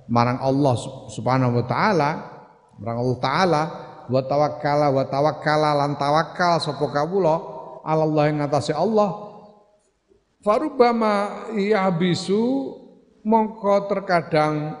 marang 0.07 0.39
Allah 0.39 0.79
Subhanahu 1.11 1.59
wa 1.59 1.65
taala 1.67 2.09
marang 2.79 3.03
Allah 3.03 3.19
taala 3.19 3.61
wa 4.07 4.21
tawakkala 4.23 4.87
wa 4.95 5.03
tawakkala 5.11 5.69
lan 5.75 5.99
tawakkal 5.99 6.55
sapa 6.63 6.87
kawula 6.87 7.35
Allah 7.83 8.23
ing 8.31 8.39
atase 8.39 8.71
Allah. 8.71 9.27
Farubama 10.39 11.51
yahbisu 11.51 12.39
mongko 13.27 13.91
terkadang 13.91 14.71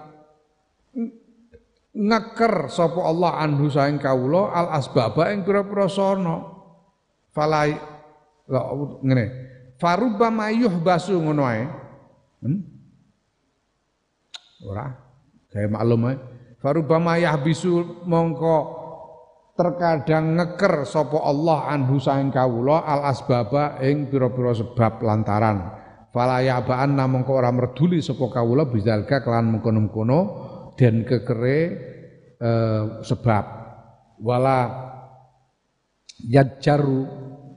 ngeker 1.99 2.71
sapa 2.71 3.03
Allah 3.03 3.43
anhu 3.43 3.67
saing 3.67 3.99
kawula 3.99 4.55
al 4.55 4.79
asbaba 4.79 5.35
ing 5.35 5.43
pira-pira 5.43 5.91
sono. 5.91 6.37
Falai 7.35 7.75
lho 8.47 9.03
ngene. 9.03 9.25
Faruba 9.75 10.31
mayuh 10.31 10.71
basu 10.79 11.19
ngono 11.19 11.43
ae. 11.43 11.63
Hmm? 12.39 12.59
ora 14.63 14.91
gawe 15.51 15.67
maklum 15.67 16.07
ae. 16.07 16.15
Farubama 16.59 17.15
yahbisu 17.15 18.03
mongko 18.03 18.57
terkadang 19.55 20.35
ngeker 20.35 20.83
sapa 20.83 21.19
Allah 21.23 21.71
anhu 21.71 21.99
saing 21.99 22.31
kawula 22.31 22.83
al 22.83 23.11
asbaba 23.11 23.79
ing 23.83 24.11
pira-pira 24.11 24.55
sebab 24.55 25.03
lantaran. 25.03 25.79
Fala 26.09 26.41
ya'ba'an 26.41 26.97
namung 26.97 27.23
ora 27.31 27.53
merduli 27.53 28.03
sapa 28.03 28.27
kawula 28.27 28.67
bizalka 28.67 29.23
kelan 29.23 29.55
mengkono-mengkono 29.55 30.19
dan 30.75 31.03
kekere 31.07 31.88
eh, 32.39 32.83
sebab 33.03 33.45
wala 34.23 34.59
yadjaru 36.23 36.99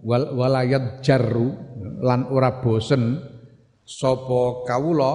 wal, 0.07 0.35
wala 0.35 0.63
yadjaru 0.67 1.49
lan 2.03 2.31
ora 2.31 2.63
bosen 2.63 3.19
sapa 3.83 4.67
kawula 4.67 5.13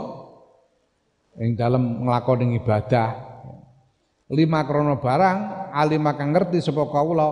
ing 1.40 1.56
dalem 1.56 2.04
nglakoni 2.04 2.58
ibadah. 2.60 3.10
Lima 4.28 4.68
krono 4.68 5.00
barang 5.00 5.72
alim 5.72 6.04
kang 6.12 6.36
ngerti 6.36 6.60
sapa 6.60 6.84
kawula 6.92 7.28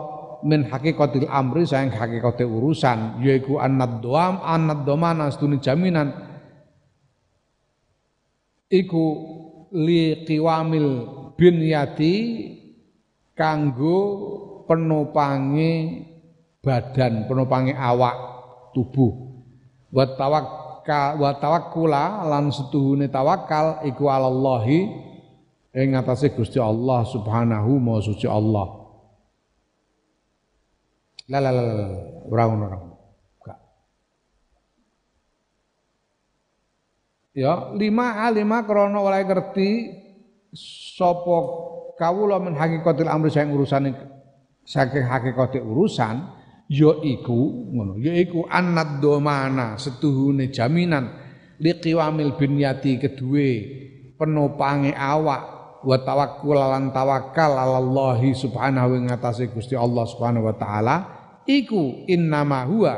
min 0.47 0.63
hakikatil 0.67 1.27
amri 1.27 1.67
sayang 1.67 1.91
hakikate 1.91 2.47
urusan 2.47 3.19
yaiku 3.19 3.59
annad 3.59 3.99
doam 3.99 4.39
annad 4.39 4.87
domana 4.87 5.27
stuni 5.27 5.59
jaminan. 5.59 6.11
Iku 8.71 9.05
li 9.75 10.23
qiwamil 10.23 10.87
binyati 11.35 12.13
kanggo 13.35 13.99
penopangi 14.65 16.03
badan 16.63 17.29
penopangi 17.29 17.75
awak 17.75 18.15
tubuh 18.73 19.13
wa 19.91 20.03
tawakkal 20.15 21.19
wa 21.19 21.31
tawakkula 21.37 22.25
lan 22.27 22.49
setuhune 22.51 23.11
tawakal 23.11 23.83
iku 23.85 24.09
alallahi 24.09 25.05
ing 25.75 25.91
ngatasé 25.91 26.31
Gusti 26.31 26.55
Allah 26.55 27.03
Subhanahu 27.03 27.83
wa 27.83 27.99
suci 27.99 28.23
Allah. 28.25 28.87
La 31.27 31.43
la 31.43 31.51
la 31.51 31.63
la 31.67 32.45
ora. 32.47 32.79
Ya, 37.35 37.75
lima 37.75 38.23
a 38.23 38.31
lima 38.31 38.63
krana 38.63 38.95
oleh 39.03 39.27
ngerti 39.27 39.71
sapa 40.55 41.37
kawula 41.99 42.39
men 42.39 42.55
hakikatil 42.55 43.11
amri 43.11 43.29
sing 43.29 43.51
urusane 43.51 43.91
saking 44.65 45.05
hakikate 45.05 45.59
urusan 45.61 46.25
ya 46.71 46.91
iku 47.05 47.69
ngono 47.69 48.01
ya 48.01 48.15
iku 48.17 48.49
annad 48.49 48.97
domana 48.97 49.77
setuhune 49.77 50.49
jaminan 50.49 51.13
liqiwamil 51.61 52.33
binyati 52.39 52.97
kedue 52.97 53.51
penopange 54.17 54.95
awak 54.95 55.55
wa 55.85 55.97
tawakkul 56.01 56.57
lan 56.57 56.89
tawakal 56.89 57.53
Allah 57.53 58.17
subhanahu 58.33 58.97
wa 58.97 58.99
ngatasé 59.05 59.53
Gusti 59.53 59.77
Allah 59.77 60.03
subhanahu 60.09 60.49
wa 60.49 60.55
taala 60.57 60.95
iku 61.45 62.09
innama 62.09 62.65
huwa 62.65 62.93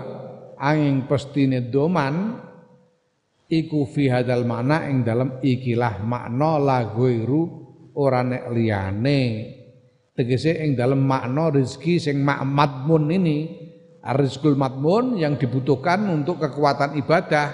angin 0.55 1.03
pestine 1.03 1.67
doman 1.67 2.46
iku 3.47 3.87
fi 3.87 4.11
hadal 4.11 4.43
makna 4.43 4.87
ing 4.87 5.07
dalam 5.07 5.39
ikilah 5.39 6.03
makna 6.03 6.59
la 6.59 6.79
ghairu 6.87 7.41
ora 7.95 8.23
nek 8.23 8.51
liyane. 8.51 9.21
Tegese 10.17 10.57
ing 10.65 10.73
dalam 10.73 11.05
makna 11.05 11.53
rezeki 11.53 12.01
sing 12.01 12.25
madmun 12.25 13.13
ini 13.13 13.37
rizkul 14.17 14.57
madmun 14.57 15.19
yang 15.19 15.37
dibutuhkan 15.37 16.09
untuk 16.09 16.41
kekuatan 16.41 16.97
ibadah 16.97 17.53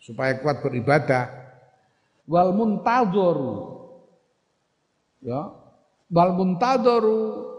supaya 0.00 0.38
kuat 0.40 0.64
beribadah. 0.64 1.28
Wal 2.24 2.56
muntadharu. 2.56 3.56
Ya. 5.20 5.52
Wal 6.08 6.32
muntadaru 6.34 7.52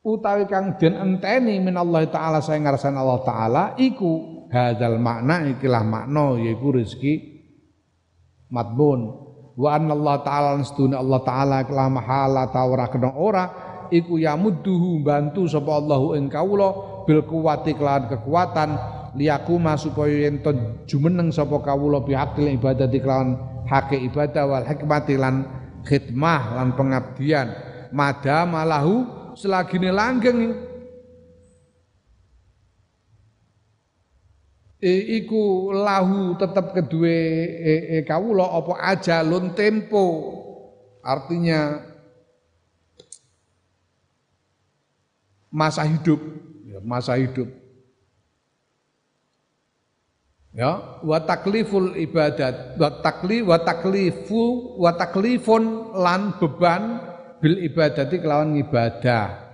utawi 0.00 0.48
kang 0.48 0.80
den 0.80 0.96
enteni 0.96 1.60
min 1.60 1.76
Allah 1.76 2.08
taala 2.08 2.40
saya 2.40 2.56
ngarsan 2.64 2.96
Allah 2.96 3.20
taala 3.20 3.64
iku 3.76 4.29
hadzal 4.50 4.98
makna 4.98 5.46
ikilah 5.56 5.86
makna 5.86 6.36
yaiku 6.36 6.74
rezeki 6.74 7.14
madbun 8.50 9.00
wa 9.54 9.68
anna 9.70 9.94
Allah 9.94 10.16
taala 10.26 10.50
nastuna 10.58 10.98
Allah 10.98 11.20
taala 11.22 11.56
kala 11.64 11.86
mahala 11.86 12.42
ta 12.50 12.66
ora 12.66 12.90
kena 12.90 13.14
ora 13.14 13.44
iku 13.94 14.18
yamudduhu 14.18 15.02
bantu 15.06 15.46
sapa 15.46 15.70
Allahu 15.78 16.18
ing 16.18 16.26
kawula 16.26 16.68
bil 17.06 17.22
kuwati 17.26 17.74
kelawan 17.74 18.10
kekuatan 18.10 18.70
liyakuma 19.18 19.74
supaya 19.74 20.30
yen 20.30 20.38
jumeneng 20.86 21.34
sapa 21.34 21.58
kawula 21.62 22.02
bihaqil 22.02 22.50
ibadati 22.54 23.02
kelawan 23.02 23.38
hake 23.66 23.98
ibadah 24.02 24.44
wal 24.46 24.66
hikmati 24.66 25.14
lan 25.18 25.46
khidmah 25.86 26.58
lan 26.58 26.74
pengabdian. 26.74 27.48
Madama 27.90 28.62
lahu 28.62 29.06
selagine 29.34 29.90
langgeng 29.90 30.69
e, 34.80 35.20
iku 35.22 35.70
lahu 35.76 36.34
tetap 36.40 36.72
kedua 36.72 37.12
e, 37.12 37.72
e, 37.92 37.96
kawula 38.02 38.48
apa 38.48 38.74
ajalun 38.96 39.52
tempo. 39.52 40.36
Artinya 41.04 41.80
masa 45.52 45.84
hidup. 45.84 46.20
Ya, 46.64 46.80
masa 46.80 47.14
hidup. 47.20 47.48
Ya 50.50 50.98
wa 51.06 51.22
takliful 51.22 51.94
ibadat 51.94 52.74
wa 52.74 52.90
takli 52.98 53.38
wa 53.38 53.54
taklifu 53.62 54.74
wa 54.82 54.90
taklifun 54.98 55.94
lan 55.94 56.42
beban 56.42 56.98
bil 57.38 57.54
ibadati 57.62 58.18
kelawan 58.18 58.58
ibadah 58.58 59.49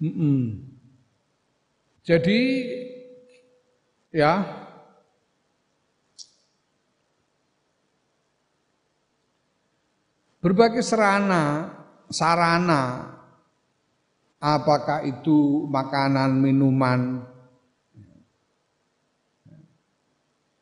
mm 0.00 0.12
-mm. 0.12 0.40
jadi 2.02 2.40
ya 4.10 4.34
berbagai 10.40 10.82
sarana 10.82 11.68
sarana 12.10 13.10
apakah 14.40 15.04
itu 15.04 15.68
makanan, 15.68 16.40
minuman. 16.40 17.28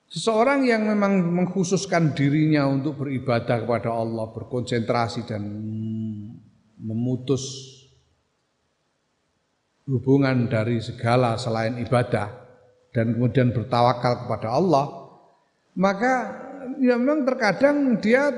Seseorang 0.09 0.66
yang 0.66 0.89
memang 0.89 1.20
mengkhususkan 1.30 2.11
dirinya 2.16 2.66
untuk 2.66 3.07
beribadah 3.07 3.62
kepada 3.62 3.95
Allah, 3.95 4.26
berkonsentrasi 4.34 5.30
dan 5.30 5.47
memutus 6.80 7.78
hubungan 9.89 10.53
dari 10.53 10.78
segala 10.84 11.41
selain 11.41 11.80
ibadah 11.80 12.28
dan 12.93 13.16
kemudian 13.16 13.57
bertawakal 13.57 14.28
kepada 14.28 14.53
Allah, 14.53 14.86
maka 15.80 16.14
ya 16.76 17.01
memang 17.01 17.24
terkadang 17.24 17.97
dia 17.97 18.28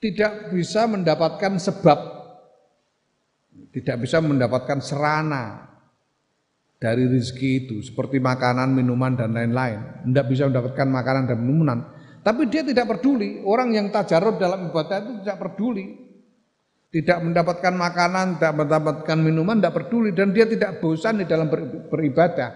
tidak 0.00 0.52
bisa 0.52 0.88
mendapatkan 0.88 1.60
sebab 1.60 1.98
tidak 3.76 3.96
bisa 4.06 4.24
mendapatkan 4.24 4.78
serana 4.80 5.74
dari 6.84 7.08
rezeki 7.08 7.50
itu 7.64 7.76
seperti 7.80 8.20
makanan, 8.20 8.76
minuman 8.76 9.16
dan 9.16 9.32
lain-lain. 9.32 10.04
Tidak 10.04 10.26
bisa 10.28 10.44
mendapatkan 10.52 10.84
makanan 10.84 11.24
dan 11.32 11.38
minuman. 11.40 11.78
Tapi 12.20 12.44
dia 12.52 12.60
tidak 12.60 12.92
peduli. 12.92 13.40
Orang 13.40 13.72
yang 13.72 13.88
tajarub 13.88 14.36
dalam 14.36 14.68
ibadah 14.68 15.00
itu 15.00 15.12
tidak 15.24 15.40
peduli. 15.40 16.03
Tidak 16.94 17.18
mendapatkan 17.26 17.74
makanan, 17.74 18.38
tidak 18.38 18.54
mendapatkan 18.54 19.18
minuman, 19.18 19.58
tidak 19.58 19.82
peduli 19.82 20.14
dan 20.14 20.30
dia 20.30 20.46
tidak 20.46 20.78
bosan 20.78 21.18
di 21.18 21.26
dalam 21.26 21.50
beribadah. 21.90 22.54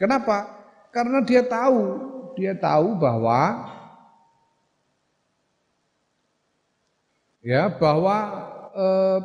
Kenapa? 0.00 0.56
Karena 0.88 1.20
dia 1.20 1.44
tahu, 1.44 1.80
dia 2.32 2.56
tahu 2.56 2.96
bahwa 2.96 3.68
ya 7.44 7.68
bahwa 7.68 8.16
eh, 8.72 9.20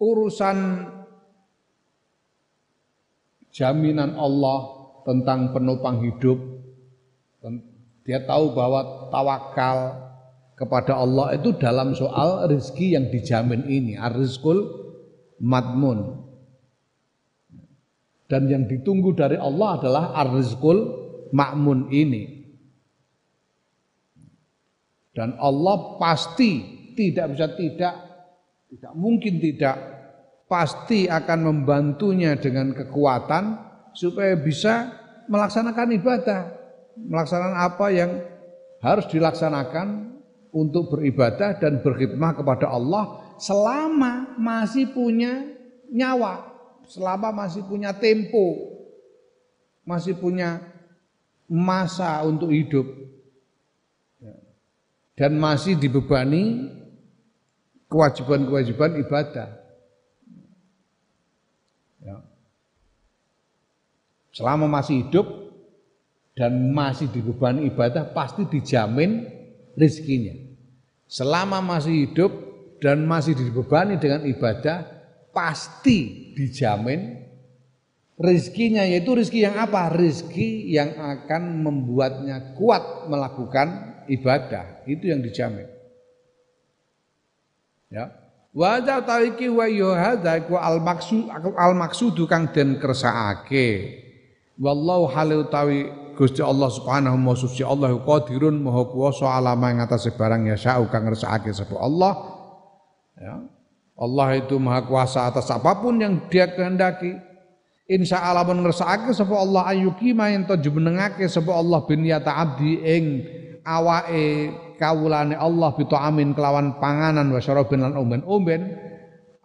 urusan 0.00 0.56
jaminan 3.52 4.16
Allah 4.16 4.58
tentang 5.04 5.52
penopang 5.52 6.00
hidup 6.00 6.56
dia 8.06 8.22
tahu 8.22 8.54
bahwa 8.54 9.10
tawakal 9.10 10.05
kepada 10.56 10.96
Allah 10.96 11.36
itu 11.36 11.52
dalam 11.60 11.92
soal 11.92 12.48
rezeki 12.48 12.96
yang 12.96 13.06
dijamin 13.12 13.68
ini 13.68 13.92
ar-rizqul 14.00 14.64
madmun. 15.44 16.24
Dan 18.26 18.50
yang 18.50 18.64
ditunggu 18.66 19.14
dari 19.14 19.36
Allah 19.38 19.78
adalah 19.78 20.04
ar-rizqul 20.16 20.78
makmun 21.36 21.92
ini. 21.92 22.48
Dan 25.12 25.36
Allah 25.36 26.00
pasti 26.00 26.64
tidak 26.96 27.36
bisa 27.36 27.46
tidak 27.52 27.94
tidak 28.72 28.92
mungkin 28.96 29.38
tidak 29.38 29.76
pasti 30.48 31.06
akan 31.06 31.38
membantunya 31.52 32.36
dengan 32.40 32.72
kekuatan 32.72 33.60
supaya 33.92 34.36
bisa 34.40 34.92
melaksanakan 35.28 35.88
ibadah, 35.96 36.40
melaksanakan 36.96 37.58
apa 37.60 37.86
yang 37.92 38.10
harus 38.80 39.08
dilaksanakan 39.08 40.15
untuk 40.54 40.94
beribadah 40.94 41.58
dan 41.58 41.82
berkhidmah 41.82 42.36
kepada 42.36 42.70
Allah 42.70 43.34
selama 43.36 44.36
masih 44.38 44.90
punya 44.90 45.44
nyawa, 45.92 46.46
selama 46.88 47.32
masih 47.32 47.62
punya 47.66 47.94
tempo, 47.94 48.76
masih 49.86 50.18
punya 50.18 50.62
masa 51.46 52.22
untuk 52.26 52.50
hidup 52.50 52.86
dan 55.16 55.40
masih 55.40 55.80
dibebani 55.80 56.68
kewajiban-kewajiban 57.88 59.00
ibadah. 59.00 59.48
Ya. 62.04 62.16
Selama 64.36 64.68
masih 64.68 65.06
hidup 65.06 65.26
dan 66.36 66.52
masih 66.76 67.08
dibebani 67.08 67.72
ibadah 67.72 68.12
pasti 68.12 68.44
dijamin 68.44 69.24
rezekinya. 69.76 70.34
Selama 71.06 71.62
masih 71.62 72.10
hidup 72.10 72.32
dan 72.82 73.06
masih 73.06 73.38
dibebani 73.38 74.00
dengan 74.00 74.26
ibadah 74.26 74.82
pasti 75.30 76.32
dijamin 76.34 77.22
rezekinya 78.16 78.82
yaitu 78.82 79.12
rezeki 79.12 79.40
yang 79.46 79.56
apa? 79.60 79.92
Rezeki 79.92 80.48
yang 80.72 80.90
akan 80.96 81.62
membuatnya 81.62 82.56
kuat 82.56 83.06
melakukan 83.06 84.00
ibadah. 84.08 84.82
Itu 84.88 85.12
yang 85.12 85.20
dijamin. 85.22 85.68
Ya. 87.92 88.10
Wa 88.56 88.80
tariki 88.80 89.52
wa 89.52 89.68
yuhadza 89.68 90.48
ku 90.48 90.56
al 90.56 90.80
maksud 90.80 91.28
al 91.28 91.76
maksudu 91.76 92.24
kang 92.24 92.48
den 92.50 92.80
kersakake. 92.80 94.00
Wallahu 94.56 95.12
halu 95.12 95.44
tawi 95.52 95.84
Gusti 96.16 96.40
Allah 96.40 96.72
Subhanahu 96.72 97.20
wa 97.20 97.36
suci 97.36 97.60
Allah 97.60 97.92
qadirun 97.92 98.64
maha 98.64 98.88
kuwasa 98.88 99.28
alama 99.28 99.68
ing 99.68 99.84
atase 99.84 100.16
barang 100.16 100.48
ya 100.48 100.56
sa'u 100.56 100.88
kang 100.88 101.04
ngersakake 101.04 101.52
sapa 101.52 101.76
Allah. 101.76 102.12
Ya. 103.20 103.36
Allah 103.96 104.28
itu 104.40 104.56
maha 104.56 104.84
kuasa 104.88 105.28
atas 105.28 105.48
apa 105.52 105.76
pun 105.80 106.00
yang 106.00 106.28
dia 106.32 106.48
kehendaki. 106.48 107.12
Insya 107.86 108.24
Allah 108.24 108.48
ngersakake 108.48 109.12
sapa 109.12 109.36
Allah 109.36 109.68
ayyuki 109.68 110.16
main 110.16 110.48
to 110.48 110.56
jumenengake 110.56 111.28
sapa 111.28 111.52
Allah 111.52 111.84
bin 111.84 112.02
ya 112.02 112.18
abdi 112.24 112.80
ing 112.80 113.04
awake 113.62 114.52
kawulane 114.80 115.36
Allah 115.36 115.72
amin 115.76 116.32
kelawan 116.32 116.80
panganan 116.80 117.28
wa 117.32 117.40
syarabin 117.40 117.84
lan 117.84 117.96
omben-omben 117.96 118.62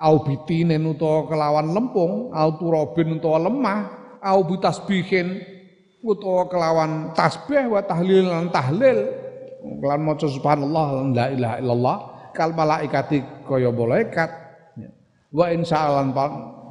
au 0.02 0.26
bitinen 0.26 0.84
utawa 0.90 1.30
kelawan 1.30 1.72
lempung 1.72 2.34
au 2.34 2.50
turabin 2.58 3.18
utawa 3.18 3.38
lemah 3.46 3.80
au 4.22 4.46
bitasbihin 4.46 5.42
utawa 6.02 6.50
kelawan 6.50 7.14
tasbih 7.14 7.70
wa 7.70 7.82
tahlil 7.86 8.26
lan 8.28 8.50
tahlil. 8.50 9.10
Kelawan 9.62 10.02
maca 10.02 10.26
subhanallah 10.26 10.88
la 11.14 11.26
ilaha 11.30 11.56
illallah 11.62 11.98
kal 12.34 12.50
malaikati 12.54 13.22
kaya 13.46 13.70
malaikat. 13.70 14.30
Wa 15.32 15.48
insyaallah 15.54 16.12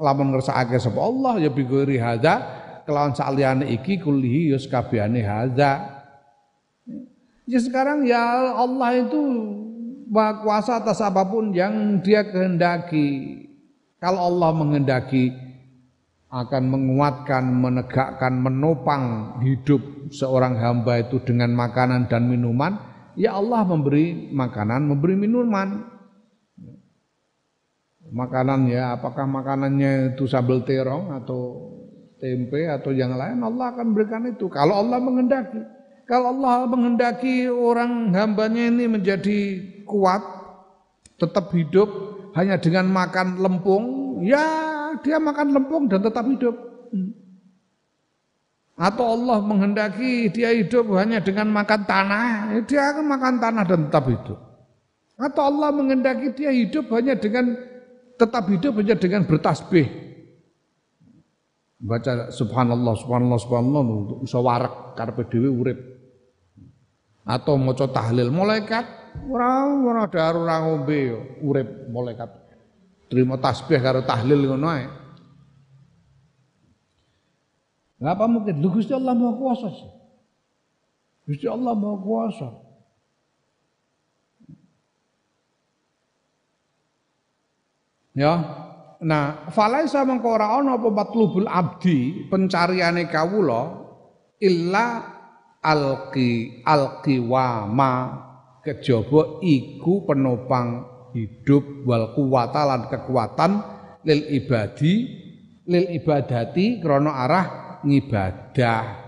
lamun 0.03 0.37
ngersakake 0.37 0.77
sapa 0.77 1.01
Allah 1.01 1.41
ya 1.41 1.49
bi 1.49 1.65
ghairi 1.65 1.97
hadza 1.97 2.45
kelawan 2.85 3.17
saliyane 3.17 3.71
iki 3.73 4.03
kullihi 4.03 4.53
yus 4.53 4.69
kabehane 4.69 5.23
hadza. 5.25 6.03
Ya 7.47 7.59
sekarang 7.63 8.05
ya 8.05 8.53
Allah 8.59 9.07
itu 9.07 9.21
kuasa 10.45 10.83
atas 10.83 10.99
apa 11.01 11.23
pun 11.25 11.55
yang 11.55 12.03
dia 12.03 12.27
kehendaki. 12.27 13.39
Kalau 14.01 14.33
Allah 14.33 14.51
menghendaki 14.57 15.31
akan 16.31 16.63
menguatkan, 16.71 17.43
menegakkan, 17.43 18.39
menopang 18.39 19.37
hidup 19.43 19.83
seorang 20.15 20.55
hamba 20.63 21.03
itu 21.03 21.19
dengan 21.27 21.51
makanan 21.59 22.07
dan 22.07 22.31
minuman, 22.31 22.79
ya 23.19 23.35
Allah 23.35 23.67
memberi 23.67 24.31
makanan, 24.31 24.87
memberi 24.87 25.19
minuman. 25.19 25.91
Makanan 28.11 28.71
ya, 28.71 28.99
apakah 28.99 29.27
makanannya 29.27 30.15
itu 30.15 30.27
sambal 30.27 30.63
terong 30.67 31.15
atau 31.15 31.71
tempe 32.19 32.67
atau 32.67 32.91
yang 32.91 33.15
lain, 33.15 33.43
Allah 33.43 33.75
akan 33.75 33.95
berikan 33.95 34.27
itu. 34.27 34.47
Kalau 34.51 34.79
Allah 34.79 34.99
menghendaki. 35.03 35.63
Kalau 36.11 36.35
Allah 36.35 36.67
menghendaki 36.67 37.47
orang 37.47 38.11
hambanya 38.11 38.67
ini 38.67 38.91
menjadi 38.91 39.63
kuat, 39.87 40.19
tetap 41.23 41.55
hidup 41.55 41.87
hanya 42.35 42.59
dengan 42.59 42.91
makan 42.91 43.39
lempung, 43.39 44.19
ya 44.27 44.43
dia 45.01 45.17
makan 45.21 45.57
lempung 45.57 45.85
dan 45.89 46.01
tetap 46.01 46.25
hidup. 46.29 46.57
Atau 48.81 49.05
Allah 49.13 49.45
menghendaki 49.45 50.33
dia 50.33 50.57
hidup 50.57 50.89
hanya 50.97 51.21
dengan 51.21 51.53
makan 51.53 51.85
tanah, 51.85 52.57
ya 52.57 52.61
dia 52.65 52.83
akan 52.97 53.05
makan 53.05 53.35
tanah 53.37 53.65
dan 53.69 53.79
tetap 53.89 54.05
hidup. 54.09 54.39
Atau 55.21 55.43
Allah 55.53 55.69
menghendaki 55.69 56.33
dia 56.33 56.49
hidup 56.49 56.89
hanya 56.97 57.13
dengan 57.13 57.53
tetap 58.17 58.49
hidup 58.49 58.81
hanya 58.81 58.97
dengan 58.97 59.29
bertasbih. 59.29 59.85
Baca 61.81 62.33
subhanallah 62.33 62.93
subhanallah 62.97 63.41
subhanallah 63.41 63.83
untuk 63.85 64.19
iso 64.25 64.41
warak 64.41 64.97
karepe 64.97 65.29
dhewe 65.29 65.49
urip 65.49 65.81
atau 67.25 67.57
maca 67.61 67.87
tahlil 67.89 68.33
malaikat 68.33 68.85
ora 69.29 69.69
ora 69.69 70.01
ada 70.09 70.35
ora 70.35 70.57
ngombe 70.65 71.01
urip 71.45 71.69
malaikat 71.93 72.31
terima 73.11 73.35
tasbih 73.37 73.83
karo 73.83 74.07
tahlil 74.07 74.47
ngono 74.47 74.69
ae 74.71 74.87
Ngapa 78.01 78.25
mungkin? 78.25 78.65
Lu 78.65 78.73
Gusti 78.73 78.97
Allah 78.97 79.13
Maha 79.13 79.37
Kuasa 79.37 79.69
sih. 79.69 79.93
Gusti 81.29 81.45
Allah 81.45 81.77
Maha 81.77 81.97
Kuasa. 82.01 82.49
Ya. 88.17 88.35
Nah, 89.01 89.49
falaisa 89.53 90.05
mengko 90.05 90.29
ora 90.29 90.61
ana 90.61 90.77
apa 90.77 90.89
matlubul 90.93 91.49
abdi 91.49 92.29
pencariane 92.29 93.09
kawula 93.09 93.81
illa 94.45 94.87
alqi 95.65 96.61
alqiwama 96.61 97.93
kejaba 98.61 99.41
iku 99.41 100.05
penopang 100.05 100.85
hidup 101.13 101.85
wal 101.87 102.13
kuwata 102.17 102.67
lan 102.67 102.91
kekuatan 102.91 103.51
lil 104.07 104.21
ibadi 104.31 104.95
lil 105.69 105.87
ibadati 105.95 106.81
krana 106.81 107.13
arah 107.27 107.47
ngibadah 107.85 109.01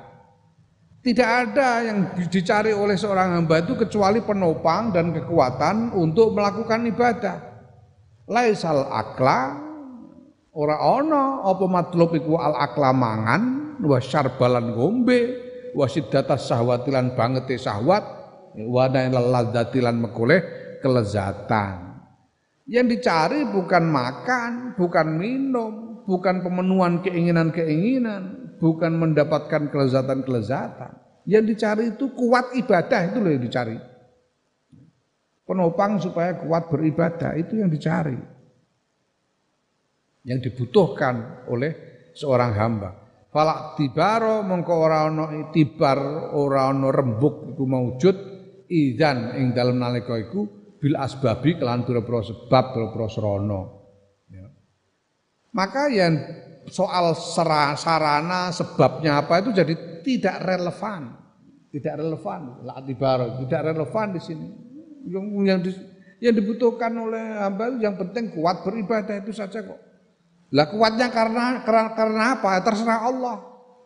tidak 1.03 1.27
ada 1.27 1.83
yang 1.83 1.99
dicari 2.31 2.71
oleh 2.71 2.95
seorang 2.95 3.35
hamba 3.35 3.59
itu 3.59 3.75
kecuali 3.75 4.23
penopang 4.23 4.95
dan 4.95 5.11
kekuatan 5.11 5.91
untuk 5.99 6.31
melakukan 6.31 6.87
ibadah. 6.87 7.43
Laisal 8.31 8.87
akla 8.87 9.59
ora 10.55 10.79
ana 10.79 11.43
apa 11.43 11.67
matlub 11.67 12.15
iku 12.15 12.39
al 12.39 12.55
akla 12.55 12.95
mangan 12.95 13.43
wa 13.83 13.99
syarbalan 13.99 14.79
gombe 14.79 15.21
wasiddata 15.75 16.39
sahwatilan 16.39 17.19
bangete 17.19 17.59
sahwat 17.59 18.07
wa 18.55 18.87
ladzatilan 19.11 19.99
mekoleh 19.99 20.41
kelezatan. 20.79 21.92
Yang 22.67 22.87
dicari 22.99 23.43
bukan 23.51 23.85
makan, 23.91 24.53
bukan 24.79 25.07
minum, 25.19 25.73
bukan 26.07 26.47
pemenuhan 26.47 27.03
keinginan-keinginan, 27.03 28.55
bukan 28.63 28.93
mendapatkan 29.03 29.71
kelezatan-kelezatan. 29.75 30.93
Yang 31.27 31.45
dicari 31.55 31.85
itu 31.95 32.11
kuat 32.15 32.55
ibadah 32.55 33.01
itu 33.11 33.19
loh 33.19 33.31
yang 33.31 33.43
dicari. 33.43 33.77
Penopang 35.43 35.99
supaya 35.99 36.39
kuat 36.39 36.71
beribadah 36.71 37.35
itu 37.35 37.59
yang 37.59 37.71
dicari. 37.71 38.19
Yang 40.23 40.51
dibutuhkan 40.51 41.47
oleh 41.51 41.75
seorang 42.15 42.55
hamba. 42.55 42.91
Falak 43.33 43.75
tibaro 43.81 44.45
mongko 44.45 44.75
ora 44.77 45.09
ana 45.09 45.33
itibar, 45.35 46.31
ora 46.37 46.69
ana 46.69 46.93
rembuk 46.93 47.57
iku 47.57 47.65
maujud 47.65 48.17
idzan 48.69 49.35
ing 49.41 49.57
dalem 49.57 49.81
nalika 49.81 50.21
iku 50.21 50.62
bil 50.83 50.99
asbabi 50.99 51.63
kelan 51.63 51.87
pira-pira 51.87 52.27
sebab 52.27 52.65
pira-pira 52.75 53.07
sarana. 53.07 53.71
Ya. 54.27 54.51
Maka 55.55 55.87
yang 55.87 56.19
soal 56.67 57.15
sarana 57.79 58.51
sebabnya 58.51 59.23
apa 59.23 59.39
itu 59.39 59.55
jadi 59.55 60.03
tidak 60.03 60.43
relevan. 60.43 61.15
Tidak 61.71 61.95
relevan. 61.95 62.67
La 62.67 62.83
tibaro 62.83 63.39
tidak 63.47 63.71
relevan 63.71 64.07
di 64.11 64.21
sini. 64.21 64.49
Yang 65.07 65.25
yang, 65.47 65.61
di, 65.63 65.71
yang 66.19 66.35
dibutuhkan 66.35 66.91
oleh 66.91 67.39
hamba 67.39 67.79
yang 67.79 67.95
penting 67.95 68.35
kuat 68.35 68.67
beribadah 68.67 69.23
itu 69.23 69.31
saja 69.31 69.63
kok. 69.63 69.79
Lah 70.53 70.69
kuatnya 70.69 71.09
karena, 71.09 71.65
karena 71.65 71.97
karena 71.97 72.23
apa? 72.37 72.61
Terserah 72.61 73.01
Allah. 73.09 73.37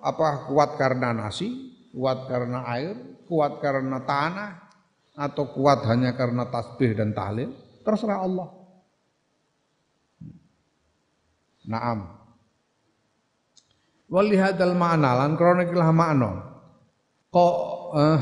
Apa 0.03 0.51
kuat 0.51 0.75
karena 0.75 1.15
nasi, 1.15 1.47
kuat 1.95 2.27
karena 2.27 2.67
air, 2.75 2.95
kuat 3.31 3.63
karena 3.63 4.03
tanah, 4.03 4.66
atau 5.17 5.49
kuat 5.49 5.89
hanya 5.89 6.13
karena 6.13 6.45
tasbih 6.53 6.93
dan 6.93 7.17
tahlil? 7.17 7.51
Terserah 7.81 8.21
Allah. 8.21 8.49
Naam. 11.67 11.99
Wali 14.07 14.39
hadal 14.39 14.77
ma'na 14.79 15.19
lan 15.19 15.35
krana 15.35 15.67
ikilah 15.67 15.91
makna. 15.91 16.31
Kok 17.33 17.57
eh 17.97 18.21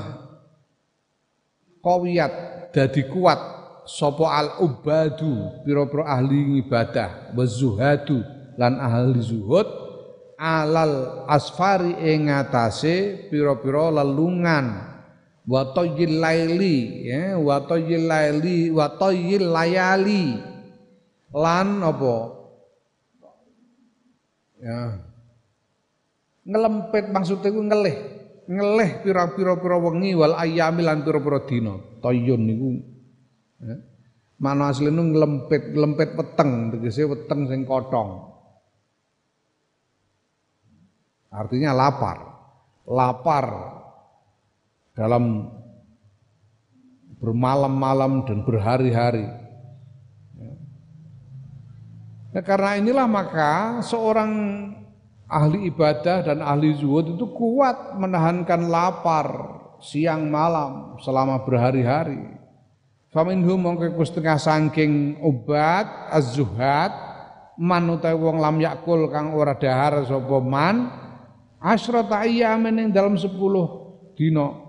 kawiyat 1.84 2.32
dadi 2.72 3.04
kuat 3.12 3.40
sapa 3.84 4.26
al 4.32 4.48
ubadu 4.64 5.60
pira-pira 5.68 6.08
ahli 6.08 6.64
ibadah 6.64 7.36
wa 7.36 7.44
zuhadu 7.44 8.24
lan 8.56 8.80
ahli 8.80 9.20
zuhud 9.20 9.68
alal 10.40 11.28
asfari 11.28 11.92
ing 12.00 12.32
ngatasé 12.32 13.28
pira-pira 13.28 13.92
lelungan 13.92 14.93
wa 15.44 15.62
tayyil 15.72 16.20
laili 16.20 16.76
ya. 17.08 17.36
Wa 17.36 17.64
tayyil 17.64 18.04
laili 18.08 18.72
wa 18.72 18.86
tayyil 18.96 19.44
layali. 19.52 20.24
Lan 21.34 21.68
apa? 21.82 22.16
Ya. 24.60 24.80
Ngelempet 26.44 27.04
maksudnya 27.12 27.50
ngelih. 27.52 27.96
Ngelih 28.44 28.90
pira-pira 29.00 29.56
pira 29.56 29.76
wengi 29.80 30.12
wal 30.12 30.36
ayami 30.36 30.84
lan 30.84 31.00
pira-pira 31.04 31.44
dina. 31.48 31.80
Tayyun 32.04 32.40
niku 32.44 32.70
ya. 33.64 33.76
mana 34.36 34.68
asline 34.68 35.00
weteng. 36.16 36.76
Tegese 36.76 37.08
weteng 37.08 37.48
sing 37.48 37.64
kotong. 37.64 38.32
Artinya 41.34 41.74
lapar. 41.74 42.18
Lapar 42.84 43.46
dalam 44.94 45.50
bermalam-malam 47.18 48.24
dan 48.26 48.46
berhari-hari. 48.46 49.26
Ya, 52.34 52.42
karena 52.42 52.78
inilah 52.78 53.06
maka 53.06 53.78
seorang 53.86 54.30
ahli 55.30 55.70
ibadah 55.70 56.26
dan 56.26 56.42
ahli 56.42 56.74
zuhud 56.74 57.14
itu 57.14 57.26
kuat 57.30 57.94
menahankan 57.94 58.66
lapar 58.70 59.26
siang 59.78 60.30
malam 60.30 60.98
selama 61.02 61.42
berhari-hari. 61.46 62.34
Faminhum 63.14 63.62
mongko 63.62 64.02
setengah 64.02 64.38
saking 64.42 65.22
obat 65.22 65.86
az-zuhad 66.10 66.90
man 67.54 67.86
utawi 67.86 68.18
wong 68.18 68.42
lam 68.42 68.58
yakul 68.58 69.06
kang 69.06 69.30
ora 69.38 69.54
dahar 69.54 70.02
sapa 70.02 70.42
man 70.42 70.90
asrata 71.62 72.26
ayyamin 72.26 72.82
ing 72.82 72.88
dalam 72.90 73.14
10 73.14 73.30
dina 74.18 74.63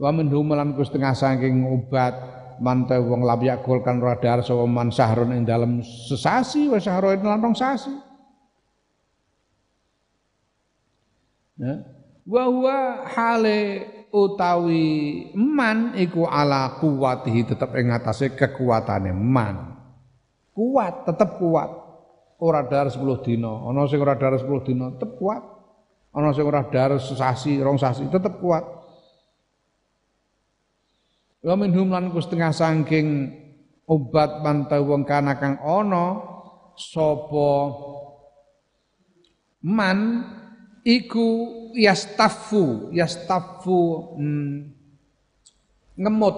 wa 0.00 0.10
minhum 0.10 0.48
lan 0.52 0.72
setengah 0.76 1.12
saking 1.12 1.68
obat 1.68 2.14
man 2.62 2.86
wong 2.86 3.26
lam 3.26 3.40
yakul 3.42 3.82
kang 3.82 3.98
ora 3.98 4.14
dahar 4.16 4.40
sapa 4.46 4.64
man 4.70 4.94
sahrun 4.94 5.34
ing 5.34 5.42
dalam 5.42 5.82
sesasi 5.82 6.70
wa 6.70 6.78
sahrun 6.78 7.18
lan 7.18 7.54
sasi. 7.58 7.90
Ya. 11.58 11.82
Wa 12.22 12.46
huwa 12.46 13.06
hale 13.10 13.60
utawi 14.14 15.30
man 15.34 15.98
iku 15.98 16.26
ala 16.30 16.78
kuwatihi 16.78 17.50
tetep 17.50 17.70
ing 17.78 17.90
atase 17.90 18.34
kekuatane 18.38 19.10
man. 19.10 19.74
Kuat 20.54 21.08
tetep 21.08 21.42
kuat. 21.42 21.70
Ora 22.42 22.66
dar 22.66 22.90
10 22.90 22.98
dina. 23.22 23.70
Ana 23.70 23.86
sing 23.86 24.02
ora 24.02 24.18
dar 24.18 24.34
10 24.34 24.46
dina 24.66 24.94
tetep 24.94 25.18
kuat. 25.18 25.42
Ana 26.14 26.30
sing 26.30 26.46
ora 26.46 26.62
dar 26.66 26.94
sesasi 26.98 27.58
rong 27.58 27.78
sasi 27.78 28.06
tetep 28.06 28.38
kuat 28.38 28.81
wa 31.42 31.54
minhum 31.58 31.90
lan 31.90 32.14
setengah 32.14 32.54
saking 32.54 33.34
obat 33.90 34.40
mantau 34.46 34.94
wong 34.94 35.02
kana 35.02 35.34
kang 35.36 35.58
ana 35.58 36.22
sapa 36.78 37.50
man 39.62 39.98
iku 40.86 41.26
yastafu 41.74 42.90
yastafu 42.94 43.78
hmm, 44.18 44.54
ngemut. 45.98 46.36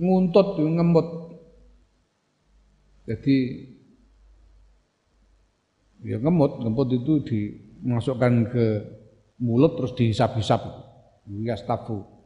Nguntut 0.00 0.56
ngemut. 0.56 1.08
Jadi 3.04 3.36
ya 6.00 6.16
ngemut 6.16 6.64
ngemut 6.64 6.88
itu 6.96 7.14
dimasukkan 7.20 8.32
ke 8.48 8.66
mulut 9.36 9.76
terus 9.76 9.92
dihisap-hisap. 9.92 10.62
Yastafu 11.28 12.19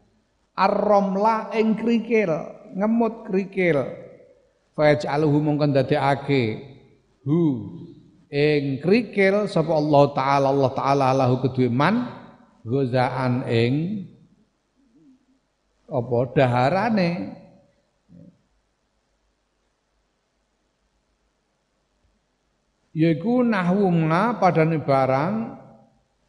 arromla 0.54 1.50
ing 1.54 1.74
krikil 1.78 2.30
ngemut 2.74 3.26
krikil. 3.30 3.78
Faj'aluhu 4.74 5.38
mongkon 5.38 5.70
dadekake 5.70 6.58
hu 7.22 7.70
ing 8.26 8.82
krikil 8.82 9.46
sapa 9.46 9.70
Allah 9.70 10.02
taala 10.10 10.46
Allah 10.50 10.72
taala 10.74 11.06
lahu 11.14 11.38
kedue 11.46 11.70
man 11.70 12.10
gozaan 12.66 13.46
ing 13.46 13.74
apa 15.86 16.16
daharane. 16.34 17.10
Yaiku 22.94 23.42
nahwumna 23.42 24.38
padane 24.38 24.78
barang 24.78 25.63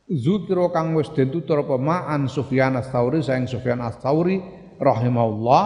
zukira 0.09 0.69
kang 0.69 0.93
wis 0.93 1.09
den 1.13 1.33
tutur 1.33 1.65
apa 1.65 1.75
ma'an 1.81 2.29
Sufyan 2.29 2.77
ats-Tsauri 2.77 3.25
saing 3.25 3.49
Sufyan 3.49 3.81
ats-Tsauri 3.81 4.41
rahimahullah 4.77 5.65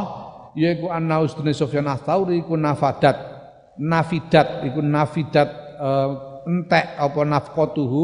yaiku 0.55 0.87
anna 0.91 1.19
ustune 1.19 1.51
Sufyan 1.51 1.87
ats-Tsauri 1.87 2.43
iku 2.43 2.55
nafadat. 2.55 3.37
Nafidat 3.79 4.67
iku 4.67 4.83
nafidat 4.83 5.47
uh, 5.79 6.43
entek 6.43 6.99
apa 6.99 7.21
nafqatuhu 7.23 8.03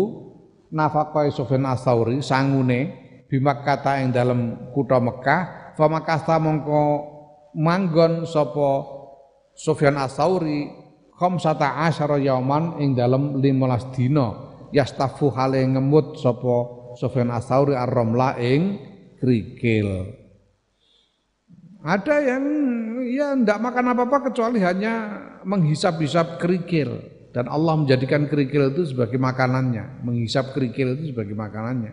nafaqai 0.72 1.32
Sufyan 1.36 1.68
Ats-Tsauri 1.68 2.24
sangune 2.24 2.80
bimakkata 3.28 4.00
ing 4.00 4.16
dalam 4.16 4.72
kutha 4.72 5.04
Mekah 5.04 5.74
famakasta 5.76 6.40
mongko 6.40 6.84
manggon 7.60 8.28
sapa 8.28 8.88
Sufyan 9.56 10.00
Ats-Tsauri 10.00 10.68
khamsata 11.16 11.84
asyara 11.88 12.20
yauman 12.20 12.80
ing 12.84 12.94
dalam 12.94 13.40
15 13.40 13.96
dina 13.96 14.45
yastafu 14.76 15.32
hale 15.32 15.64
ngemut 15.64 16.20
sapa 16.20 16.56
Sufyan 17.00 17.32
Ats-Tsauri 17.32 17.80
ar-ramla 17.80 18.36
ing 18.44 18.76
krikil 19.24 20.12
ada 21.86 22.16
yang 22.20 22.44
ya 23.08 23.32
ndak 23.40 23.62
makan 23.64 23.96
apa-apa 23.96 24.34
kecuali 24.34 24.60
hanya 24.60 25.22
menghisap-hisap 25.48 26.42
kerikil 26.42 27.16
dan 27.36 27.52
Allah 27.52 27.76
menjadikan 27.76 28.32
kerikil 28.32 28.72
itu 28.72 28.96
sebagai 28.96 29.20
makanannya, 29.20 30.08
menghisap 30.08 30.56
kerikil 30.56 30.96
itu 30.96 31.12
sebagai 31.12 31.36
makanannya. 31.36 31.92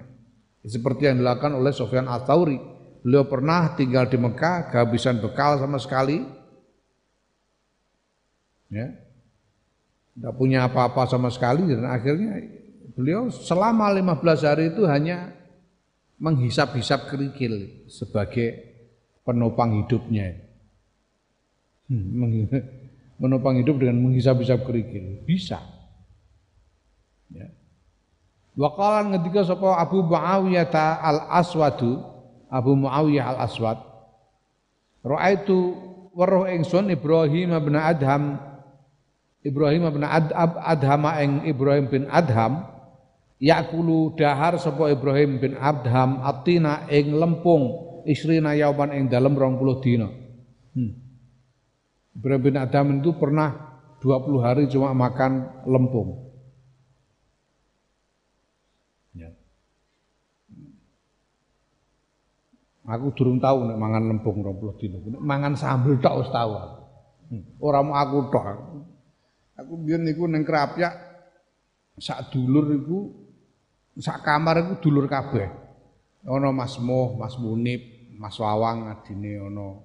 Seperti 0.62 1.10
yang 1.10 1.18
dilakukan 1.18 1.59
oleh 1.59 1.74
Sofyan 1.74 2.06
Al-Tauri. 2.06 2.62
Beliau 3.02 3.26
pernah 3.26 3.74
tinggal 3.74 4.06
di 4.06 4.14
Mekah, 4.14 4.70
kehabisan 4.70 5.18
bekal 5.18 5.59
sama 5.59 5.82
sekali. 5.82 6.22
Ya. 8.70 8.94
Tidak 10.14 10.30
punya 10.38 10.70
apa-apa 10.70 11.10
sama 11.10 11.26
sekali 11.34 11.66
dan 11.66 11.90
akhirnya 11.90 12.38
beliau 12.94 13.28
selama 13.32 13.90
15 13.93 14.48
hari 14.48 14.64
itu 14.73 14.82
hanya 14.89 15.32
menghisap-hisap 16.23 17.10
kerikil 17.10 17.85
sebagai 17.90 18.73
penopang 19.27 19.82
hidupnya. 19.82 20.39
Hmm, 21.90 22.47
menopang 23.19 23.59
hidup 23.59 23.82
dengan 23.82 23.98
menghisap-hisap 24.06 24.62
kerikil. 24.62 25.23
Bisa. 25.27 25.59
Ya. 27.32 27.51
Wakalan 28.55 29.16
ketika 29.19 29.48
sapa 29.48 29.81
Abu 29.81 30.05
Muawiyah 30.05 30.69
al 31.01 31.19
Aswadu, 31.43 32.01
Abu 32.52 32.77
Muawiyah 32.77 33.35
al 33.35 33.39
Aswad, 33.48 33.81
Ra'aitu 35.02 35.74
weruh 36.14 36.47
ingsun 36.47 36.86
Ibrahim 36.94 37.51
bin 37.59 37.74
Adham 37.74 38.39
Ibrahim 39.43 39.90
bin 39.90 40.06
Ad, 40.06 40.31
Adham 40.62 41.02
ing 41.19 41.31
Ibrahim 41.51 41.90
bin 41.90 42.06
Adham 42.06 42.62
yakulu 43.43 44.14
dahar 44.14 44.55
sapa 44.62 44.94
Ibrahim 44.94 45.43
bin 45.43 45.59
Adham 45.59 46.23
atina 46.23 46.86
ing 46.86 47.19
lempung 47.19 47.90
isrina 48.06 48.55
yauman 48.55 48.94
ing 48.94 49.10
dalem 49.10 49.35
20 49.35 49.82
dina. 49.82 50.09
Hmm. 50.78 50.94
Ibrahim 52.14 52.43
bin 52.47 52.56
Adam 52.56 52.86
itu 53.02 53.10
pernah 53.19 53.82
20 53.98 54.47
hari 54.47 54.62
cuma 54.70 54.94
makan 54.94 55.66
lempung. 55.66 56.31
Ya. 59.19 59.35
Aku 62.86 63.10
durung 63.19 63.43
tahu 63.43 63.66
nek 63.66 63.78
mangan 63.78 64.06
lempung 64.06 64.39
20 64.39 64.78
dino. 64.78 64.97
Mangan 65.19 65.59
sambel 65.59 65.98
tok 65.98 66.23
wis 66.23 66.31
tahu. 66.31 66.52
Hmm. 67.27 67.43
Ora 67.59 67.82
mau 67.82 67.98
aku 67.98 68.19
tok. 68.31 68.47
Aku 69.59 69.82
biyen 69.82 70.06
niku 70.06 70.31
ning 70.31 70.47
Krapyak 70.47 70.94
sak 71.98 72.32
dulur 72.32 72.70
iku 72.73 73.22
sak 73.98 74.24
kamar 74.24 74.64
iku 74.64 74.89
dulur 74.89 75.10
kabeh. 75.10 75.48
Ana 76.23 76.55
Mas 76.55 76.78
Moh, 76.78 77.19
Mas 77.19 77.35
Munib, 77.35 77.82
Mas 78.14 78.39
Wawang 78.39 78.86
adine 78.89 79.43
ana 79.43 79.82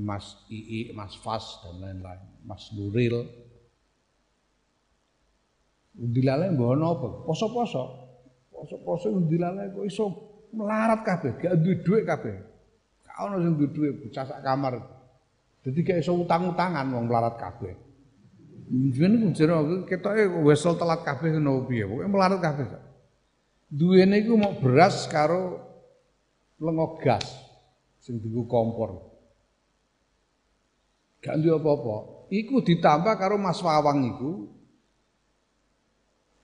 Mas 0.00 0.42
Ii, 0.50 0.96
Mas 0.96 1.14
Fas 1.20 1.60
dan 1.62 1.76
lain-lain, 1.78 2.24
Mas 2.42 2.72
Nuril. 2.72 3.22
Undilale 5.96 6.52
mbok 6.52 6.72
ana 6.72 6.86
apa? 6.92 7.08
Poso-poso. 7.28 7.84
Poso-poso 8.48 9.12
undilale 9.12 9.72
kok 9.72 9.84
iso 9.84 10.04
melarat 10.56 11.04
kabeh, 11.04 11.36
gak 11.36 11.60
duwe 11.60 11.76
dhuwit 11.84 12.04
kabeh. 12.08 12.36
Gak 13.04 13.16
ono 13.20 13.36
sing 13.44 13.52
duwe 13.60 13.68
dhuwit 13.72 13.94
bocah 14.04 14.24
sak 14.24 14.40
kamar. 14.40 14.74
Dadi 15.60 15.80
gak 15.84 16.00
iso 16.00 16.16
utang-utangan 16.16 16.88
wong 16.88 17.04
melarat 17.08 17.36
kabeh. 17.36 17.76
Jenenge 18.66 19.30
jero 19.36 19.84
ketoke 19.86 20.26
wesel 20.42 20.74
telat 20.74 21.04
kabeh 21.04 21.36
ngono 21.36 21.68
piye, 21.68 21.84
pokoke 21.86 22.08
melarat 22.08 22.40
kabeh. 22.40 22.85
Duwene 23.66 24.22
iku 24.22 24.38
mau 24.38 24.54
beras 24.62 25.10
karo 25.10 25.58
lengo 26.62 26.96
gas 27.02 27.26
sing 27.98 28.22
dienggo 28.22 28.46
kompor. 28.46 29.02
Gak 31.18 31.42
duwe 31.42 31.58
apa-apa. 31.58 32.30
Iku 32.30 32.62
ditambah 32.62 33.18
karo 33.18 33.34
Mas 33.34 33.58
Wawang 33.58 34.06
iku 34.14 34.32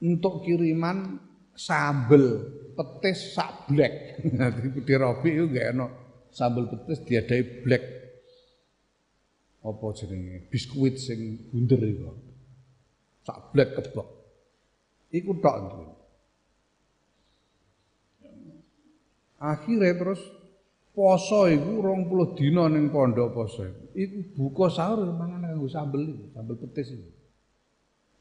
untuk 0.03 0.43
kiriman 0.43 1.23
sambel 1.55 2.43
petis 2.75 3.39
sak 3.39 3.71
black. 3.71 4.19
Nanti 4.35 4.67
Budi 4.75 4.95
Robi 4.99 5.31
itu 5.39 5.47
gak 5.55 5.67
enak 5.79 5.91
sambel 6.35 6.67
petis 6.67 7.07
diadai 7.07 7.63
black. 7.63 7.85
Apa 9.63 9.95
jenenge? 9.95 10.51
Biskuit 10.51 10.99
sing 10.99 11.47
bunder 11.55 11.79
itu. 11.87 12.11
Sak 13.23 13.55
black 13.55 13.79
kebak. 13.79 14.09
Iku 15.15 15.39
tok 15.39 15.57
itu. 15.63 16.02
Akhirnya 19.43 19.91
terus 19.99 20.23
poso 20.95 21.51
iku 21.51 21.83
20 21.83 22.39
dina 22.39 22.71
ning 22.71 22.95
pondok 22.95 23.35
poso. 23.35 23.67
Iku 23.91 24.39
buka 24.39 24.71
sahur 24.71 25.03
mangan 25.03 25.43
nganggo 25.43 25.67
sambel 25.67 26.07
iku, 26.07 26.25
sambel 26.31 26.57
petis 26.63 26.95
iku. 26.95 27.11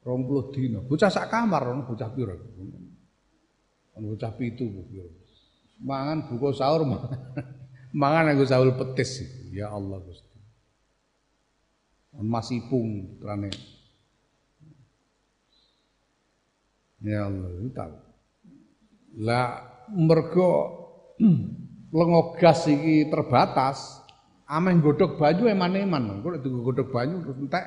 20 0.02 0.56
dina. 0.58 0.80
Bocah 0.82 1.14
sak 1.14 1.30
kamar 1.30 1.62
ono 1.70 1.86
bocah 1.86 2.10
pira. 2.10 2.34
Ono 3.94 4.06
bocah 4.18 4.34
pitu 4.34 4.66
pira. 4.90 5.06
Mangan 5.86 6.26
buka 6.26 6.58
sahur 6.58 6.82
mangan. 6.90 7.22
mangan 7.94 8.24
nganggo 8.34 8.46
sambel 8.50 8.74
petis 8.74 9.22
iku. 9.22 9.38
Ya 9.54 9.70
Allah 9.70 10.02
Gusti. 10.02 10.40
Masih 12.18 12.66
pung 12.66 13.22
terane. 13.22 13.54
Ya 17.02 17.30
Allah, 17.30 17.50
itu 17.62 17.70
tahu. 17.74 17.96
Lah 19.26 19.48
mergo 19.90 20.81
lengo 21.92 22.22
iki 22.40 23.12
terbatas, 23.12 24.02
ameh 24.48 24.76
godhog 24.80 25.20
banyu 25.20 25.48
eman-eman. 25.48 26.24
Kok 26.24 26.42
dienggo 26.42 26.62
godhog 26.72 26.90
banyu 26.92 27.24
terus 27.24 27.38
entek 27.40 27.66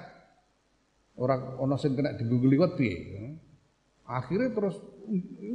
ora 1.16 1.38
ana 1.60 1.76
sing 1.78 1.94
kena 1.94 2.16
dienggo 2.16 2.44
liwat 2.44 2.74
piye. 2.76 2.96
Akhirnya 4.04 4.52
terus 4.52 4.76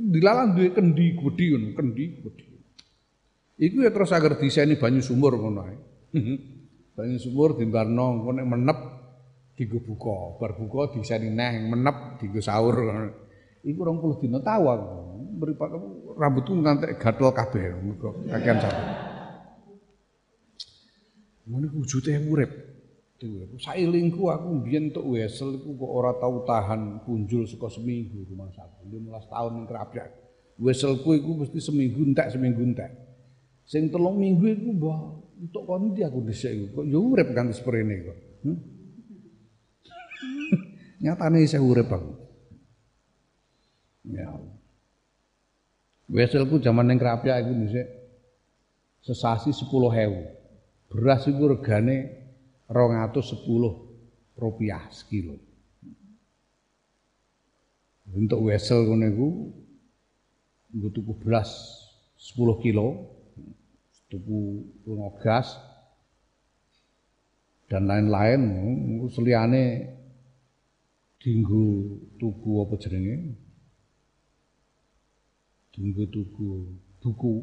dilalang 0.10 0.58
duwe 0.58 0.74
kendi 0.74 1.18
gedhi 1.18 1.46
kendi 1.78 2.06
gedhi. 2.26 2.46
Iku 3.60 3.84
ya 3.84 3.92
terus 3.92 4.16
agar 4.16 4.40
diseni 4.40 4.80
banyu 4.80 5.04
sumur 5.04 5.36
ngono 5.36 5.62
ae. 5.68 5.78
banyu 6.96 7.18
sumur 7.20 7.60
dimbarno 7.60 8.06
engko 8.16 8.30
nek 8.34 8.48
menep 8.48 8.80
dienggo 9.60 9.84
buka, 9.84 10.40
bar 10.40 10.56
buka 10.56 10.96
diseni 10.96 11.30
neh 11.30 11.68
menep 11.68 12.24
dienggo 12.24 12.40
sahur. 12.40 12.78
Iku 13.70 13.84
20 13.84 14.24
dina 14.24 14.40
aku. 14.40 15.09
Mripat 15.40 15.72
rambutku 16.20 16.52
ngantek 16.52 17.00
gatel 17.00 17.32
kabeh 17.32 17.72
mergo 17.80 18.12
kakean. 18.28 18.60
Ngono 21.48 21.64
iku 21.66 21.78
wujude 21.82 22.12
urip. 22.28 22.52
Sailingku 23.60 24.32
aku 24.32 24.48
mbiyen 24.64 24.92
entuk 24.92 25.04
wesel 25.12 25.60
iku 25.60 25.76
kok 25.76 25.92
ora 25.92 26.12
tau 26.16 26.44
tahan 26.48 27.04
punjul 27.04 27.44
saka 27.48 27.68
seminggu 27.72 28.28
rumah 28.28 28.52
sakit. 28.52 28.84
15 28.88 29.32
tahun 29.32 29.52
ning 29.56 29.66
kerapyak. 29.68 30.08
Weselku 30.60 31.16
iku 31.16 31.40
mesti 31.40 31.60
seminggu 31.60 32.04
entek 32.04 32.32
seminggu 32.36 32.60
entek. 32.64 32.92
Sing 33.64 33.88
telung 33.92 34.20
minggu 34.20 34.44
iku 34.60 34.76
mbah 34.76 35.00
untuk 35.40 35.64
kon 35.64 35.96
ndi 35.96 36.04
aku 36.04 36.20
dhisik 36.28 36.52
iku 36.52 36.84
kok 36.84 36.86
yo 36.88 37.00
urip 37.00 37.28
ganti 37.32 37.56
sprene 37.56 37.96
kok. 38.04 38.18
Hmm? 38.44 38.58
Nyatane 41.04 41.44
isih 41.44 41.64
urip 41.64 41.88
aku. 41.88 42.12
Ya 44.16 44.32
Allah. 44.32 44.59
Weselku 46.10 46.58
zaman 46.58 46.90
yang 46.90 46.98
kerapia 46.98 47.38
itu 47.38 47.54
dhisik 47.54 47.88
sesasi 49.06 49.54
10.000. 49.54 50.90
Beras 50.90 51.30
itu 51.30 51.44
regane 51.46 51.98
210 52.66 53.46
rupiah 54.34 54.90
sekilo. 54.90 55.38
Untuk 58.10 58.42
wesel 58.50 58.90
ngono 58.90 59.06
iku 59.06 59.30
nggo 60.74 60.90
tuku 60.90 61.14
beras 61.22 61.50
10 62.18 62.58
kilo, 62.66 63.06
tuku 64.10 64.66
lunga 64.90 65.14
gas 65.22 65.62
dan 67.70 67.86
lain-lain 67.86 68.42
seliyane 69.14 69.94
dinggo 71.22 72.02
tuku 72.18 72.50
apa 72.66 72.74
jenenge 72.82 73.38
Tunggu 75.80 76.04
tuku 76.12 76.76
buku. 77.00 77.34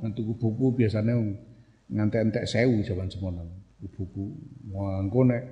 tuku 0.16 0.32
buku 0.40 0.66
biasanya 0.72 1.20
ngantek-entek 1.92 2.48
sewu 2.48 2.80
zaman 2.80 3.12
semono. 3.12 3.44
Buku. 3.76 4.24
Mangko 4.72 5.20
nek 5.28 5.42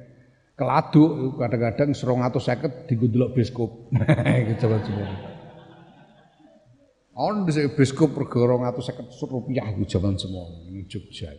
keladuk 0.57 1.37
kadang-kadang 1.37 1.93
serong 1.93 2.25
atau 2.25 2.41
seket 2.41 2.89
digundulok 2.89 3.37
biskop. 3.37 3.93
Iki 4.41 4.55
zaman 4.57 4.81
semono. 4.81 5.17
On 7.21 7.45
bisa 7.45 7.69
biskop 7.77 8.17
atau 8.17 8.81
seket 8.81 9.05
rupiah 9.29 9.69
itu 9.69 9.85
zaman 9.85 10.17
semono. 10.17 10.65
Ini 10.73 10.89
Jogja. 10.89 11.37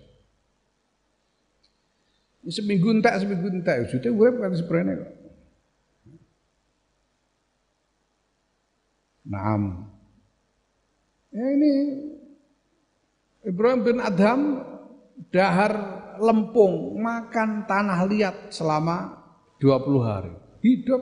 Seminggu 2.46 2.94
entek, 2.94 3.18
seminggu 3.18 3.50
entek. 3.50 3.90
Sudah 3.90 4.14
gue 4.14 4.30
kan 4.38 4.54
sebenarnya 4.54 4.94
kok. 5.02 5.12
Naam. 9.26 9.91
Ya 11.32 11.48
ini 11.48 11.74
Ibrahim 13.48 13.80
bin 13.88 13.98
Adham 14.04 14.42
dahar 15.32 15.74
lempung 16.20 17.00
makan 17.00 17.64
tanah 17.66 18.04
liat 18.04 18.52
selama 18.52 19.16
20 19.64 20.04
hari. 20.04 20.34
Hidup. 20.60 21.02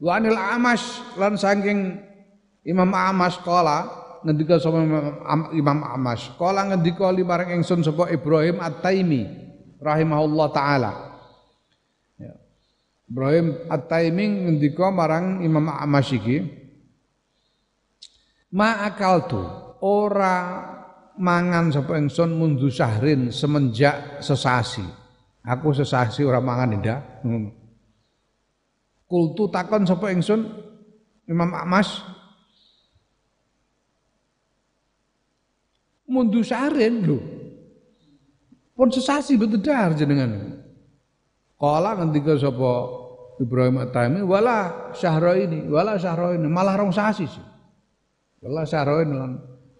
Wa 0.00 0.18
anil 0.18 0.34
Amash 0.34 0.98
lan 1.20 1.36
saking 1.36 2.00
Imam 2.64 2.90
Amash 2.96 3.36
kala 3.44 3.86
ngendika 4.24 4.56
sama 4.56 4.80
Imam 5.52 5.84
Amash. 5.84 6.32
Kala 6.40 6.72
ngendika 6.72 7.12
limarang 7.12 7.52
ingsun 7.52 7.84
sapa 7.84 8.08
Ibrahim 8.08 8.64
At-Taimi 8.64 9.28
rahimahullah 9.76 10.48
taala. 10.56 10.92
Ya. 12.16 12.32
Ibrahim 13.12 13.60
At-Taimi 13.68 14.24
ngendika 14.48 14.88
marang 14.88 15.44
Imam 15.44 15.68
Amash 15.68 16.16
iki 16.16 16.61
Ma 18.52 18.84
akal 18.84 19.32
tu 19.32 19.40
ora 19.80 20.68
mangan 21.16 21.72
sapa 21.72 21.96
ingsun 21.96 22.36
mundu 22.36 22.68
syahrin 22.68 23.32
semenjak 23.32 24.20
sesasi. 24.20 24.84
Aku 25.42 25.72
sesasi 25.72 26.22
ora 26.22 26.38
mangan 26.38 26.76
ndak. 26.76 27.00
Hmm. 27.24 27.48
Kultu 29.08 29.48
takon 29.48 29.88
sapa 29.88 30.12
ingsun 30.12 30.40
Imam 31.28 31.50
Ahmas 31.56 32.04
mundu 36.04 36.44
syahrin 36.44 37.08
lho. 37.08 37.18
Pun 38.76 38.88
sesasi 38.92 39.40
betul 39.40 39.64
dar 39.64 39.96
jenengan. 39.96 40.60
Kala 41.56 41.96
ngendika 41.96 42.36
sapa 42.36 42.72
Ibrahim 43.40 43.80
At-Taimi 43.80 44.20
wala 44.26 44.92
syahra 44.92 45.40
ini, 45.40 45.64
wala 45.72 45.96
syahra 45.96 46.36
ini 46.36 46.48
malah 46.52 46.76
rong 46.76 46.92
sasi 46.92 47.24
sih. 47.24 47.51
Allah 48.42 48.66
saroin 48.66 49.10
lan 49.14 49.32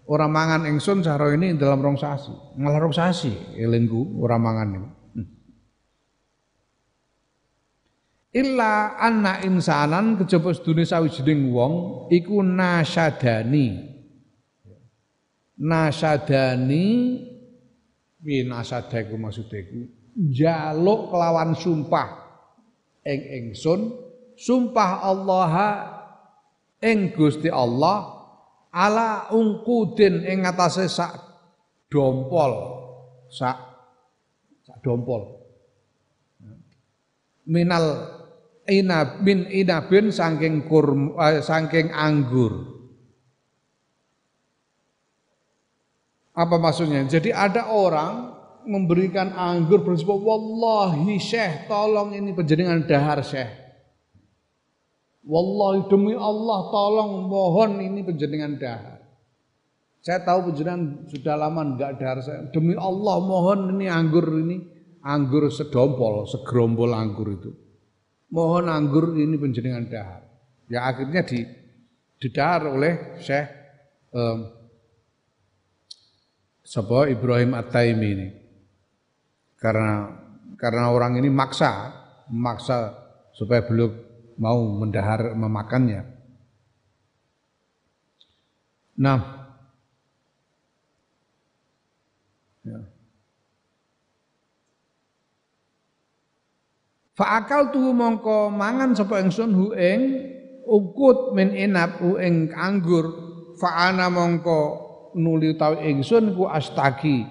ora 0.06 0.30
mangan 0.30 0.66
ingsun 0.70 1.02
saro 1.02 1.34
ini 1.34 1.58
dalam 1.58 1.82
rong 1.82 1.98
sasi. 1.98 2.30
Malah 2.58 2.78
rong 2.78 2.94
sasi 2.94 3.32
elingku 3.58 4.22
ora 4.22 4.38
mangan 4.38 4.68
niku. 4.70 4.88
Hmm. 5.18 5.28
Illa 8.30 8.98
anna 9.02 9.42
insanan 9.42 10.14
kejaba 10.22 10.54
sedune 10.54 10.86
sawijining 10.86 11.50
wong 11.50 12.06
iku 12.14 12.38
nasyadani. 12.46 13.90
Nasyadani 15.58 16.86
piye 18.22 18.46
nasada 18.46 19.02
iku 19.02 19.18
maksude 19.18 19.58
iku 19.58 19.80
njaluk 20.14 21.10
kelawan 21.10 21.58
sumpah 21.58 22.08
ing 23.02 23.20
ingsun 23.50 23.90
sumpah 24.38 25.02
Allah 25.02 25.52
ing 26.78 27.10
Gusti 27.10 27.50
Allah 27.50 28.11
ala 28.72 29.28
ungkudin 29.30 30.24
ing 30.24 30.48
ngatasé 30.48 30.88
sak 30.88 31.12
dompol 31.92 32.52
sak 33.28 33.56
sak 34.64 34.80
dompol 34.80 35.42
minal 37.46 37.86
inab 38.68 39.22
min 39.22 39.50
inabin 39.50 40.14
saking 40.14 40.66
kurma 40.70 41.38
eh, 41.38 41.42
saking 41.42 41.90
anggur. 41.90 42.70
Apa 46.32 46.56
maksudnya? 46.56 47.04
Jadi 47.04 47.28
ada 47.28 47.68
orang 47.68 48.32
memberikan 48.64 49.36
anggur 49.36 49.84
bersebut 49.84 50.16
wallahi 50.16 51.20
syekh 51.20 51.68
tolong 51.68 52.16
ini 52.16 52.32
penjaringan 52.32 52.88
dahar 52.88 53.20
syekh. 53.20 53.61
Wallahi 55.22 55.86
demi 55.86 56.18
Allah 56.18 56.66
tolong 56.74 57.30
mohon 57.30 57.78
ini 57.78 58.02
penjaringan 58.02 58.58
dahar. 58.58 59.02
Saya 60.02 60.18
tahu 60.26 60.50
penjenengan 60.50 61.06
sudah 61.06 61.38
lama 61.38 61.62
enggak 61.62 61.94
dahar 62.02 62.18
saya. 62.26 62.42
Demi 62.50 62.74
Allah 62.74 63.22
mohon 63.22 63.78
ini 63.78 63.86
anggur 63.86 64.26
ini 64.34 64.58
anggur 65.06 65.46
sedompol, 65.46 66.26
segerombol 66.26 66.90
anggur 66.90 67.38
itu. 67.38 67.54
Mohon 68.34 68.66
anggur 68.66 69.14
ini 69.14 69.38
penjaringan 69.38 69.86
dahar. 69.86 70.26
Ya 70.66 70.90
akhirnya 70.90 71.22
di 71.22 71.46
didahar 72.18 72.66
oleh 72.66 73.18
Syekh 73.22 73.46
um, 74.10 74.50
Sapa 76.66 77.06
Ibrahim 77.06 77.54
At-Taimi 77.54 78.08
ini. 78.10 78.28
Karena 79.54 80.18
karena 80.58 80.90
orang 80.90 81.14
ini 81.14 81.30
maksa, 81.30 81.94
maksa 82.26 82.90
supaya 83.38 83.62
beliau 83.62 84.11
mau 84.38 84.60
mendahar 84.78 85.34
memakannya. 85.34 86.06
Nah, 88.96 89.20
ya. 92.62 92.78
Fa'akal 97.12 97.76
tuh 97.76 97.92
mongko 97.92 98.48
mangan 98.48 98.96
sapa 98.96 99.20
ingsun 99.20 99.52
hu 99.52 99.66
ing 99.76 100.00
ukut 100.64 101.36
min 101.36 101.52
inap 101.52 102.00
hu 102.00 102.16
ing 102.16 102.48
anggur 102.56 103.04
fa'ana 103.60 104.08
mongko 104.08 104.60
nuli 105.20 105.52
utawi 105.52 105.92
ingsun 105.92 106.32
ku 106.32 106.48
astagi 106.48 107.28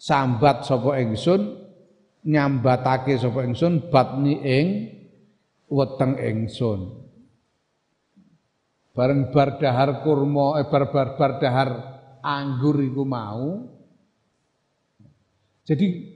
sambat 0.00 0.64
sapa 0.64 0.96
ingsun 1.04 1.64
nyambatake 2.24 3.20
sapa 3.20 3.44
ingsun 3.44 3.92
batni 3.92 4.40
ing 4.40 4.66
weteng 5.74 6.14
ingsun. 6.22 7.02
Bareng 8.94 9.34
bar 9.34 9.58
dahar 9.58 10.06
kurma 10.06 10.62
eh 10.62 10.70
bar 10.70 10.94
bar, 10.94 11.18
bar 11.18 11.42
dahar 11.42 11.70
anggur 12.22 12.78
iku 12.78 13.02
mau. 13.02 13.74
Jadi 15.66 16.14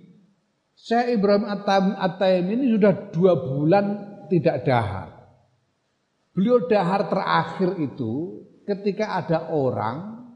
saya 0.79 1.11
Ibrahim 1.11 1.51
At-Taim 1.99 2.47
ini 2.55 2.79
sudah 2.79 3.11
dua 3.11 3.35
bulan 3.35 3.87
tidak 4.31 4.63
dahar. 4.63 5.11
Beliau 6.31 6.71
dahar 6.71 7.11
terakhir 7.11 7.83
itu 7.83 8.47
ketika 8.63 9.19
ada 9.19 9.51
orang 9.51 10.31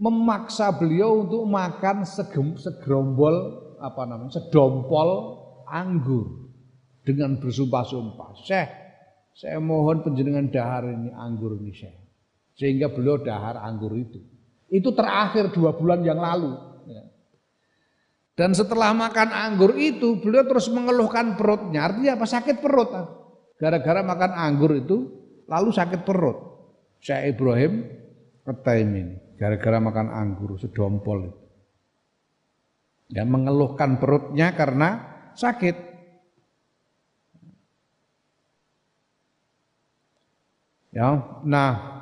memaksa 0.00 0.72
beliau 0.72 1.28
untuk 1.28 1.44
makan 1.44 2.08
segerombol 2.08 3.36
apa 3.76 4.02
namanya 4.08 4.40
sedompol 4.40 5.08
anggur 5.68 6.45
dengan 7.06 7.38
bersumpah-sumpah. 7.38 8.34
Syekh, 8.42 8.70
saya 9.30 9.62
mohon 9.62 10.02
penjenengan 10.02 10.50
dahar 10.50 10.90
ini 10.90 11.14
anggur 11.14 11.54
ini 11.62 11.70
Syekh. 11.70 11.94
Sehingga 12.58 12.90
beliau 12.90 13.22
dahar 13.22 13.62
anggur 13.62 13.94
itu. 13.94 14.18
Itu 14.66 14.90
terakhir 14.90 15.54
dua 15.54 15.78
bulan 15.78 16.02
yang 16.02 16.18
lalu. 16.18 16.50
Ya. 16.90 17.06
Dan 18.34 18.58
setelah 18.58 18.90
makan 18.90 19.30
anggur 19.30 19.78
itu, 19.78 20.18
beliau 20.18 20.42
terus 20.50 20.66
mengeluhkan 20.66 21.38
perutnya. 21.38 21.86
Artinya 21.86 22.18
apa? 22.18 22.26
Sakit 22.26 22.58
perut. 22.58 22.90
Gara-gara 23.62 24.02
makan 24.02 24.32
anggur 24.34 24.74
itu, 24.74 24.96
lalu 25.46 25.70
sakit 25.70 26.02
perut. 26.02 26.36
Syekh 26.98 27.38
Ibrahim 27.38 27.86
Ketaim 28.46 28.90
ini 28.94 29.14
gara-gara 29.34 29.82
makan 29.82 30.06
anggur 30.06 30.54
sedompol 30.54 31.18
itu. 31.26 31.42
Ya 33.10 33.26
mengeluhkan 33.26 33.98
perutnya 33.98 34.54
karena 34.54 35.02
sakit. 35.34 35.95
Ya, 40.96 41.20
nah 41.44 41.96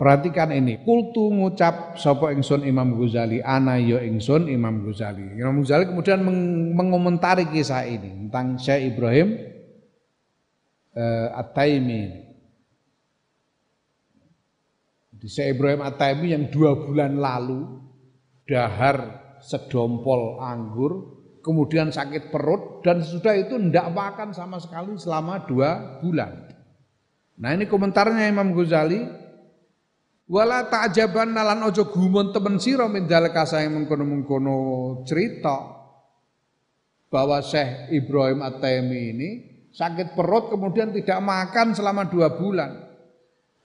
Perhatikan 0.00 0.48
ini, 0.48 0.80
kultu 0.80 1.28
ngucap 1.28 2.00
sapa 2.00 2.32
ingsun 2.32 2.64
Imam 2.64 2.96
Ghazali, 2.96 3.44
ana 3.44 3.76
yo 3.76 4.00
ya 4.00 4.08
ingsun 4.08 4.48
Imam 4.48 4.80
Ghazali. 4.80 5.36
Imam 5.36 5.60
Ghazali 5.60 5.92
kemudian 5.92 6.24
mengomentari 6.72 7.44
kisah 7.52 7.84
ini 7.84 8.24
tentang 8.24 8.56
Syekh 8.56 8.96
Ibrahim 8.96 9.36
uh, 10.96 11.36
At-Taimi. 11.36 12.02
Di 15.20 15.28
Syekh 15.28 15.60
Ibrahim 15.60 15.84
at 15.84 16.00
yang 16.00 16.48
dua 16.48 16.80
bulan 16.80 17.20
lalu 17.20 17.84
dahar 18.48 19.20
sedompol 19.44 20.40
anggur, 20.40 21.19
kemudian 21.40 21.88
sakit 21.88 22.28
perut 22.28 22.84
dan 22.84 23.00
sesudah 23.00 23.34
itu 23.36 23.56
tidak 23.56 23.92
makan 23.92 24.32
sama 24.32 24.60
sekali 24.60 24.96
selama 24.96 25.44
dua 25.44 26.00
bulan. 26.00 26.48
Nah 27.40 27.50
ini 27.56 27.64
komentarnya 27.64 28.28
Imam 28.28 28.52
Ghazali. 28.52 29.28
Wala 30.30 30.62
ta'jaban 30.70 31.34
nalan 31.34 31.66
ojo 31.66 31.90
gumun 31.90 32.30
temen 32.30 32.62
sira 32.62 32.86
min 32.86 33.10
dalika 33.10 33.42
yang 33.58 33.82
mengkono-mengkono 33.82 35.02
cerita 35.02 35.58
bahwa 37.10 37.42
Syekh 37.42 37.90
Ibrahim 37.90 38.38
At-Taimi 38.46 39.00
ini 39.10 39.30
sakit 39.74 40.14
perut 40.14 40.54
kemudian 40.54 40.94
tidak 40.94 41.18
makan 41.18 41.74
selama 41.74 42.06
dua 42.06 42.38
bulan. 42.38 42.78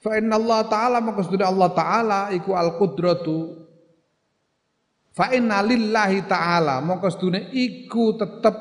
Fa 0.02 0.18
Allah 0.18 0.62
taala 0.66 0.98
maka 1.06 1.22
Allah 1.46 1.70
taala 1.78 2.20
iku 2.34 2.58
al 2.58 2.82
qudratu 2.82 3.65
Fa 5.16 5.32
inna 5.32 5.64
lillahi 5.64 6.28
taala 6.28 6.84
maka 6.84 7.08
iku 7.56 8.20
tetep 8.20 8.56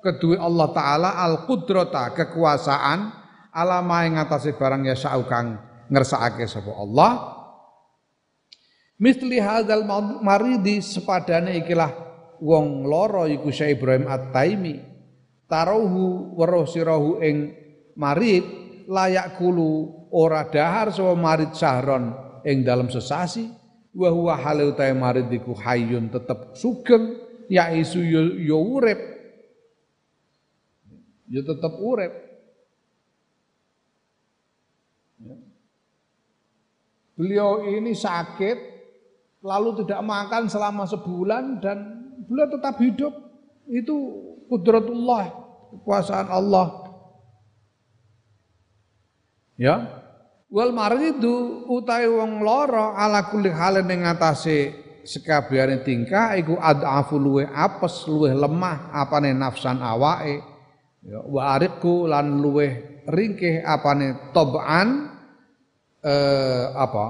kedua 0.00 0.40
Allah 0.40 0.68
taala 0.72 1.10
al 1.20 1.44
qudrata 1.44 2.16
kekuasaan 2.16 3.12
alama 3.52 4.08
ing 4.08 4.16
atase 4.16 4.56
barang 4.56 4.88
ya 4.88 4.96
sa'u 4.96 5.28
kang 5.28 5.60
ngersakake 5.92 6.48
sapa 6.48 6.72
Allah. 6.72 7.12
Misli 9.04 9.36
hadzal 9.36 9.84
maridi 10.24 10.80
sepadane 10.80 11.60
ikilah 11.60 11.92
wong 12.40 12.88
loro 12.88 13.28
iku 13.28 13.52
Syekh 13.52 13.76
Ibrahim 13.76 14.08
At-Taimi. 14.08 14.76
Taruhu 15.44 16.34
weruh 16.40 16.64
sirahu 16.64 17.20
ing 17.20 17.52
marid 18.00 18.44
layak 18.88 19.36
kulu 19.36 20.08
ora 20.08 20.48
dahar 20.48 20.88
sapa 20.88 21.12
marid 21.12 21.52
sahron 21.52 22.16
ing 22.48 22.64
dalam 22.64 22.88
sesasi 22.88 23.57
wa 23.96 24.08
huwa 24.12 24.34
halu 24.36 24.72
ta 24.76 24.88
marid 24.92 25.32
iku 25.32 25.56
hayyun 25.56 26.12
tetep 26.12 26.56
sugeng 26.56 27.16
ya 27.48 27.72
isu 27.72 28.00
yo, 28.04 28.20
yo 28.36 28.58
urip 28.60 29.00
yo 31.28 31.40
tetep 31.44 31.72
urip 31.80 32.12
ya. 35.20 35.36
Beliau 37.18 37.66
ini 37.66 37.98
sakit 37.98 38.78
lalu 39.42 39.82
tidak 39.82 40.00
makan 40.06 40.46
selama 40.46 40.86
sebulan 40.86 41.58
dan 41.58 41.78
beliau 42.30 42.46
tetap 42.46 42.78
hidup. 42.78 43.10
Itu 43.68 43.96
kudratullah, 44.48 45.28
kekuasaan 45.74 46.28
Allah. 46.30 46.66
Ya. 49.58 50.07
Wal 50.48 50.72
maridu 50.72 51.68
utawi 51.68 52.08
wong 52.08 52.40
lara 52.40 52.96
ala 52.96 53.28
kulli 53.28 53.52
halin 53.52 53.84
ing 53.92 54.08
ngatasé 54.08 54.72
sekabehane 55.04 55.84
tingkah 55.84 56.36
iku 56.40 56.56
adafu 56.56 57.20
luwe 57.20 57.44
apes 57.44 58.08
luwe 58.08 58.32
lemah 58.32 58.92
apane 58.96 59.36
nafsan 59.36 59.80
awake 59.80 60.40
ya 61.04 61.20
wa 61.24 61.52
ariku 61.52 62.08
lan 62.08 62.40
luwe 62.40 63.00
ringkih 63.04 63.60
apane 63.60 64.32
toban 64.32 65.12
eh, 66.00 66.64
apa 66.76 67.06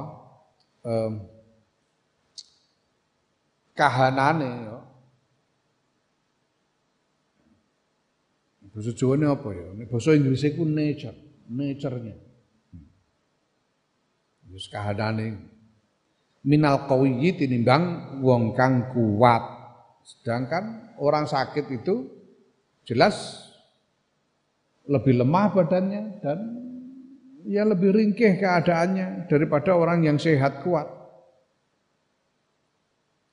eh, 0.82 1.10
kahanane 3.78 4.50
ya 4.66 4.78
Basa 8.78 8.94
Jawane 8.94 9.26
apa 9.26 9.50
ya? 9.58 9.66
Basa 9.90 10.14
Inggris 10.14 10.46
iku 10.46 10.62
nature, 10.62 11.18
nature-nya. 11.50 12.27
Wis 14.58 14.66
kahanane 14.66 15.38
minal 16.42 16.90
qawiyyi 16.90 17.38
tinimbang 17.38 18.18
wong 18.26 18.58
kang 18.58 18.90
kuat. 18.90 19.38
Sedangkan 20.02 20.98
orang 20.98 21.30
sakit 21.30 21.78
itu 21.78 22.10
jelas 22.82 23.38
lebih 24.90 25.22
lemah 25.22 25.54
badannya 25.54 26.02
dan 26.18 26.38
ya 27.46 27.62
lebih 27.62 27.94
ringkih 27.94 28.42
keadaannya 28.42 29.30
daripada 29.30 29.78
orang 29.78 30.02
yang 30.02 30.18
sehat 30.18 30.66
kuat. 30.66 30.90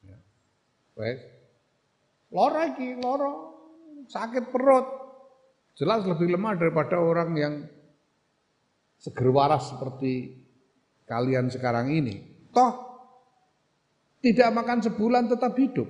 Ya. 0.06 0.22
Baik. 0.93 1.19
Loro 2.30 2.61
iki, 2.69 2.88
loro. 3.02 3.34
sakit 4.06 4.53
perut. 4.53 4.85
Jelas 5.73 6.06
lebih 6.06 6.38
lemah 6.38 6.53
daripada 6.53 7.02
orang 7.02 7.34
yang 7.34 7.53
seger 9.02 9.34
waras 9.34 9.73
seperti 9.73 10.44
kalian 11.06 11.49
sekarang 11.49 11.94
ini. 11.94 12.49
Toh 12.49 12.73
tidak 14.26 14.49
makan 14.57 14.82
sebulan 14.82 15.30
tetap 15.30 15.53
hidup. 15.53 15.86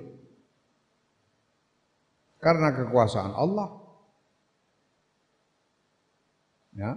Karena 2.36 2.68
kekuasaan 2.76 3.32
Allah. 3.32 3.68
Ya. 6.76 6.92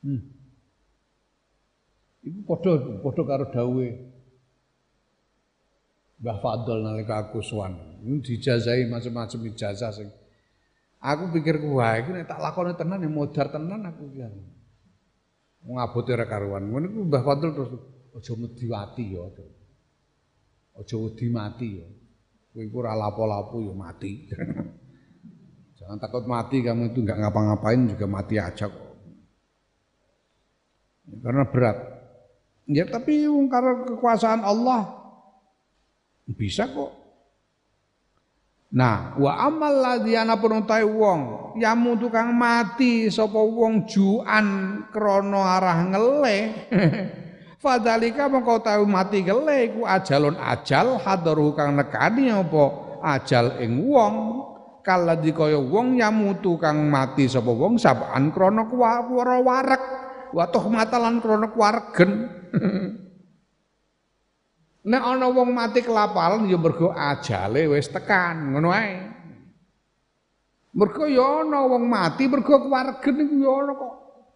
Hmm. 0.00 0.20
Iku 2.24 2.40
padha 2.48 2.72
padha 3.04 3.22
karo 3.28 3.44
dawuhe 3.52 4.14
Mbah 6.24 6.40
Fadl 6.40 6.80
nalika 6.80 7.28
aku 7.28 7.44
sowan. 7.44 8.00
Dijazahi 8.00 8.88
macam-macam 8.88 9.40
ijazah 9.52 9.92
Aku 11.04 11.28
pikir 11.36 11.60
wah 11.68 12.00
iki 12.00 12.16
tak 12.24 12.40
lakoni 12.40 12.72
tenan 12.72 13.04
ya 13.04 13.12
modar 13.12 13.52
tenan 13.52 13.84
aku 13.84 14.08
iki. 14.08 14.24
Wong 15.64 15.76
abote 15.80 16.12
ora 16.12 16.28
karuan. 16.28 16.68
Ngono 16.68 16.84
iku 16.92 17.00
Mbah 17.08 17.22
Fadl 17.24 17.48
terus 17.56 17.70
aja 18.14 18.32
mediwati 18.36 19.04
ya. 19.16 19.24
Aja 20.76 20.96
wedi 21.00 21.26
mati 21.32 21.68
ya. 21.80 21.88
Kowe 22.52 22.62
iku 22.62 22.76
ora 22.84 22.92
lapo-lapo 22.92 23.64
ya 23.64 23.72
mati. 23.72 24.28
Jangan 25.80 25.98
takut 26.00 26.24
mati 26.28 26.60
kamu 26.64 26.92
itu 26.92 27.04
nggak 27.04 27.18
ngapa-ngapain 27.20 27.80
juga 27.90 28.06
mati 28.08 28.36
aja 28.36 28.68
kok. 28.68 28.92
Karena 31.20 31.44
berat. 31.48 31.78
Ya 32.64 32.88
tapi 32.88 33.28
karena 33.48 33.72
kekuasaan 33.88 34.40
Allah 34.44 34.88
bisa 36.28 36.68
kok. 36.68 37.03
Nah, 38.74 39.14
wa 39.14 39.38
amal 39.38 39.70
ladhiana 39.70 40.34
penuntai 40.34 40.82
wong 40.82 41.54
yamu 41.62 41.94
tukang 41.94 42.34
mati 42.34 43.06
sapa 43.06 43.38
wong 43.38 43.86
juan 43.86 44.46
krono 44.90 45.46
arah 45.46 45.78
ngele. 45.94 46.38
Fadalika 47.62 48.26
mengkau 48.26 48.58
tahu 48.58 48.82
mati 48.84 49.22
gele 49.22 49.78
ku 49.78 49.86
ajalun 49.86 50.34
ajal 50.36 50.98
hadaruh 51.00 51.54
kang 51.54 51.78
nekani 51.78 52.34
apa 52.34 52.64
ajal 53.14 53.62
ing 53.62 53.88
wong 53.88 54.42
kaladi 54.82 55.30
kaya 55.30 55.56
wong 55.56 55.96
yamutu 55.96 56.58
kang 56.58 56.90
mati 56.90 57.30
sapa 57.30 57.54
wong 57.54 57.78
saban 57.78 58.34
krana 58.34 58.66
kuwara 58.66 59.38
warek 59.38 59.82
wa 60.34 60.44
matalan 60.66 61.22
krana 61.22 61.46
kuwaregen. 61.46 62.10
Nek 64.84 65.00
ana 65.00 65.32
wong 65.32 65.56
mati 65.56 65.80
kelaparan 65.80 66.44
ya 66.44 66.60
mergo 66.60 66.92
ajale 66.92 67.64
wis 67.72 67.88
tekan, 67.88 68.52
ngono 68.52 68.68
ae. 68.68 69.00
Mergo 70.76 71.08
ya 71.08 71.40
ana 71.40 71.64
wong 71.64 71.88
mati 71.88 72.28
mergo 72.28 72.60
kewaregen 72.60 73.16
iku 73.24 73.36
ya 73.40 73.52
ana 73.64 73.72
kok. 73.72 73.94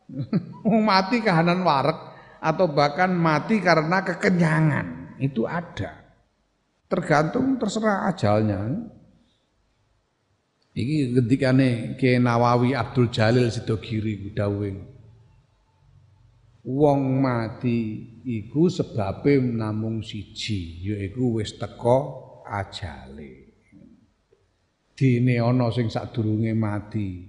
wong 0.68 0.80
mati 0.88 1.20
kahanan 1.20 1.60
warek 1.60 2.00
atau 2.40 2.64
bahkan 2.72 3.12
mati 3.12 3.60
karena 3.60 4.00
kekenyangan, 4.00 5.20
itu 5.20 5.44
ada. 5.44 6.00
Tergantung 6.88 7.60
terserah 7.60 8.08
ajalnya. 8.08 8.88
Iki 10.72 11.12
ketikane 11.12 11.98
Ki 12.00 12.16
Nawawi 12.16 12.72
Abdul 12.72 13.12
Jalil 13.12 13.52
Sidogiri 13.52 14.32
dawuh 14.32 14.97
wong 16.68 17.24
mati 17.24 18.04
iku 18.28 18.68
sebabe 18.68 19.40
namung 19.40 20.04
siji 20.04 20.84
yaiku 20.84 21.40
wis 21.40 21.56
teka 21.56 21.98
ajale. 22.44 23.48
Dene 24.92 25.40
ana 25.40 25.72
sing 25.72 25.88
sadurunge 25.88 26.52
mati 26.52 27.24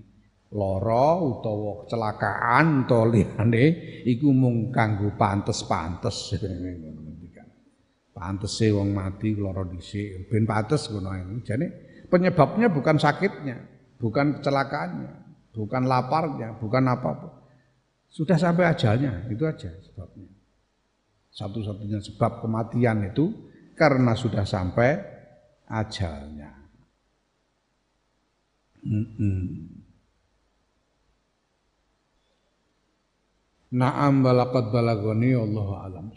lara 0.52 1.22
utawa 1.22 1.86
kecelakaan 1.86 2.84
utawa 2.84 3.06
liyane 3.14 3.64
iku 4.03 4.34
mung 4.36 4.74
kanggo 4.76 5.16
pantes-pantes. 5.16 6.36
Pantese 8.11 8.76
wong 8.76 8.91
mati 8.91 9.32
lara 9.40 9.64
dhisik 9.64 10.28
ben 10.28 10.44
pantes 10.44 10.91
ngono 10.91 11.40
jane 11.48 11.72
penyebabnya 12.11 12.68
bukan 12.68 12.99
sakitnya 12.99 13.56
bukan 13.95 14.41
kecelakaannya 14.41 15.11
bukan 15.56 15.84
laparnya 15.88 16.60
bukan 16.60 16.84
apa-apa 16.91 17.39
sudah 18.10 18.38
sampai 18.41 18.65
ajalnya, 18.73 19.30
itu 19.30 19.45
aja 19.45 19.69
sebabnya. 19.86 20.30
Satu-satunya 21.30 22.02
sebab 22.02 22.41
kematian 22.41 23.06
itu 23.06 23.31
karena 23.77 24.18
sudah 24.18 24.44
sampai 24.44 24.98
ajalnya. 25.69 26.52
Naam 33.69 34.26
balaqad 34.26 34.73
balagoni 34.73 35.31
Allah 35.38 35.69
alam. 35.86 36.10